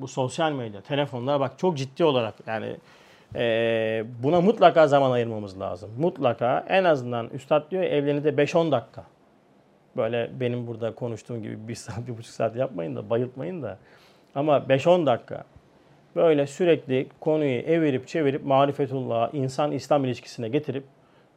Bu 0.00 0.08
sosyal 0.08 0.52
medya, 0.52 0.80
telefonlar 0.80 1.40
bak 1.40 1.58
çok 1.58 1.76
ciddi 1.76 2.04
olarak 2.04 2.34
yani 2.46 2.76
e, 3.34 4.04
buna 4.22 4.40
mutlaka 4.40 4.88
zaman 4.88 5.10
ayırmamız 5.10 5.60
lazım. 5.60 5.90
Mutlaka 5.98 6.64
en 6.68 6.84
azından 6.84 7.28
üstad 7.28 7.70
diyor 7.70 7.82
evlenide 7.82 8.28
5-10 8.28 8.72
dakika. 8.72 9.04
Böyle 9.96 10.30
benim 10.40 10.66
burada 10.66 10.94
konuştuğum 10.94 11.42
gibi 11.42 11.68
bir 11.68 11.74
saat, 11.74 12.06
bir 12.06 12.18
buçuk 12.18 12.34
saat 12.34 12.56
yapmayın 12.56 12.96
da 12.96 13.10
bayıltmayın 13.10 13.62
da. 13.62 13.78
Ama 14.34 14.56
5-10 14.56 15.06
dakika 15.06 15.44
böyle 16.16 16.46
sürekli 16.46 17.08
konuyu 17.20 17.58
evirip 17.60 18.08
çevirip 18.08 18.44
marifetullah, 18.44 19.34
insan 19.34 19.72
İslam 19.72 20.04
ilişkisine 20.04 20.48
getirip 20.48 20.84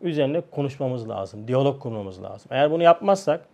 üzerine 0.01 0.41
konuşmamız 0.41 1.09
lazım. 1.09 1.47
Diyalog 1.47 1.79
kurmamız 1.79 2.23
lazım. 2.23 2.47
Eğer 2.51 2.71
bunu 2.71 2.83
yapmazsak 2.83 3.45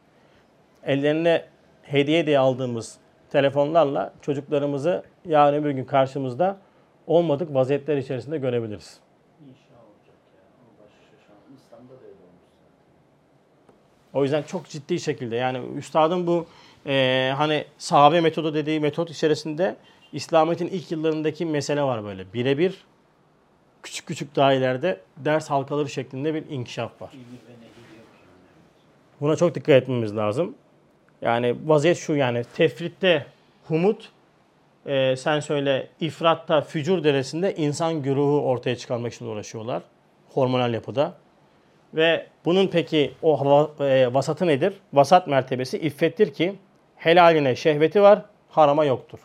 ellerine 0.84 1.46
hediye 1.82 2.26
diye 2.26 2.40
aldığımız 2.40 2.98
telefonlarla 3.32 4.14
çocuklarımızı 4.22 5.04
yarın 5.26 5.66
bir 5.66 5.72
gün 5.72 5.86
karşımızda 5.86 6.58
olmadık 7.08 7.54
vaziyetler 7.54 7.98
içerisinde 7.98 8.38
görebiliriz. 8.38 9.00
O 14.14 14.24
yüzden 14.24 14.44
çok 14.44 14.70
ciddi 14.70 15.00
şekilde 15.00 15.36
yani 15.36 15.62
üstadın 15.78 16.28
bu 16.28 16.46
e, 16.86 17.34
hani 17.38 17.66
sahabe 17.78 18.22
metodu 18.22 18.54
dediği 18.54 18.80
metot 18.80 19.10
içerisinde 19.10 19.76
İslamiyet'in 20.14 20.68
ilk 20.68 20.92
yıllarındaki 20.92 21.46
mesele 21.46 21.82
var 21.84 22.04
böyle. 22.04 22.34
Birebir 22.34 22.84
küçük 23.84 24.08
küçük 24.08 24.36
dairelerde 24.36 25.00
ders 25.18 25.50
halkaları 25.50 25.90
şeklinde 25.90 26.34
bir 26.34 26.44
inkişaf 26.50 27.02
var. 27.02 27.10
Buna 29.22 29.36
çok 29.36 29.56
dikkat 29.56 29.70
etmemiz 29.84 30.16
lazım. 30.16 30.56
Yani 31.22 31.56
vaziyet 31.66 31.98
şu 31.98 32.16
yani 32.16 32.44
tefritte 32.56 33.26
humut, 33.68 34.12
e, 34.86 35.16
sen 35.16 35.40
söyle 35.40 35.88
ifratta 36.00 36.62
fücur 36.62 37.04
derecesinde 37.04 37.56
insan 37.56 38.02
güruhu 38.04 38.42
ortaya 38.42 38.76
çıkarmak 38.76 39.14
için 39.14 39.26
uğraşıyorlar. 39.26 39.84
Hormonal 40.34 40.74
yapıda. 40.74 41.14
Ve 41.94 42.28
bunun 42.46 42.68
peki 42.68 43.14
o 43.22 43.40
hava- 43.42 43.86
e, 43.86 44.14
vasatı 44.14 44.48
nedir? 44.48 44.74
Vasat 44.94 45.28
mertebesi 45.28 45.78
iffettir 45.80 46.34
ki 46.34 46.56
helaline 46.96 47.56
şehveti 47.56 48.02
var, 48.02 48.22
harama 48.50 48.86
yoktur. 48.86 49.20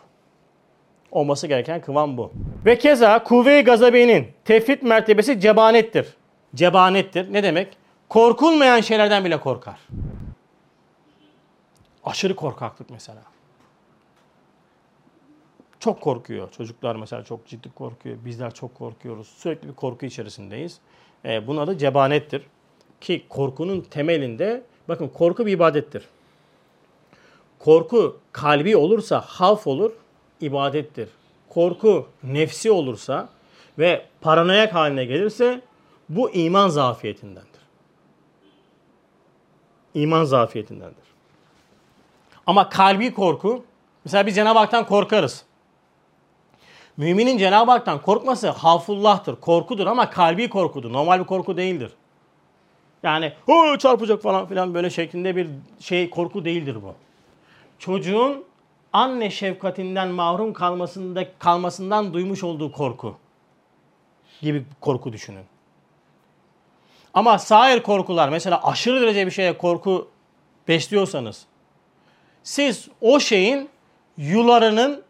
Olması 1.13 1.47
gereken 1.47 1.81
kıvam 1.81 2.17
bu. 2.17 2.33
Ve 2.67 2.79
keza 2.79 3.25
kuvve-i 3.25 3.63
gazabenin 3.63 4.29
tefrit 4.45 4.83
mertebesi 4.83 5.41
cebanettir. 5.41 6.07
Cebanettir. 6.55 7.33
Ne 7.33 7.43
demek? 7.43 7.77
Korkulmayan 8.09 8.81
şeylerden 8.81 9.25
bile 9.25 9.41
korkar. 9.41 9.79
Aşırı 12.05 12.37
korkaklık 12.37 12.91
mesela. 12.91 13.23
Çok 15.81 16.01
korkuyor. 16.01 16.51
Çocuklar 16.51 16.97
mesela 16.97 17.25
çok 17.25 17.47
ciddi 17.47 17.71
korkuyor. 17.75 18.17
Bizler 18.25 18.55
çok 18.55 18.75
korkuyoruz. 18.75 19.29
Sürekli 19.29 19.69
bir 19.69 19.75
korku 19.75 20.07
içerisindeyiz. 20.07 20.79
Ee, 21.25 21.47
bunun 21.47 21.61
adı 21.61 21.79
cebanettir. 21.79 22.43
Ki 23.01 23.25
korkunun 23.29 23.81
temelinde, 23.81 24.63
bakın 24.89 25.09
korku 25.09 25.47
bir 25.47 25.53
ibadettir. 25.53 26.05
Korku 27.59 28.21
kalbi 28.33 28.77
olursa 28.77 29.21
havf 29.21 29.67
olur, 29.67 29.93
ibadettir. 30.41 31.09
Korku 31.49 32.07
nefsi 32.23 32.71
olursa 32.71 33.29
ve 33.79 34.07
paranoyak 34.21 34.75
haline 34.75 35.05
gelirse 35.05 35.61
bu 36.09 36.31
iman 36.31 36.69
zafiyetindendir. 36.69 37.61
İman 39.95 40.25
zafiyetindendir. 40.25 41.05
Ama 42.47 42.69
kalbi 42.69 43.15
korku, 43.15 43.65
mesela 44.05 44.27
biz 44.27 44.35
Cenab-ı 44.35 44.59
Hak'tan 44.59 44.87
korkarız. 44.87 45.45
Müminin 46.97 47.39
Cenab-ı 47.39 47.71
Hak'tan 47.71 48.03
korkması 48.03 48.51
haffullah'tır, 48.51 49.37
korkudur 49.37 49.87
ama 49.87 50.11
kalbi 50.11 50.49
korkudur. 50.49 50.93
Normal 50.93 51.21
bir 51.21 51.25
korku 51.25 51.57
değildir. 51.57 51.93
Yani 53.03 53.33
"Hı, 53.47 53.79
çarpacak 53.79 54.23
falan 54.23 54.47
filan 54.47 54.75
böyle 54.75 54.91
şeklinde 54.91 55.37
bir 55.37 55.49
şey 55.81 56.11
korku 56.11 56.45
değildir 56.45 56.77
bu. 56.83 56.95
Çocuğun 57.79 58.45
anne 58.93 59.31
şefkatinden 59.31 60.09
mahrum 60.09 60.53
kalmasında 60.53 61.39
kalmasından 61.39 62.15
duymuş 62.15 62.45
olduğu 62.45 62.73
korku 62.73 63.17
gibi 64.41 64.65
korku 64.81 65.13
düşünün. 65.13 65.45
Ama 67.15 67.39
sair 67.39 67.83
korkular 67.83 68.29
mesela 68.29 68.65
aşırı 68.65 69.01
derece 69.01 69.27
bir 69.27 69.31
şeye 69.31 69.59
korku 69.59 70.09
besliyorsanız 70.69 71.47
siz 72.43 72.89
o 73.01 73.21
şeyin 73.21 73.69
yularının 74.17 75.03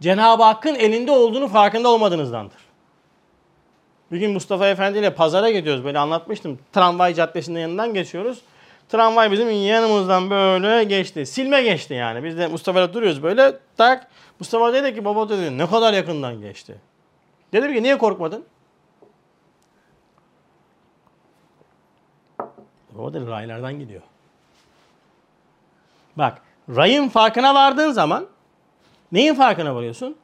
Cenab-ı 0.00 0.42
Hakk'ın 0.42 0.74
elinde 0.74 1.10
olduğunu 1.10 1.48
farkında 1.48 1.88
olmadığınızdandır. 1.88 2.66
Bir 4.12 4.18
gün 4.18 4.32
Mustafa 4.32 4.68
Efendi 4.68 4.98
ile 4.98 5.14
pazara 5.14 5.50
gidiyoruz. 5.50 5.84
Böyle 5.84 5.98
anlatmıştım. 5.98 6.58
Tramvay 6.72 7.14
caddesinin 7.14 7.60
yanından 7.60 7.94
geçiyoruz. 7.94 8.40
Tramvay 8.88 9.30
bizim 9.30 9.50
yanımızdan 9.50 10.30
böyle 10.30 10.84
geçti. 10.84 11.26
Silme 11.26 11.62
geçti 11.62 11.94
yani. 11.94 12.24
Biz 12.24 12.38
de 12.38 12.46
Mustafa'yla 12.46 12.94
duruyoruz 12.94 13.22
böyle. 13.22 13.58
Tak. 13.76 14.08
Mustafa 14.40 14.72
dedi 14.72 14.94
ki 14.94 15.04
baba 15.04 15.28
dedi 15.28 15.58
ne 15.58 15.66
kadar 15.66 15.92
yakından 15.92 16.40
geçti. 16.40 16.78
Dedim 17.52 17.74
ki 17.74 17.82
niye 17.82 17.98
korkmadın? 17.98 18.44
Baba 22.90 23.14
dedi 23.14 23.26
raylardan 23.26 23.78
gidiyor. 23.78 24.02
Bak 26.16 26.42
rayın 26.76 27.08
farkına 27.08 27.54
vardığın 27.54 27.90
zaman 27.90 28.26
neyin 29.12 29.34
farkına 29.34 29.74
varıyorsun? 29.74 30.16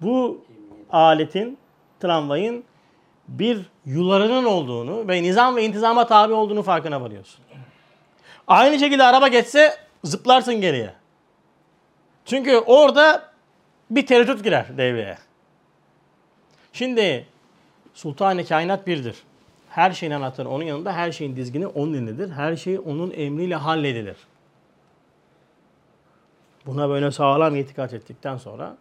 Bu 0.00 0.44
aletin, 0.90 1.58
tramvayın 2.00 2.64
bir 3.28 3.66
yularının 3.86 4.44
olduğunu 4.44 5.08
ve 5.08 5.22
nizam 5.22 5.56
ve 5.56 5.64
intizama 5.64 6.06
tabi 6.06 6.32
olduğunu 6.32 6.62
farkına 6.62 7.00
varıyorsun. 7.00 7.45
Aynı 8.48 8.78
şekilde 8.78 9.04
araba 9.04 9.28
geçse 9.28 9.76
zıplarsın 10.04 10.54
geriye. 10.54 10.94
Çünkü 12.24 12.56
orada 12.56 13.32
bir 13.90 14.06
tereddüt 14.06 14.44
girer 14.44 14.78
devreye. 14.78 15.18
Şimdi 16.72 17.26
Sultan-ı 17.94 18.44
Kainat 18.44 18.86
birdir. 18.86 19.16
Her 19.70 19.92
şeyin 19.92 20.12
anahtarı 20.12 20.48
onun 20.48 20.64
yanında, 20.64 20.92
her 20.92 21.12
şeyin 21.12 21.36
dizgini 21.36 21.66
onun 21.66 21.94
elindedir. 21.94 22.30
Her 22.30 22.56
şey 22.56 22.78
onun 22.78 23.12
emriyle 23.16 23.54
halledilir. 23.54 24.16
Buna 26.66 26.88
böyle 26.88 27.10
sağlam 27.10 27.56
itikat 27.56 27.94
ettikten 27.94 28.36
sonra 28.36 28.76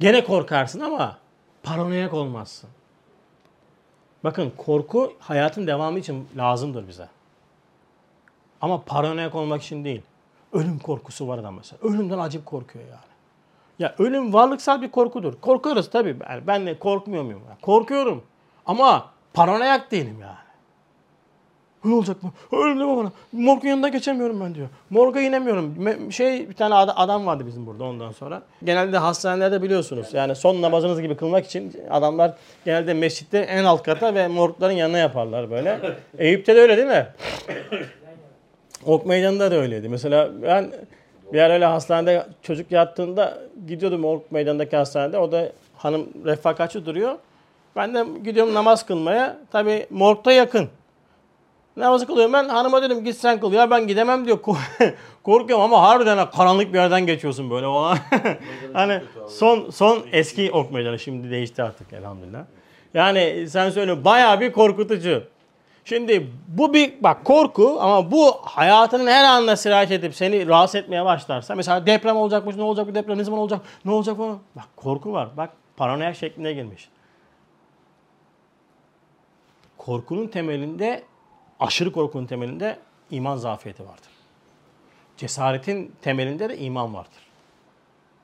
gene 0.00 0.24
korkarsın 0.24 0.80
ama 0.80 1.18
paranoyak 1.62 2.14
olmazsın. 2.14 2.70
Bakın 4.24 4.52
korku 4.56 5.12
hayatın 5.18 5.66
devamı 5.66 5.98
için 5.98 6.28
lazımdır 6.36 6.88
bize. 6.88 7.08
Ama 8.60 8.82
paranoyak 8.86 9.34
olmak 9.34 9.62
için 9.62 9.84
değil. 9.84 10.02
Ölüm 10.52 10.78
korkusu 10.78 11.28
var 11.28 11.38
adam 11.38 11.54
mesela. 11.56 11.78
Ölümden 11.88 12.18
acip 12.18 12.46
korkuyor 12.46 12.84
yani. 12.84 12.98
Ya 13.78 13.94
ölüm 13.98 14.32
varlıksal 14.32 14.82
bir 14.82 14.90
korkudur. 14.90 15.34
Korkarız 15.40 15.90
tabii. 15.90 16.16
Yani 16.30 16.46
ben 16.46 16.66
de 16.66 16.78
korkmuyor 16.78 17.22
muyum? 17.22 17.42
Yani 17.48 17.60
korkuyorum. 17.62 18.22
Ama 18.66 19.06
paranoyak 19.34 19.90
değilim 19.92 20.16
yani. 20.20 20.36
Ne 21.84 21.94
olacak 21.94 22.22
mı? 22.22 22.30
Ölüm 22.52 22.80
deme 22.80 22.96
bana. 22.96 23.12
Morgun 23.32 23.68
yanından 23.68 23.92
geçemiyorum 23.92 24.40
ben 24.40 24.54
diyor. 24.54 24.68
Morga 24.90 25.20
inemiyorum. 25.20 25.74
Şey 26.12 26.48
bir 26.48 26.54
tane 26.54 26.74
ad- 26.74 26.92
adam 26.96 27.26
vardı 27.26 27.46
bizim 27.46 27.66
burada 27.66 27.84
ondan 27.84 28.12
sonra. 28.12 28.42
Genelde 28.64 28.98
hastanelerde 28.98 29.62
biliyorsunuz. 29.62 30.14
Yani 30.14 30.34
son 30.36 30.62
namazınız 30.62 31.00
gibi 31.00 31.16
kılmak 31.16 31.46
için 31.46 31.72
adamlar 31.90 32.34
genelde 32.64 32.94
mescitte 32.94 33.38
en 33.38 33.64
alt 33.64 33.82
kata 33.82 34.14
ve 34.14 34.28
morgların 34.28 34.72
yanına 34.74 34.98
yaparlar 34.98 35.50
böyle. 35.50 35.80
Eyüp'te 36.18 36.56
de 36.56 36.60
öyle 36.60 36.76
değil 36.76 36.88
mi? 36.88 37.06
Ok 38.86 39.06
Meydanı'nda 39.06 39.50
da 39.50 39.54
öyleydi. 39.54 39.88
Mesela 39.88 40.30
ben 40.42 40.72
bir 41.32 41.38
yer 41.38 41.50
öyle 41.50 41.64
hastanede 41.64 42.26
çocuk 42.42 42.72
yattığında 42.72 43.38
gidiyordum 43.68 44.04
Ok 44.04 44.32
Meydanı'ndaki 44.32 44.76
hastanede. 44.76 45.18
O 45.18 45.32
da 45.32 45.52
hanım 45.76 46.08
refakatçi 46.24 46.86
duruyor. 46.86 47.14
Ben 47.76 47.94
de 47.94 48.04
gidiyorum 48.24 48.54
namaz 48.54 48.86
kılmaya. 48.86 49.36
Tabii 49.52 49.86
morgda 49.90 50.32
yakın. 50.32 50.68
Namazı 51.76 52.06
kılıyorum 52.06 52.32
ben. 52.32 52.48
Hanıma 52.48 52.82
dedim 52.82 53.04
git 53.04 53.16
sen 53.16 53.40
kıl. 53.40 53.52
Ya 53.52 53.70
ben 53.70 53.86
gidemem 53.86 54.26
diyor. 54.26 54.38
Korkuyorum 55.22 55.64
ama 55.64 55.82
harbiden 55.82 56.30
karanlık 56.30 56.72
bir 56.72 56.78
yerden 56.78 57.06
geçiyorsun 57.06 57.50
böyle. 57.50 57.66
O 57.66 57.94
hani 58.72 59.00
son 59.28 59.70
son 59.70 60.02
eski 60.12 60.50
ok 60.52 60.72
meydanı 60.72 60.98
şimdi 60.98 61.30
değişti 61.30 61.62
artık 61.62 61.92
elhamdülillah. 61.92 62.44
Yani 62.94 63.46
sen 63.48 63.70
söyle 63.70 64.04
bayağı 64.04 64.40
bir 64.40 64.52
korkutucu. 64.52 65.22
Şimdi 65.88 66.30
bu 66.48 66.74
bir 66.74 67.02
bak 67.02 67.24
korku 67.24 67.76
ama 67.80 68.10
bu 68.10 68.32
hayatının 68.42 69.06
her 69.06 69.24
anına 69.24 69.56
sirayet 69.56 69.90
edip 69.90 70.14
seni 70.14 70.46
rahatsız 70.48 70.74
etmeye 70.74 71.04
başlarsa 71.04 71.54
mesela 71.54 71.86
deprem 71.86 72.16
olacakmış 72.16 72.56
ne 72.56 72.62
olacak 72.62 72.88
bu 72.88 72.94
deprem 72.94 73.18
ne 73.18 73.24
zaman 73.24 73.40
olacak 73.40 73.60
ne 73.84 73.90
olacak 73.90 74.16
falan. 74.16 74.38
Bak 74.56 74.68
korku 74.76 75.12
var 75.12 75.36
bak 75.36 75.50
paranoyak 75.76 76.16
şeklinde 76.16 76.52
girmiş. 76.52 76.88
Korkunun 79.78 80.26
temelinde 80.26 81.02
aşırı 81.60 81.92
korkunun 81.92 82.26
temelinde 82.26 82.78
iman 83.10 83.36
zafiyeti 83.36 83.82
vardır. 83.84 84.10
Cesaretin 85.16 85.94
temelinde 86.02 86.48
de 86.48 86.58
iman 86.58 86.94
vardır. 86.94 87.26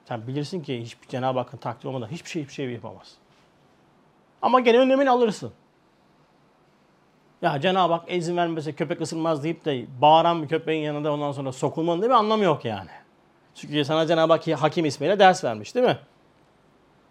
Sen 0.04 0.26
bilirsin 0.26 0.62
ki 0.62 0.82
hiçbir 0.82 1.08
Cenab-ı 1.08 1.38
Hakk'ın 1.38 1.58
takdiri 1.58 1.88
olmadan 1.88 2.08
hiçbir 2.08 2.30
şey 2.30 2.42
hiçbir 2.42 2.54
şey 2.54 2.70
yapamaz. 2.70 3.14
Ama 4.42 4.60
gene 4.60 4.78
önlemini 4.78 5.10
alırsın. 5.10 5.52
Ya 7.42 7.60
Cenab-ı 7.60 7.92
Hak 7.92 8.12
izin 8.12 8.36
vermese 8.36 8.72
köpek 8.72 9.00
ısırmaz 9.00 9.44
deyip 9.44 9.64
de 9.64 9.84
bağıran 10.00 10.42
bir 10.42 10.48
köpeğin 10.48 10.82
yanında 10.82 11.12
ondan 11.12 11.32
sonra 11.32 11.52
sokulmanın 11.52 12.02
da 12.02 12.06
bir 12.06 12.14
anlamı 12.14 12.44
yok 12.44 12.64
yani. 12.64 12.90
Çünkü 13.54 13.84
sana 13.84 14.06
Cenab-ı 14.06 14.32
Hak 14.32 14.48
hakim 14.48 14.84
ismiyle 14.84 15.18
ders 15.18 15.44
vermiş 15.44 15.74
değil 15.74 15.86
mi? 15.86 15.98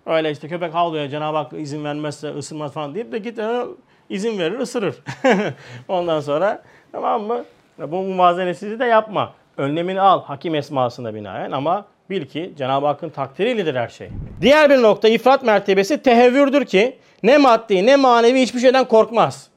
Öyle 0.05 0.31
işte 0.31 0.47
köpek 0.47 0.73
havlıyor 0.73 1.09
Cenab-ı 1.09 1.37
Hak 1.37 1.53
izin 1.53 1.83
vermezse 1.83 2.29
ısırmaz 2.29 2.71
falan 2.71 2.95
deyip 2.95 3.11
de 3.11 3.17
git 3.17 3.39
e, 3.39 3.61
izin 4.09 4.39
verir 4.39 4.59
ısırır. 4.59 4.95
ondan 5.87 6.19
sonra 6.19 6.63
tamam 6.91 7.23
mı? 7.23 7.45
Bu 7.77 8.01
muvazenesizliği 8.03 8.79
de 8.79 8.85
yapma. 8.85 9.33
Önlemini 9.57 10.01
al 10.01 10.23
hakim 10.23 10.55
esmasına 10.55 11.13
binaen 11.15 11.51
ama 11.51 11.85
bil 12.09 12.25
ki 12.25 12.53
Cenab-ı 12.57 12.85
Hakk'ın 12.85 13.09
takdiriyledir 13.09 13.75
her 13.75 13.87
şey. 13.87 14.09
Diğer 14.41 14.69
bir 14.69 14.81
nokta 14.81 15.07
ifrat 15.07 15.43
mertebesi 15.43 16.01
tehevvürdür 16.01 16.65
ki 16.65 16.97
ne 17.23 17.37
maddi 17.37 17.85
ne 17.85 17.95
manevi 17.95 18.41
hiçbir 18.41 18.59
şeyden 18.59 18.87
korkmaz. 18.87 19.50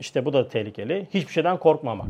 İşte 0.00 0.24
bu 0.24 0.32
da 0.32 0.48
tehlikeli. 0.48 1.06
Hiçbir 1.14 1.32
şeyden 1.32 1.56
korkmamak. 1.56 2.08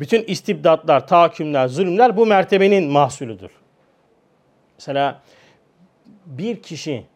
Bütün 0.00 0.24
istibdatlar, 0.24 1.06
tahakkümler, 1.06 1.68
zulümler 1.68 2.16
bu 2.16 2.26
mertebenin 2.26 2.90
mahsulüdür. 2.90 3.50
Mesela 4.78 5.22
bir 6.26 6.62
kişi 6.62 7.06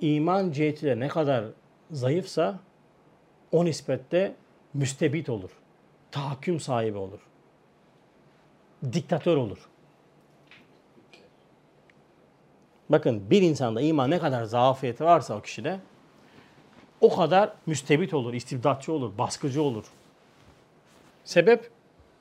iman 0.00 0.50
cihetiyle 0.50 1.00
ne 1.00 1.08
kadar 1.08 1.44
zayıfsa 1.90 2.58
o 3.52 3.64
nispette 3.64 4.34
müstebit 4.74 5.28
olur. 5.28 5.50
Tahakküm 6.10 6.60
sahibi 6.60 6.98
olur. 6.98 7.20
Diktatör 8.92 9.36
olur. 9.36 9.68
Bakın 12.88 13.30
bir 13.30 13.42
insanda 13.42 13.80
iman 13.80 14.10
ne 14.10 14.18
kadar 14.18 14.44
zafiyeti 14.44 15.04
varsa 15.04 15.36
o 15.36 15.40
kişide 15.40 15.80
o 17.00 17.16
kadar 17.16 17.52
müstebit 17.66 18.14
olur, 18.14 18.34
istibdatçı 18.34 18.92
olur, 18.92 19.18
baskıcı 19.18 19.62
olur. 19.62 19.84
Sebep 21.24 21.70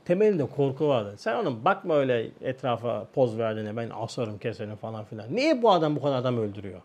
temelinde 0.05 0.45
korku 0.45 0.88
vardı. 0.88 1.15
Sen 1.17 1.36
onun 1.36 1.65
bakma 1.65 1.95
öyle 1.95 2.32
etrafa 2.41 3.05
poz 3.15 3.38
verdiğine 3.38 3.78
ben 3.78 3.89
asarım 3.93 4.38
keserim 4.38 4.75
falan 4.75 5.05
filan. 5.05 5.36
Niye 5.36 5.61
bu 5.61 5.71
adam 5.71 5.95
bu 5.95 6.01
kadar 6.01 6.15
adam 6.15 6.38
öldürüyor? 6.38 6.82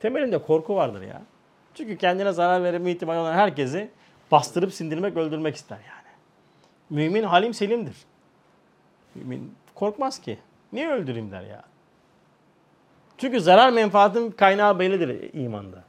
Temelinde 0.00 0.38
korku 0.38 0.74
vardır 0.74 1.02
ya. 1.02 1.22
Çünkü 1.74 1.98
kendine 1.98 2.32
zarar 2.32 2.62
verme 2.62 2.90
ihtimali 2.90 3.18
olan 3.18 3.32
herkesi 3.32 3.90
bastırıp 4.30 4.74
sindirmek, 4.74 5.16
öldürmek 5.16 5.56
ister 5.56 5.76
yani. 5.76 6.16
Mümin 6.90 7.22
halim 7.22 7.54
selimdir. 7.54 7.96
Mümin 9.14 9.54
korkmaz 9.74 10.20
ki. 10.20 10.38
Niye 10.72 10.90
öldüreyim 10.90 11.30
der 11.30 11.42
ya. 11.42 11.62
Çünkü 13.18 13.40
zarar 13.40 13.70
menfaatin 13.70 14.30
kaynağı 14.30 14.78
bellidir 14.78 15.34
imanda. 15.34 15.84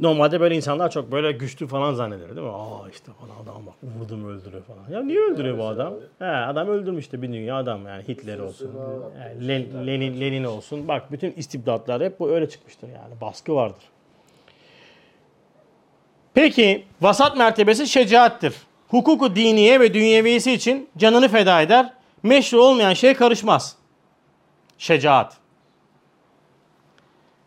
Normalde 0.00 0.40
böyle 0.40 0.56
insanlar 0.56 0.90
çok 0.90 1.12
böyle 1.12 1.32
güçlü 1.32 1.66
falan 1.66 1.94
zanneder 1.94 2.36
değil 2.36 2.46
mi? 2.46 2.52
Aa 2.52 2.88
işte 2.90 3.12
falan 3.12 3.42
adam 3.42 3.66
bak 3.66 3.74
vurdum 3.82 4.28
öldürüyor 4.28 4.62
falan. 4.62 4.90
Ya 4.90 5.02
niye 5.06 5.20
öldürüyor 5.20 5.58
bu 5.58 5.66
adam? 5.66 5.94
He, 6.18 6.24
adam 6.24 6.68
öldürmüştü 6.68 7.22
bir 7.22 7.28
dünya 7.32 7.56
adam 7.56 7.86
yani 7.86 8.08
Hitler 8.08 8.38
olsun, 8.38 8.70
yani 9.20 9.48
Len- 9.48 9.86
Lenin, 9.86 10.20
Lenin 10.20 10.44
olsun. 10.44 10.88
Bak 10.88 11.12
bütün 11.12 11.32
istibdatlar 11.32 12.02
hep 12.02 12.20
bu 12.20 12.30
öyle 12.30 12.48
çıkmıştır 12.48 12.88
yani 12.88 13.20
baskı 13.20 13.54
vardır. 13.54 13.84
Peki 16.34 16.84
vasat 17.00 17.36
mertebesi 17.36 17.86
şecaattir. 17.86 18.54
Hukuku 18.88 19.36
diniye 19.36 19.80
ve 19.80 19.94
dünyevisi 19.94 20.52
için 20.52 20.88
canını 20.98 21.28
feda 21.28 21.62
eder. 21.62 21.92
Meşru 22.22 22.62
olmayan 22.62 22.92
şey 22.94 23.14
karışmaz. 23.14 23.76
Şecaat. 24.78 25.36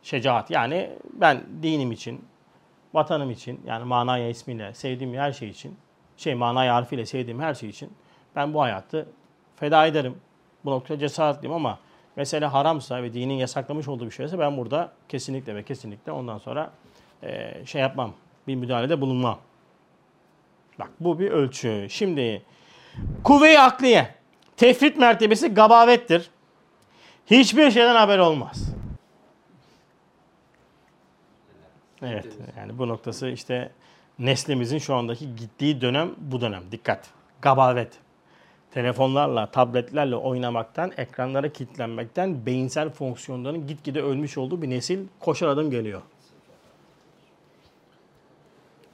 Şecaat 0.04 0.52
yani 0.52 0.90
ben 1.14 1.44
dinim 1.64 1.92
için, 1.92 2.22
vatanım 2.94 3.32
için 3.32 3.62
yani 3.66 3.84
manaya 3.84 4.30
ismiyle 4.30 4.74
sevdiğim 4.74 5.14
her 5.14 5.32
şey 5.32 5.50
için, 5.50 5.78
şey 6.18 6.36
manaya 6.36 6.76
harfiyle 6.76 7.06
sevdiğim 7.06 7.40
her 7.40 7.54
şey 7.54 7.70
için 7.70 7.94
ben 8.36 8.54
bu 8.54 8.62
hayatı 8.62 9.08
feda 9.56 9.88
ederim. 9.88 10.18
Bu 10.66 10.72
noktada 10.72 11.00
cesaretliyim 11.00 11.56
ama 11.56 11.80
mesele 12.16 12.46
haramsa 12.46 13.04
ve 13.04 13.14
dinin 13.14 13.34
yasaklamış 13.34 13.88
olduğu 13.88 14.06
bir 14.06 14.12
şeyse 14.12 14.40
ben 14.40 14.58
burada 14.58 14.92
kesinlikle 15.10 15.56
ve 15.56 15.64
kesinlikle 15.64 16.12
ondan 16.12 16.38
sonra 16.38 16.72
e, 17.24 17.62
şey 17.66 17.82
yapmam. 17.82 18.14
Bir 18.48 18.56
müdahalede 18.56 19.02
bulunmam. 19.02 19.40
Bak 20.80 20.90
bu 21.00 21.20
bir 21.20 21.32
ölçü. 21.32 21.88
Şimdi 21.90 22.42
kuvve-i 23.24 23.60
akliye. 23.60 24.16
Tefrit 24.58 24.98
mertebesi 24.98 25.48
gabavettir. 25.48 26.30
Hiçbir 27.28 27.72
şeyden 27.72 27.96
haber 27.96 28.18
olmaz. 28.18 28.71
Evet 32.02 32.28
yani 32.58 32.78
bu 32.78 32.88
noktası 32.88 33.28
işte 33.28 33.72
neslimizin 34.20 34.78
şu 34.78 34.96
andaki 34.96 35.36
gittiği 35.36 35.82
dönem 35.82 36.12
bu 36.18 36.42
dönem. 36.42 36.64
Dikkat. 36.72 37.10
Gabavet. 37.42 38.00
Telefonlarla, 38.72 39.52
tabletlerle 39.52 40.16
oynamaktan, 40.16 40.92
ekranlara 40.98 41.50
kilitlenmekten 41.50 42.46
beyinsel 42.46 42.90
fonksiyonların 42.90 43.68
gitgide 43.68 44.02
ölmüş 44.02 44.38
olduğu 44.38 44.62
bir 44.62 44.70
nesil 44.70 45.08
koşar 45.20 45.48
adım 45.48 45.72
geliyor. 45.72 46.02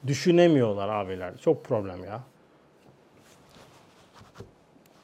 Düşünemiyorlar 0.08 0.90
abiler. 0.90 1.38
Çok 1.38 1.66
problem 1.66 2.04
ya. 2.04 2.24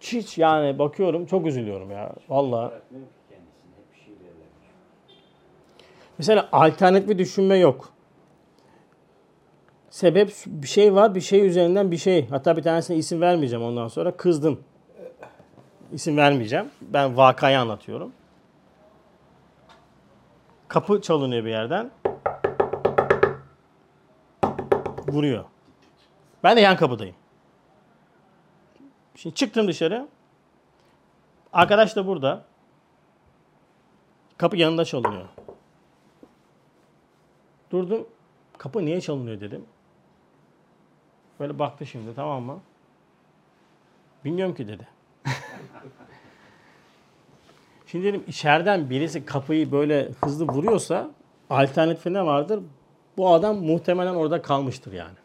Hiç 0.01 0.37
yani 0.37 0.79
bakıyorum 0.79 1.25
çok 1.25 1.45
üzülüyorum 1.47 1.91
ya. 1.91 2.13
Vallahi. 2.29 2.71
Bırakmıyor 2.71 3.05
ki 3.05 3.13
kendisini. 3.29 3.71
Hep 3.77 3.93
bir 3.93 4.05
şey. 4.05 4.13
Mesela 6.17 6.49
alternatif 6.51 7.09
bir 7.09 7.17
düşünme 7.17 7.57
yok. 7.57 7.92
Sebep 9.93 10.33
bir 10.47 10.67
şey 10.67 10.95
var, 10.95 11.15
bir 11.15 11.21
şey 11.21 11.47
üzerinden 11.47 11.91
bir 11.91 11.97
şey. 11.97 12.29
Hatta 12.29 12.57
bir 12.57 12.63
tanesine 12.63 12.97
isim 12.97 13.21
vermeyeceğim 13.21 13.65
ondan 13.65 13.87
sonra. 13.87 14.17
Kızdım. 14.17 14.63
İsim 15.91 16.17
vermeyeceğim. 16.17 16.69
Ben 16.81 17.17
vakayı 17.17 17.59
anlatıyorum. 17.59 18.11
Kapı 20.67 21.01
çalınıyor 21.01 21.45
bir 21.45 21.49
yerden. 21.49 21.91
Vuruyor. 25.07 25.43
Ben 26.43 26.57
de 26.57 26.61
yan 26.61 26.77
kapıdayım. 26.77 27.15
Şimdi 29.15 29.35
çıktım 29.35 29.67
dışarı. 29.67 30.07
Arkadaş 31.53 31.95
da 31.95 32.07
burada. 32.07 32.45
Kapı 34.37 34.57
yanında 34.57 34.85
çalınıyor. 34.85 35.27
Durdum. 37.71 38.07
Kapı 38.57 38.85
niye 38.85 39.01
çalınıyor 39.01 39.41
dedim. 39.41 39.65
Böyle 41.39 41.59
baktı 41.59 41.85
şimdi 41.85 42.15
tamam 42.15 42.43
mı? 42.43 42.59
Bilmiyorum 44.25 44.55
ki 44.55 44.67
dedi. 44.67 44.87
şimdi 47.87 48.05
dedim 48.05 48.23
içeriden 48.27 48.89
birisi 48.89 49.25
kapıyı 49.25 49.71
böyle 49.71 50.09
hızlı 50.23 50.47
vuruyorsa 50.47 51.09
alternatifi 51.49 52.13
ne 52.13 52.25
vardır? 52.25 52.59
Bu 53.17 53.33
adam 53.33 53.57
muhtemelen 53.57 54.13
orada 54.15 54.41
kalmıştır 54.41 54.93
yani. 54.93 55.15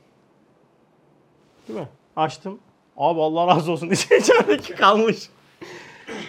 Değil 1.69 1.81
mi? 1.81 1.89
Açtım. 2.17 2.59
Abi 2.97 3.21
Allah 3.21 3.47
razı 3.47 3.73
olsun 3.73 3.91
diye 3.91 4.19
içerideki 4.21 4.75
kalmış. 4.75 5.31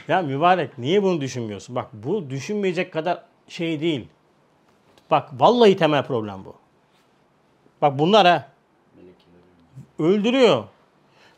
ya 0.07 0.21
mübarek 0.21 0.77
niye 0.77 1.03
bunu 1.03 1.21
düşünmüyorsun? 1.21 1.75
Bak 1.75 1.89
bu 1.93 2.29
düşünmeyecek 2.29 2.93
kadar 2.93 3.23
şey 3.47 3.81
değil. 3.81 4.07
Bak 5.11 5.29
vallahi 5.33 5.77
temel 5.77 6.03
problem 6.05 6.45
bu. 6.45 6.55
Bak 7.81 7.99
bunlar 7.99 8.27
ha. 8.27 8.47
Öldürüyor. 9.99 10.63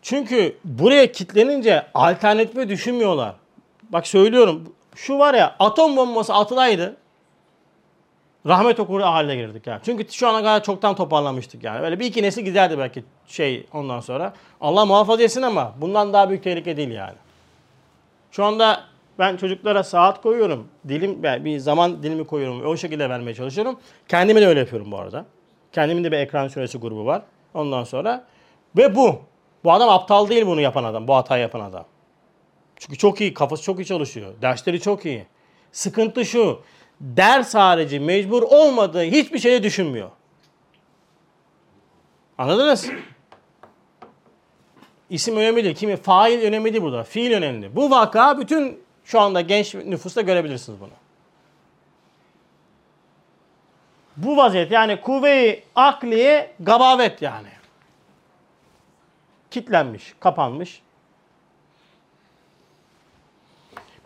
Çünkü 0.02 0.56
buraya 0.66 1.12
kitlenince 1.12 1.86
alternatifi 1.94 2.70
düşünmüyorlar. 2.70 3.36
Bak 3.90 4.08
söylüyorum 4.08 4.74
şu 4.96 5.20
var 5.20 5.34
ya 5.34 5.56
atom 5.60 5.98
bombası 5.98 6.34
atılaydı 6.34 6.98
rahmet 8.48 8.80
okuru 8.80 9.04
haline 9.04 9.36
girdik 9.36 9.68
yani. 9.68 9.80
Çünkü 9.86 10.12
şu 10.12 10.28
ana 10.28 10.38
kadar 10.40 10.64
çoktan 10.64 10.96
toparlamıştık 10.96 11.64
yani. 11.64 11.82
Böyle 11.82 12.00
bir 12.00 12.06
iki 12.06 12.24
nesil 12.24 12.42
giderdi 12.42 12.78
belki 12.78 13.04
şey 13.28 13.66
ondan 13.74 14.00
sonra. 14.00 14.34
Allah 14.62 14.86
muhafaza 14.86 15.24
etsin 15.24 15.42
ama 15.42 15.74
bundan 15.78 16.14
daha 16.14 16.30
büyük 16.30 16.44
tehlike 16.44 16.78
değil 16.78 16.92
yani. 16.92 17.16
Şu 18.32 18.44
anda 18.44 18.84
ben 19.20 19.38
çocuklara 19.38 19.84
saat 19.84 20.22
koyuyorum. 20.22 20.68
Dilim 20.88 21.24
yani 21.24 21.46
bir 21.46 21.60
zaman 21.60 22.04
dilimi 22.04 22.28
koyuyorum. 22.28 22.66
O 22.66 22.78
şekilde 22.78 23.10
vermeye 23.10 23.34
çalışıyorum. 23.34 23.80
Kendime 24.08 24.42
de 24.42 24.48
öyle 24.48 24.60
yapıyorum 24.60 24.92
bu 24.92 24.98
arada. 24.98 25.26
Kendimin 25.72 26.04
de 26.04 26.12
bir 26.12 26.18
ekran 26.18 26.48
süresi 26.48 26.78
grubu 26.78 27.06
var. 27.06 27.22
Ondan 27.54 27.84
sonra 27.84 28.26
ve 28.78 28.96
bu. 28.96 29.22
Bu 29.64 29.72
adam 29.72 29.90
aptal 29.90 30.30
değil 30.30 30.46
bunu 30.46 30.62
yapan 30.62 30.84
adam. 30.84 31.08
Bu 31.08 31.16
hatayı 31.16 31.42
yapan 31.42 31.60
adam. 31.60 31.86
Çünkü 32.76 32.98
çok 32.98 33.22
iyi. 33.22 33.34
Kafası 33.34 33.64
çok 33.64 33.80
iyi 33.80 33.86
çalışıyor. 33.86 34.34
Dersleri 34.42 34.82
çok 34.82 35.06
iyi. 35.06 35.26
Sıkıntı 35.72 36.26
şu. 36.26 36.62
Ders 37.02 37.56
harici 37.56 38.00
mecbur 38.00 38.44
olmadığı 38.44 39.04
hiçbir 39.04 39.40
şeyi 39.40 39.64
düşünmüyor. 39.64 40.10
Anladınız? 42.38 42.90
İsim 45.10 45.38
önemli 45.38 45.64
değil. 45.64 45.76
Kimi 45.76 45.96
fail 45.96 46.42
önemli 46.42 46.74
değil 46.74 46.84
burada. 46.84 47.04
Fiil 47.04 47.34
önemli. 47.34 47.76
Bu 47.76 47.92
vaka 47.92 48.40
bütün 48.40 48.84
şu 49.06 49.20
anda 49.20 49.42
genç 49.42 49.76
nüfusta 49.76 50.22
görebilirsiniz 50.22 50.80
bunu. 50.80 50.90
Bu 54.18 54.38
vaziyet 54.38 54.72
yani 54.72 55.02
kuvve-i 55.02 55.64
akliye 55.76 56.54
gabavet 56.60 57.22
yani. 57.22 57.48
Kitlenmiş, 59.52 60.14
kapanmış. 60.20 60.82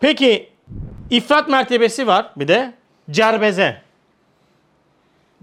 Peki 0.00 0.50
ifrat 1.10 1.48
mertebesi 1.48 2.06
var 2.06 2.32
bir 2.36 2.48
de 2.48 2.74
cerbeze. 3.10 3.82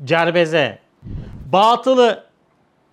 Cerbeze. 0.03 0.79
Batılı 1.51 2.23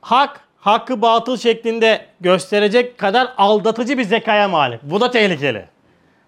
hak, 0.01 0.41
hakkı 0.59 1.03
batıl 1.03 1.37
şeklinde 1.37 2.07
gösterecek 2.21 2.99
kadar 2.99 3.35
aldatıcı 3.37 3.99
bir 3.99 4.05
zekaya 4.05 4.49
malik. 4.49 4.83
Bu 4.83 5.01
da 5.01 5.11
tehlikeli. 5.11 5.65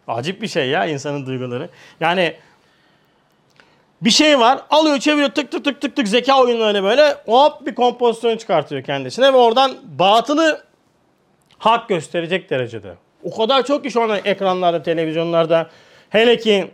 Acip 0.08 0.42
bir 0.42 0.48
şey 0.48 0.68
ya 0.68 0.86
insanın 0.86 1.26
duyguları. 1.26 1.68
Yani 2.00 2.36
bir 4.02 4.10
şey 4.10 4.38
var. 4.38 4.60
Alıyor 4.70 4.98
çeviriyor 4.98 5.30
tık 5.30 5.50
tık 5.50 5.64
tık 5.64 5.80
tık 5.80 5.96
tık 5.96 6.08
zeka 6.08 6.42
oyunlarını 6.42 6.82
böyle 6.82 7.16
hop 7.26 7.66
bir 7.66 7.74
kompozisyon 7.74 8.36
çıkartıyor 8.36 8.82
kendisine 8.82 9.32
ve 9.32 9.36
oradan 9.36 9.72
batılı 9.84 10.64
hak 11.62 11.88
gösterecek 11.88 12.50
derecede. 12.50 12.94
O 13.22 13.36
kadar 13.36 13.64
çok 13.64 13.84
ki 13.84 13.90
şu 13.90 14.02
anda 14.02 14.18
ekranlarda, 14.18 14.82
televizyonlarda 14.82 15.70
hele 16.10 16.38
ki 16.38 16.70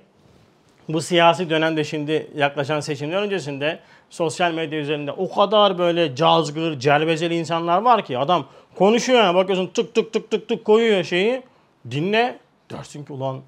bu 0.88 1.00
siyasi 1.00 1.50
dönemde 1.50 1.84
şimdi 1.84 2.30
yaklaşan 2.36 2.80
seçimler 2.80 3.22
öncesinde 3.22 3.78
sosyal 4.10 4.52
medya 4.52 4.78
üzerinde 4.78 5.12
o 5.12 5.34
kadar 5.34 5.78
böyle 5.78 6.16
cazgır, 6.16 6.80
celbezeli 6.80 7.34
insanlar 7.34 7.82
var 7.82 8.04
ki 8.04 8.18
adam 8.18 8.46
konuşuyor 8.74 9.18
yani 9.18 9.34
bakıyorsun 9.34 9.66
tık 9.66 9.94
tık 9.94 10.12
tık 10.12 10.30
tık 10.30 10.48
tık 10.48 10.64
koyuyor 10.64 11.04
şeyi. 11.04 11.42
Dinle 11.90 12.38
dersin 12.70 13.04
ki 13.04 13.12
ulan 13.12 13.40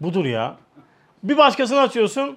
budur 0.00 0.24
ya. 0.24 0.56
Bir 1.22 1.36
başkasını 1.36 1.80
açıyorsun. 1.80 2.36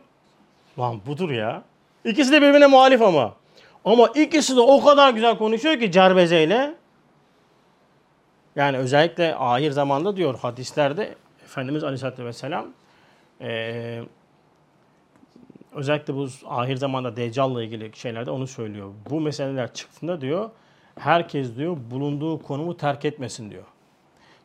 Lan 0.79 1.01
budur 1.07 1.29
ya. 1.29 1.63
İkisi 2.05 2.31
de 2.31 2.41
birbirine 2.41 2.67
muhalif 2.67 3.01
ama. 3.01 3.33
Ama 3.85 4.07
ikisi 4.07 4.55
de 4.55 4.59
o 4.59 4.83
kadar 4.83 5.09
güzel 5.13 5.37
konuşuyor 5.37 5.79
ki 5.79 5.91
cerbezeyle. 5.91 6.73
Yani 8.57 8.77
özellikle 8.77 9.35
ahir 9.35 9.71
zamanda 9.71 10.15
diyor 10.15 10.39
hadislerde 10.39 11.15
Efendimiz 11.43 11.83
Aleyhisselatü 11.83 12.25
Vesselam 12.25 12.65
eee 13.41 14.03
özellikle 15.73 16.15
bu 16.15 16.27
ahir 16.47 16.75
zamanda 16.75 17.15
Deccal'la 17.15 17.63
ilgili 17.63 17.91
şeylerde 17.95 18.31
onu 18.31 18.47
söylüyor. 18.47 18.93
Bu 19.09 19.21
meseleler 19.21 19.73
çıktığında 19.73 20.21
diyor 20.21 20.49
herkes 20.99 21.55
diyor 21.55 21.77
bulunduğu 21.91 22.41
konumu 22.41 22.77
terk 22.77 23.05
etmesin 23.05 23.51
diyor. 23.51 23.63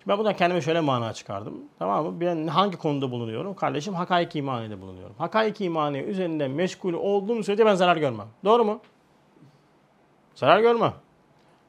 Ben 0.08 0.18
buradan 0.18 0.36
kendime 0.36 0.60
şöyle 0.60 0.80
mana 0.80 1.12
çıkardım. 1.12 1.54
Tamam 1.78 2.04
mı? 2.06 2.20
Ben 2.20 2.46
hangi 2.46 2.76
konuda 2.76 3.10
bulunuyorum? 3.10 3.54
Kardeşim 3.54 3.94
hakaik 3.94 4.36
imanıyla 4.36 4.80
bulunuyorum. 4.80 5.14
Hakaik 5.18 5.60
imanı 5.60 5.98
üzerinde 5.98 6.48
meşgul 6.48 6.92
olduğum 6.92 7.42
sürece 7.42 7.66
ben 7.66 7.74
zarar 7.74 7.96
görmem. 7.96 8.26
Doğru 8.44 8.64
mu? 8.64 8.80
Zarar 10.34 10.60
görmem. 10.60 10.92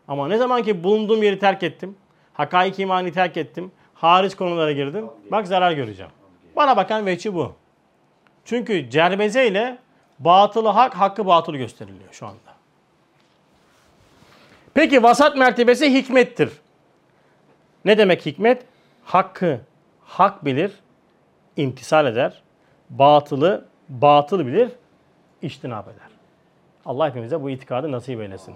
Ama 0.08 0.28
ne 0.28 0.38
zaman 0.38 0.64
ki 0.64 0.84
bulunduğum 0.84 1.24
yeri 1.24 1.40
terk 1.40 1.64
ettim, 1.64 1.96
hakaik 2.34 2.80
imanı 2.80 3.12
terk 3.12 3.38
ettim, 3.38 3.72
hariç 3.94 4.36
konulara 4.36 4.72
girdim, 4.72 5.10
bak 5.32 5.48
zarar 5.48 5.72
göreceğim. 5.72 6.12
Bana 6.56 6.78
bakan 6.78 7.06
veçi 7.06 7.34
bu. 7.34 7.54
Çünkü 8.46 8.90
cerbeze 8.90 9.48
ile 9.48 9.78
batılı 10.20 10.68
hak, 10.68 10.94
hakkı 10.94 11.26
batıl 11.26 11.54
gösteriliyor 11.54 12.14
şu 12.14 12.28
anda. 12.28 12.54
Peki 14.74 15.04
vasat 15.04 15.38
mertebesi 15.38 15.94
hikmettir. 15.94 16.50
Ne 17.86 17.98
demek 17.98 18.26
hikmet? 18.26 18.66
Hakkı 19.04 19.62
hak 20.06 20.46
bilir, 20.46 20.72
imtisal 21.58 22.06
eder. 22.06 22.42
Batılı 22.90 23.66
batıl 23.90 24.48
bilir, 24.48 24.70
iştinap 25.42 25.88
eder. 25.88 26.13
Allah 26.86 27.08
hepimize 27.10 27.42
bu 27.42 27.50
itikadı 27.50 27.92
nasip 27.92 28.22
eylesin. 28.22 28.54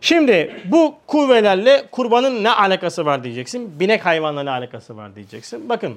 Şimdi 0.00 0.62
bu 0.64 0.94
kuvvelerle 1.06 1.84
kurbanın 1.90 2.44
ne 2.44 2.50
alakası 2.50 3.06
var 3.06 3.24
diyeceksin. 3.24 3.80
Binek 3.80 4.06
hayvanla 4.06 4.42
ne 4.42 4.50
alakası 4.50 4.96
var 4.96 5.16
diyeceksin. 5.16 5.68
Bakın 5.68 5.94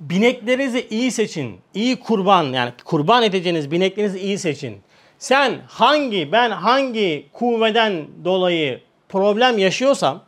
bineklerinizi 0.00 0.86
iyi 0.90 1.10
seçin. 1.10 1.60
İyi 1.74 2.00
kurban 2.00 2.44
yani 2.44 2.72
kurban 2.84 3.22
edeceğiniz 3.22 3.70
bineklerinizi 3.70 4.18
iyi 4.18 4.38
seçin. 4.38 4.80
Sen 5.18 5.58
hangi 5.68 6.32
ben 6.32 6.50
hangi 6.50 7.26
kuvveden 7.32 8.06
dolayı 8.24 8.80
problem 9.08 9.58
yaşıyorsam 9.58 10.22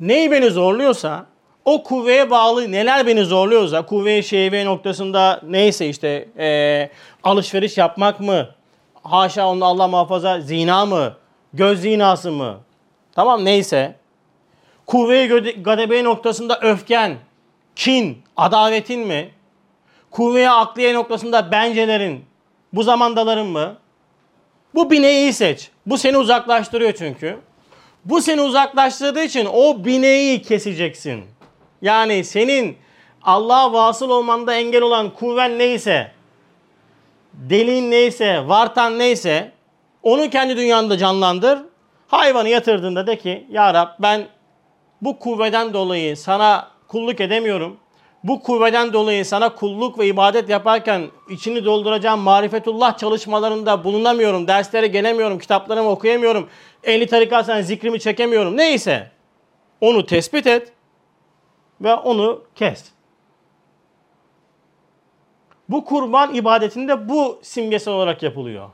neyi 0.00 0.30
beni 0.30 0.50
zorluyorsa 0.50 1.26
o 1.64 1.82
kuvveye 1.82 2.30
bağlı 2.30 2.72
neler 2.72 3.06
beni 3.06 3.24
zorluyorsa 3.24 3.86
kuvve 3.86 4.22
şehve 4.22 4.64
noktasında 4.64 5.40
neyse 5.46 5.88
işte 5.88 6.28
e, 6.38 6.90
alışveriş 7.24 7.78
yapmak 7.78 8.20
mı 8.20 8.48
haşa 9.12 9.46
onu 9.48 9.64
Allah 9.64 9.88
muhafaza 9.88 10.40
zina 10.40 10.86
mı? 10.86 11.14
Göz 11.52 11.80
zinası 11.80 12.32
mı? 12.32 12.56
Tamam 13.12 13.44
neyse. 13.44 13.94
Kuvve 14.86 15.26
gadebe 15.62 16.04
noktasında 16.04 16.60
öfken 16.60 17.16
kin 17.76 18.22
adavetin 18.36 19.00
mi? 19.00 19.30
Kuvveye 20.10 20.50
akliye 20.50 20.94
noktasında 20.94 21.52
bencelerin 21.52 22.24
bu 22.72 22.82
zamandaların 22.82 23.46
mı? 23.46 23.76
Bu 24.74 24.90
bineği 24.90 25.32
seç. 25.32 25.70
Bu 25.86 25.98
seni 25.98 26.18
uzaklaştırıyor 26.18 26.92
çünkü. 26.92 27.38
Bu 28.04 28.22
seni 28.22 28.40
uzaklaştırdığı 28.40 29.22
için 29.22 29.48
o 29.52 29.84
bineği 29.84 30.42
keseceksin. 30.42 31.24
Yani 31.82 32.24
senin 32.24 32.76
Allah'a 33.22 33.72
vasıl 33.72 34.10
olmanda 34.10 34.54
engel 34.54 34.82
olan 34.82 35.14
kuvven 35.14 35.58
neyse, 35.58 36.12
delin 37.32 37.90
neyse, 37.90 38.48
vartan 38.48 38.98
neyse 38.98 39.52
onu 40.02 40.30
kendi 40.30 40.56
dünyanda 40.56 40.98
canlandır. 40.98 41.58
Hayvanı 42.08 42.48
yatırdığında 42.48 43.06
de 43.06 43.18
ki 43.18 43.46
Ya 43.50 43.74
Rab 43.74 43.88
ben 43.98 44.26
bu 45.02 45.18
kuvveden 45.18 45.72
dolayı 45.74 46.16
sana 46.16 46.68
kulluk 46.88 47.20
edemiyorum. 47.20 47.76
Bu 48.24 48.42
kuvveden 48.42 48.92
dolayı 48.92 49.24
sana 49.24 49.54
kulluk 49.54 49.98
ve 49.98 50.06
ibadet 50.06 50.48
yaparken 50.48 51.10
içini 51.30 51.64
dolduracağım 51.64 52.20
marifetullah 52.20 52.98
çalışmalarında 52.98 53.84
bulunamıyorum. 53.84 54.48
Derslere 54.48 54.86
gelemiyorum, 54.86 55.38
kitaplarımı 55.38 55.88
okuyamıyorum. 55.88 56.48
Ehli 56.84 57.06
tarikat 57.06 57.46
sen 57.46 57.62
zikrimi 57.62 58.00
çekemiyorum. 58.00 58.56
Neyse 58.56 59.10
onu 59.80 60.06
tespit 60.06 60.46
et 60.46 60.72
ve 61.80 61.94
onu 61.94 62.42
kes. 62.54 62.84
Bu 65.68 65.84
kurban 65.84 66.34
ibadetinde 66.34 67.08
bu 67.08 67.38
simgesel 67.42 67.94
olarak 67.94 68.22
yapılıyor. 68.22 68.68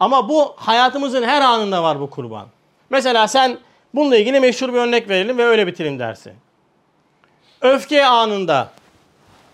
Ama 0.00 0.28
bu 0.28 0.54
hayatımızın 0.56 1.22
her 1.22 1.42
anında 1.42 1.82
var 1.82 2.00
bu 2.00 2.10
kurban. 2.10 2.46
Mesela 2.90 3.28
sen 3.28 3.58
bununla 3.94 4.16
ilgili 4.16 4.40
meşhur 4.40 4.68
bir 4.68 4.78
örnek 4.78 5.08
verelim 5.08 5.38
ve 5.38 5.44
öyle 5.44 5.66
bitirelim 5.66 5.98
dersi. 5.98 6.32
Öfke 7.60 8.06
anında, 8.06 8.70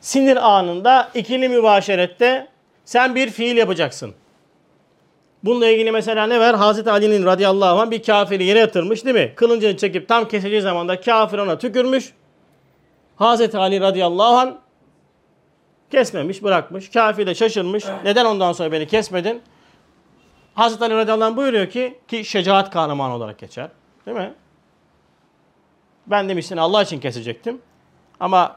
sinir 0.00 0.56
anında, 0.56 1.10
ikili 1.14 1.48
mübaşerette 1.48 2.48
sen 2.84 3.14
bir 3.14 3.30
fiil 3.30 3.56
yapacaksın. 3.56 4.14
Bununla 5.44 5.68
ilgili 5.68 5.92
mesela 5.92 6.26
ne 6.26 6.40
var? 6.40 6.56
Hazreti 6.56 6.90
Ali'nin 6.90 7.26
radıyallahu 7.26 7.80
anh 7.80 7.90
bir 7.90 8.02
kafiri 8.02 8.44
yere 8.44 8.58
yatırmış 8.58 9.04
değil 9.04 9.16
mi? 9.16 9.32
Kılıncını 9.36 9.76
çekip 9.76 10.08
tam 10.08 10.28
keseceği 10.28 10.62
zaman 10.62 10.88
da 10.88 11.00
kafir 11.00 11.38
ona 11.38 11.58
tükürmüş. 11.58 12.12
Hazreti 13.16 13.58
Ali 13.58 13.80
radıyallahu 13.80 14.36
anh 14.36 14.52
kesmemiş, 15.94 16.42
bırakmış. 16.42 16.90
Kafir 16.90 17.26
de 17.26 17.34
şaşırmış. 17.34 17.84
Neden 18.04 18.24
ondan 18.24 18.52
sonra 18.52 18.72
beni 18.72 18.86
kesmedin? 18.86 19.42
Hazreti 20.54 20.84
Ali 20.84 20.94
radıyallahu 20.94 21.30
anh 21.30 21.36
buyuruyor 21.36 21.70
ki, 21.70 21.98
ki 22.08 22.24
şecaat 22.24 22.70
kahramanı 22.70 23.14
olarak 23.14 23.38
geçer. 23.38 23.68
Değil 24.06 24.16
mi? 24.16 24.34
Ben 26.06 26.28
demişsin 26.28 26.56
Allah 26.56 26.82
için 26.82 27.00
kesecektim. 27.00 27.60
Ama 28.20 28.56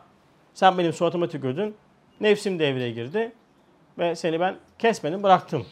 sen 0.53 0.77
benim 0.77 0.93
suratıma 0.93 1.27
tükürdün. 1.27 1.75
Nefsim 2.21 2.59
devreye 2.59 2.91
girdi. 2.91 3.31
Ve 3.97 4.15
seni 4.15 4.39
ben 4.39 4.55
kesmedim, 4.79 5.23
bıraktım. 5.23 5.65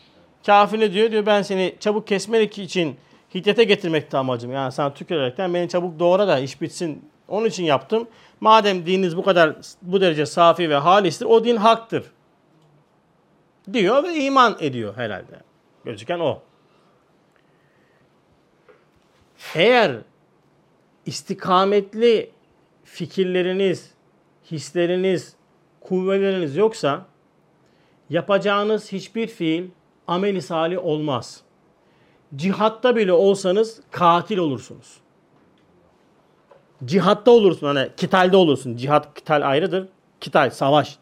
Kafir 0.46 0.80
ne 0.80 0.94
diyor? 0.94 1.12
Diyor 1.12 1.26
ben 1.26 1.42
seni 1.42 1.76
çabuk 1.80 2.08
kesmek 2.08 2.58
için 2.58 2.96
hiddete 3.36 3.64
getirmekti 3.64 4.18
amacım. 4.18 4.52
Yani 4.52 4.72
sana 4.72 4.94
tükürerekten 4.94 5.54
beni 5.54 5.70
çabuk 5.70 6.00
doğra 6.00 6.28
da 6.28 6.40
iş 6.40 6.62
bitsin. 6.62 7.10
Onun 7.28 7.46
için 7.46 7.64
yaptım. 7.64 8.08
Madem 8.40 8.86
dininiz 8.86 9.18
bu 9.18 9.24
kadar 9.24 9.56
bu 9.82 10.02
derece 10.02 10.26
safi 10.26 10.70
ve 10.70 10.76
halistir 10.76 11.26
o 11.26 11.44
din 11.44 11.56
haktır. 11.56 12.04
Diyor 13.74 14.04
ve 14.04 14.16
iman 14.16 14.58
ediyor 14.60 14.98
herhalde. 14.98 15.40
Gözüken 15.86 16.20
o. 16.20 16.42
Eğer 19.56 19.98
istikametli 21.06 22.32
fikirleriniz, 22.84 23.92
hisleriniz, 24.52 25.36
kuvveleriniz 25.82 26.56
yoksa 26.56 27.06
yapacağınız 28.10 28.92
hiçbir 28.92 29.28
fiil 29.28 29.70
ameli 30.08 30.42
salih 30.42 30.86
olmaz. 30.86 31.42
Cihatta 32.36 32.96
bile 32.96 33.14
olsanız 33.14 33.82
katil 33.92 34.38
olursunuz. 34.38 35.05
Cihatta 36.86 37.32
olursun 37.32 37.68
hani 37.68 37.90
kitalde 37.98 38.38
olursun. 38.38 38.78
Cihat 38.78 39.14
kital 39.14 39.50
ayrıdır. 39.50 39.88
Kital 40.22 40.50
savaş. 40.50 40.98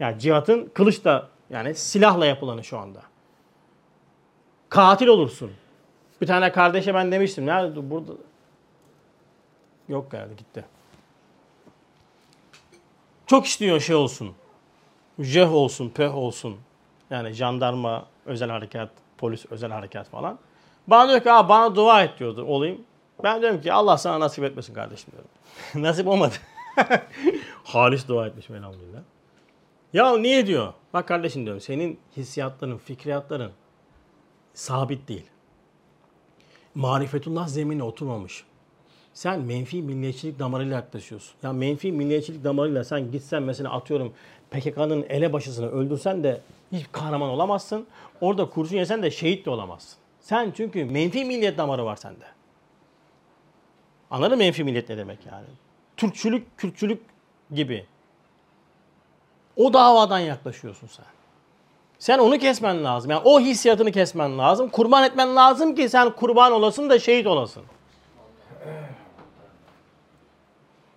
Yani 0.00 0.18
cihatın 0.18 0.70
kılıç 0.74 1.04
da 1.04 1.28
yani 1.50 1.74
silahla 1.74 2.26
yapılanı 2.26 2.64
şu 2.64 2.78
anda. 2.78 3.02
Katil 4.68 5.06
olursun. 5.06 5.50
Bir 6.20 6.26
tane 6.26 6.52
kardeşe 6.52 6.94
ben 6.94 7.12
demiştim. 7.12 7.46
Nerede 7.46 7.90
burada? 7.90 8.12
Yok 9.88 10.10
geldi 10.10 10.36
gitti. 10.36 10.64
Çok 13.26 13.46
istiyor 13.46 13.80
şey 13.80 13.96
olsun. 13.96 14.32
Jeh 15.18 15.54
olsun, 15.54 15.88
peh 15.88 16.16
olsun. 16.16 16.56
Yani 17.10 17.32
jandarma, 17.32 18.06
özel 18.26 18.50
harekat, 18.50 18.90
polis 19.18 19.46
özel 19.50 19.70
harekat 19.70 20.08
falan. 20.08 20.38
Bana 20.86 21.08
diyor 21.08 21.20
ki 21.20 21.48
bana 21.48 21.74
dua 21.74 22.02
et 22.02 22.18
diyordu 22.18 22.44
olayım. 22.44 22.80
Ben 23.24 23.42
diyorum 23.42 23.60
ki 23.60 23.72
Allah 23.72 23.98
sana 23.98 24.20
nasip 24.20 24.44
etmesin 24.44 24.74
kardeşim 24.74 25.12
diyorum. 25.12 25.30
nasip 25.74 26.06
olmadı. 26.06 26.34
Halis 27.64 28.08
dua 28.08 28.26
etmiş 28.26 28.50
elhamdülillah. 28.50 29.00
Ya 29.92 30.16
niye 30.16 30.46
diyor? 30.46 30.72
Bak 30.92 31.08
kardeşim 31.08 31.44
diyorum 31.44 31.60
senin 31.60 31.98
hissiyatların, 32.16 32.78
fikriyatların 32.78 33.52
sabit 34.54 35.08
değil. 35.08 35.26
Marifetullah 36.74 37.48
zeminine 37.48 37.82
oturmamış. 37.82 38.44
Sen 39.14 39.40
menfi 39.40 39.82
milliyetçilik 39.82 40.38
damarıyla 40.38 40.76
yaklaşıyorsun. 40.76 41.34
Ya 41.42 41.52
menfi 41.52 41.92
milliyetçilik 41.92 42.44
damarıyla 42.44 42.84
sen 42.84 43.10
gitsen 43.10 43.42
mesela 43.42 43.72
atıyorum 43.72 44.12
PKK'nın 44.50 45.02
elebaşısını 45.08 45.70
öldürsen 45.70 46.24
de 46.24 46.40
hiç 46.72 46.86
kahraman 46.92 47.28
olamazsın. 47.28 47.86
Orada 48.20 48.48
kurşun 48.48 48.76
yesen 48.76 49.02
de 49.02 49.10
şehit 49.10 49.46
de 49.46 49.50
olamazsın. 49.50 49.98
Sen 50.20 50.52
çünkü 50.56 50.84
menfi 50.84 51.24
milliyet 51.24 51.58
damarı 51.58 51.84
var 51.84 51.96
sende. 51.96 52.24
Anladın 54.10 54.38
mı 54.38 54.44
menfi 54.44 54.64
milliyet 54.64 54.88
ne 54.88 54.96
demek 54.96 55.18
yani? 55.32 55.46
Türkçülük, 55.96 56.58
Kürtçülük 56.58 57.02
gibi. 57.54 57.86
O 59.56 59.72
davadan 59.72 60.18
yaklaşıyorsun 60.18 60.86
sen. 60.86 61.06
Sen 61.98 62.18
onu 62.18 62.38
kesmen 62.38 62.84
lazım. 62.84 63.10
Yani 63.10 63.22
o 63.24 63.40
hissiyatını 63.40 63.92
kesmen 63.92 64.38
lazım. 64.38 64.68
Kurban 64.68 65.04
etmen 65.04 65.36
lazım 65.36 65.74
ki 65.74 65.88
sen 65.88 66.10
kurban 66.10 66.52
olasın 66.52 66.90
da 66.90 66.98
şehit 66.98 67.26
olasın. 67.26 67.62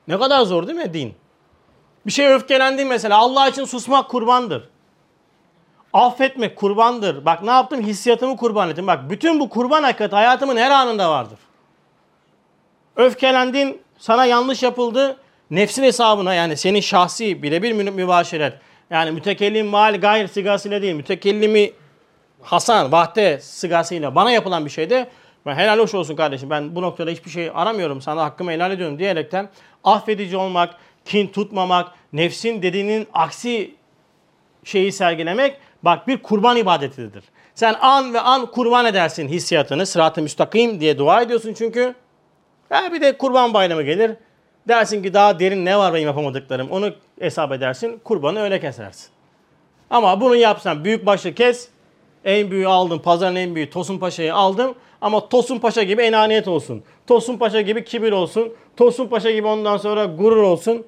Ne 0.08 0.20
kadar 0.20 0.42
zor 0.42 0.68
değil 0.68 0.78
mi 0.78 0.94
din? 0.94 1.16
Bir 2.06 2.12
şey 2.12 2.34
öfkelendin 2.34 2.88
mesela. 2.88 3.18
Allah 3.18 3.48
için 3.48 3.66
susmak 3.66 4.10
kurbandır. 4.10 4.70
Affetmek 5.94 6.56
kurbandır. 6.56 7.26
Bak 7.26 7.44
ne 7.44 7.52
yaptım? 7.52 7.82
Hissiyatımı 7.82 8.38
kurban 8.38 8.70
ettim. 8.70 8.88
Bak 8.88 9.10
bütün 9.10 9.40
bu 9.40 9.50
kurban 9.50 9.84
hakikati 9.84 10.16
hayatımın 10.16 10.58
her 10.58 10.72
anında 10.72 11.10
vardır. 11.10 11.40
Öfkelendin, 12.96 13.82
sana 13.98 14.26
yanlış 14.26 14.64
yapıldı. 14.64 15.18
Nefsin 15.52 15.84
hesabına 15.84 16.34
yani 16.34 16.58
senin 16.58 16.80
şahsi 16.82 17.44
birebir 17.44 17.72
mü- 17.72 17.92
mübaşeret. 17.92 18.54
Yani 18.90 19.12
mütekellim 19.12 19.68
mal 19.68 20.02
gayr 20.02 20.28
sigasıyla 20.28 20.82
değil. 20.82 20.94
Mütekellimi 20.94 21.72
Hasan, 22.42 22.92
Vahde 22.92 23.40
sigasıyla 23.42 24.16
bana 24.16 24.32
yapılan 24.32 24.66
bir 24.66 24.70
şeyde 24.70 25.10
ben 25.46 25.56
helal 25.56 25.80
hoş 25.80 25.94
olsun 25.94 26.16
kardeşim 26.16 26.50
ben 26.50 26.76
bu 26.76 26.82
noktada 26.82 27.12
hiçbir 27.12 27.30
şey 27.32 27.52
aramıyorum 27.54 28.02
sana 28.02 28.24
hakkımı 28.24 28.52
helal 28.52 28.72
ediyorum 28.72 29.00
diyerekten 29.00 29.50
affedici 29.84 30.38
olmak, 30.38 30.76
kin 31.06 31.28
tutmamak, 31.28 31.92
nefsin 32.14 32.62
dediğinin 32.62 33.08
aksi 33.14 33.76
şeyi 34.64 34.92
sergilemek 34.92 35.58
bak 35.84 36.08
bir 36.08 36.18
kurban 36.18 36.58
ibadetidir. 36.58 37.24
Sen 37.56 37.76
an 37.82 38.14
ve 38.14 38.20
an 38.20 38.46
kurban 38.52 38.86
edersin 38.86 39.28
hissiyatını 39.28 39.86
sırat-ı 39.86 40.22
müstakim 40.22 40.80
diye 40.80 40.98
dua 40.98 41.22
ediyorsun 41.22 41.54
çünkü. 41.58 41.96
Ha 42.70 42.94
bir 42.94 43.02
de 43.02 43.18
kurban 43.18 43.54
bayramı 43.54 43.84
gelir. 43.84 44.12
Dersin 44.68 45.04
ki 45.04 45.14
daha 45.14 45.40
derin 45.40 45.66
ne 45.66 45.78
var 45.78 45.94
benim 45.94 46.08
yapamadıklarım 46.08 46.72
onu 46.72 46.94
hesap 47.20 47.52
edersin 47.52 48.02
kurbanı 48.04 48.40
öyle 48.40 48.60
kesersin. 48.60 49.10
Ama 49.90 50.22
bunu 50.22 50.36
yapsan 50.36 50.84
büyük 50.84 51.06
başı 51.06 51.36
kes. 51.36 51.70
En 52.26 52.52
büyüğü 52.52 52.68
aldım. 52.68 53.00
Pazarın 53.00 53.36
en 53.36 53.56
büyüğü 53.56 53.70
Tosun 53.70 53.98
Paşa'yı 53.98 54.36
aldım. 54.36 54.76
Ama 55.02 55.30
Tosun 55.30 55.60
Paşa 55.60 55.84
gibi 55.84 56.02
enaniyet 56.02 56.48
olsun. 56.48 56.84
Tosun 57.08 57.38
Paşa 57.38 57.62
gibi 57.62 57.84
kibir 57.84 58.12
olsun. 58.12 58.54
Tosun 58.78 59.08
Paşa 59.08 59.32
gibi 59.32 59.48
ondan 59.48 59.78
sonra 59.78 60.06
gurur 60.06 60.44
olsun. 60.44 60.86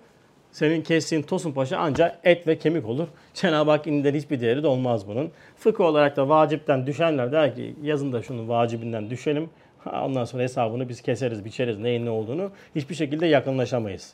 Senin 0.52 0.82
kestiğin 0.82 1.22
Tosun 1.22 1.52
Paşa 1.52 1.78
ancak 1.78 2.20
et 2.24 2.48
ve 2.48 2.58
kemik 2.58 2.86
olur. 2.86 3.08
Cenab-ı 3.34 3.72
Hak 3.72 3.88
indinden 3.88 4.14
hiçbir 4.14 4.42
değeri 4.42 4.64
de 4.64 4.68
olmaz 4.68 5.08
bunun. 5.08 5.32
Fıkıh 5.58 5.84
olarak 5.84 6.18
da 6.18 6.30
vacipten 6.30 6.88
düşenler 6.88 7.32
der 7.32 7.56
ki 7.56 7.76
yazın 7.84 8.14
da 8.14 8.22
şunun 8.22 8.50
vacibinden 8.50 9.10
düşelim. 9.10 9.50
Ondan 9.94 10.26
sonra 10.26 10.44
hesabını 10.44 10.90
biz 10.90 11.02
keseriz, 11.02 11.46
biçeriz 11.46 11.80
neyin 11.80 12.06
ne 12.06 12.10
olduğunu. 12.10 12.52
Hiçbir 12.76 12.96
şekilde 12.96 13.26
yakınlaşamayız. 13.26 14.14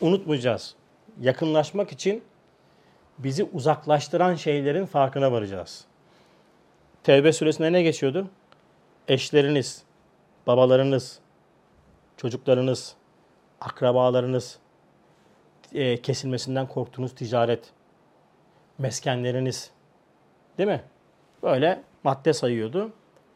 Unutmayacağız. 0.00 0.74
Yakınlaşmak 1.20 1.92
için 1.92 2.22
bizi 3.18 3.44
uzaklaştıran 3.44 4.34
şeylerin 4.34 4.86
farkına 4.86 5.32
varacağız. 5.32 5.84
Tevbe 7.02 7.32
suresinde 7.32 7.72
ne 7.72 7.82
geçiyordu? 7.82 8.28
Eşleriniz, 9.08 9.82
babalarınız, 10.46 11.18
çocuklarınız, 12.16 12.94
akrabalarınız, 13.60 14.58
e, 15.74 16.02
kesilmesinden 16.02 16.66
korktuğunuz 16.66 17.14
ticaret, 17.14 17.70
meskenleriniz, 18.78 19.70
değil 20.58 20.68
mi? 20.68 20.82
Böyle 21.42 21.82
madde 22.04 22.32
sayıyordu. 22.32 22.92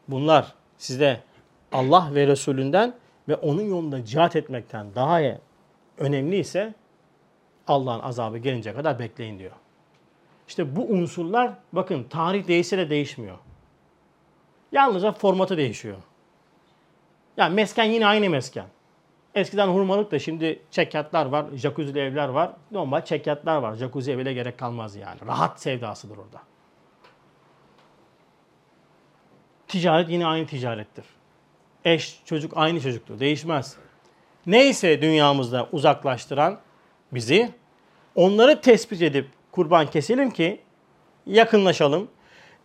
Bunlar 0.07 0.53
size 0.77 1.23
Allah 1.71 2.09
ve 2.13 2.27
Resulünden 2.27 2.93
ve 3.27 3.35
onun 3.35 3.61
yolunda 3.61 4.05
cihat 4.05 4.35
etmekten 4.35 4.95
daha 4.95 5.21
önemli 5.97 6.37
ise 6.37 6.73
Allah'ın 7.67 7.99
azabı 7.99 8.37
gelince 8.37 8.73
kadar 8.73 8.99
bekleyin 8.99 9.39
diyor. 9.39 9.51
İşte 10.47 10.75
bu 10.75 10.85
unsurlar 10.85 11.53
bakın 11.73 12.03
tarih 12.03 12.47
değişse 12.47 12.77
de 12.77 12.89
değişmiyor. 12.89 13.37
Yalnızca 14.71 15.11
formatı 15.11 15.57
değişiyor. 15.57 15.97
Yani 17.37 17.55
mesken 17.55 17.83
yine 17.83 18.07
aynı 18.07 18.29
mesken. 18.29 18.65
Eskiden 19.35 19.67
hurmalık 19.67 20.11
da 20.11 20.19
şimdi 20.19 20.59
çekyatlar 20.71 21.25
var, 21.25 21.45
jacuzzi'li 21.53 21.99
evler 21.99 22.29
var. 22.29 22.51
Normal 22.71 23.05
çekyatlar 23.05 23.57
var. 23.57 23.75
Jacuzzi 23.75 24.11
evine 24.11 24.33
gerek 24.33 24.57
kalmaz 24.57 24.95
yani. 24.95 25.19
Rahat 25.27 25.61
sevdasıdır 25.61 26.17
orada. 26.17 26.41
Ticaret 29.73 30.09
yine 30.09 30.25
aynı 30.25 30.47
ticarettir. 30.47 31.05
Eş, 31.85 32.19
çocuk 32.25 32.53
aynı 32.55 32.81
çocuktur. 32.81 33.19
Değişmez. 33.19 33.75
Neyse 34.45 35.01
dünyamızda 35.01 35.69
uzaklaştıran 35.71 36.59
bizi 37.11 37.51
onları 38.15 38.61
tespit 38.61 39.01
edip 39.01 39.27
kurban 39.51 39.89
keselim 39.89 40.31
ki 40.31 40.59
yakınlaşalım. 41.25 42.07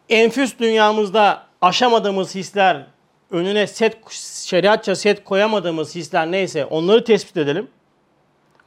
Enfüs 0.09 0.59
dünyamızda 0.59 1.47
aşamadığımız 1.61 2.35
hisler, 2.35 2.87
önüne 3.31 3.67
set 3.67 4.11
şeriatça 4.45 4.97
set 4.97 5.25
koyamadığımız 5.25 5.95
hisler 5.95 6.33
neyse 6.33 6.65
onları 6.65 7.05
tespit 7.05 7.37
edelim. 7.37 7.69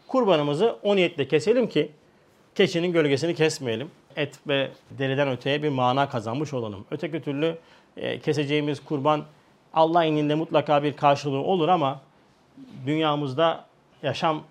Kurbanımızı 0.07 0.75
o 0.83 0.95
niyetle 0.95 1.27
keselim 1.27 1.69
ki 1.69 1.91
keçinin 2.55 2.93
gölgesini 2.93 3.35
kesmeyelim. 3.35 3.91
Et 4.15 4.39
ve 4.47 4.71
deriden 4.91 5.29
öteye 5.29 5.63
bir 5.63 5.69
mana 5.69 6.09
kazanmış 6.09 6.53
olalım. 6.53 6.85
Öteki 6.91 7.21
türlü 7.21 7.57
e, 7.97 8.19
keseceğimiz 8.19 8.85
kurban 8.85 9.23
Allah 9.73 10.05
ininde 10.05 10.35
mutlaka 10.35 10.83
bir 10.83 10.93
karşılığı 10.93 11.43
olur 11.43 11.69
ama 11.69 12.01
dünyamızda 12.85 13.65
yaşam 14.03 14.43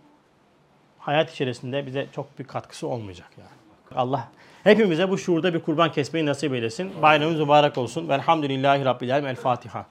hayat 0.98 1.32
içerisinde 1.32 1.86
bize 1.86 2.06
çok 2.12 2.38
bir 2.38 2.44
katkısı 2.44 2.86
olmayacak 2.86 3.28
yani. 3.38 4.00
Allah 4.00 4.28
hepimize 4.64 5.10
bu 5.10 5.18
şuurda 5.18 5.54
bir 5.54 5.60
kurban 5.60 5.92
kesmeyi 5.92 6.26
nasip 6.26 6.54
eylesin. 6.54 7.02
Bayramımız 7.02 7.40
mübarek 7.40 7.78
olsun. 7.78 8.08
Velhamdülillahi 8.08 8.84
Rabbil 8.84 9.14
Alem. 9.14 9.26
El 9.26 9.36
Fatiha. 9.36 9.86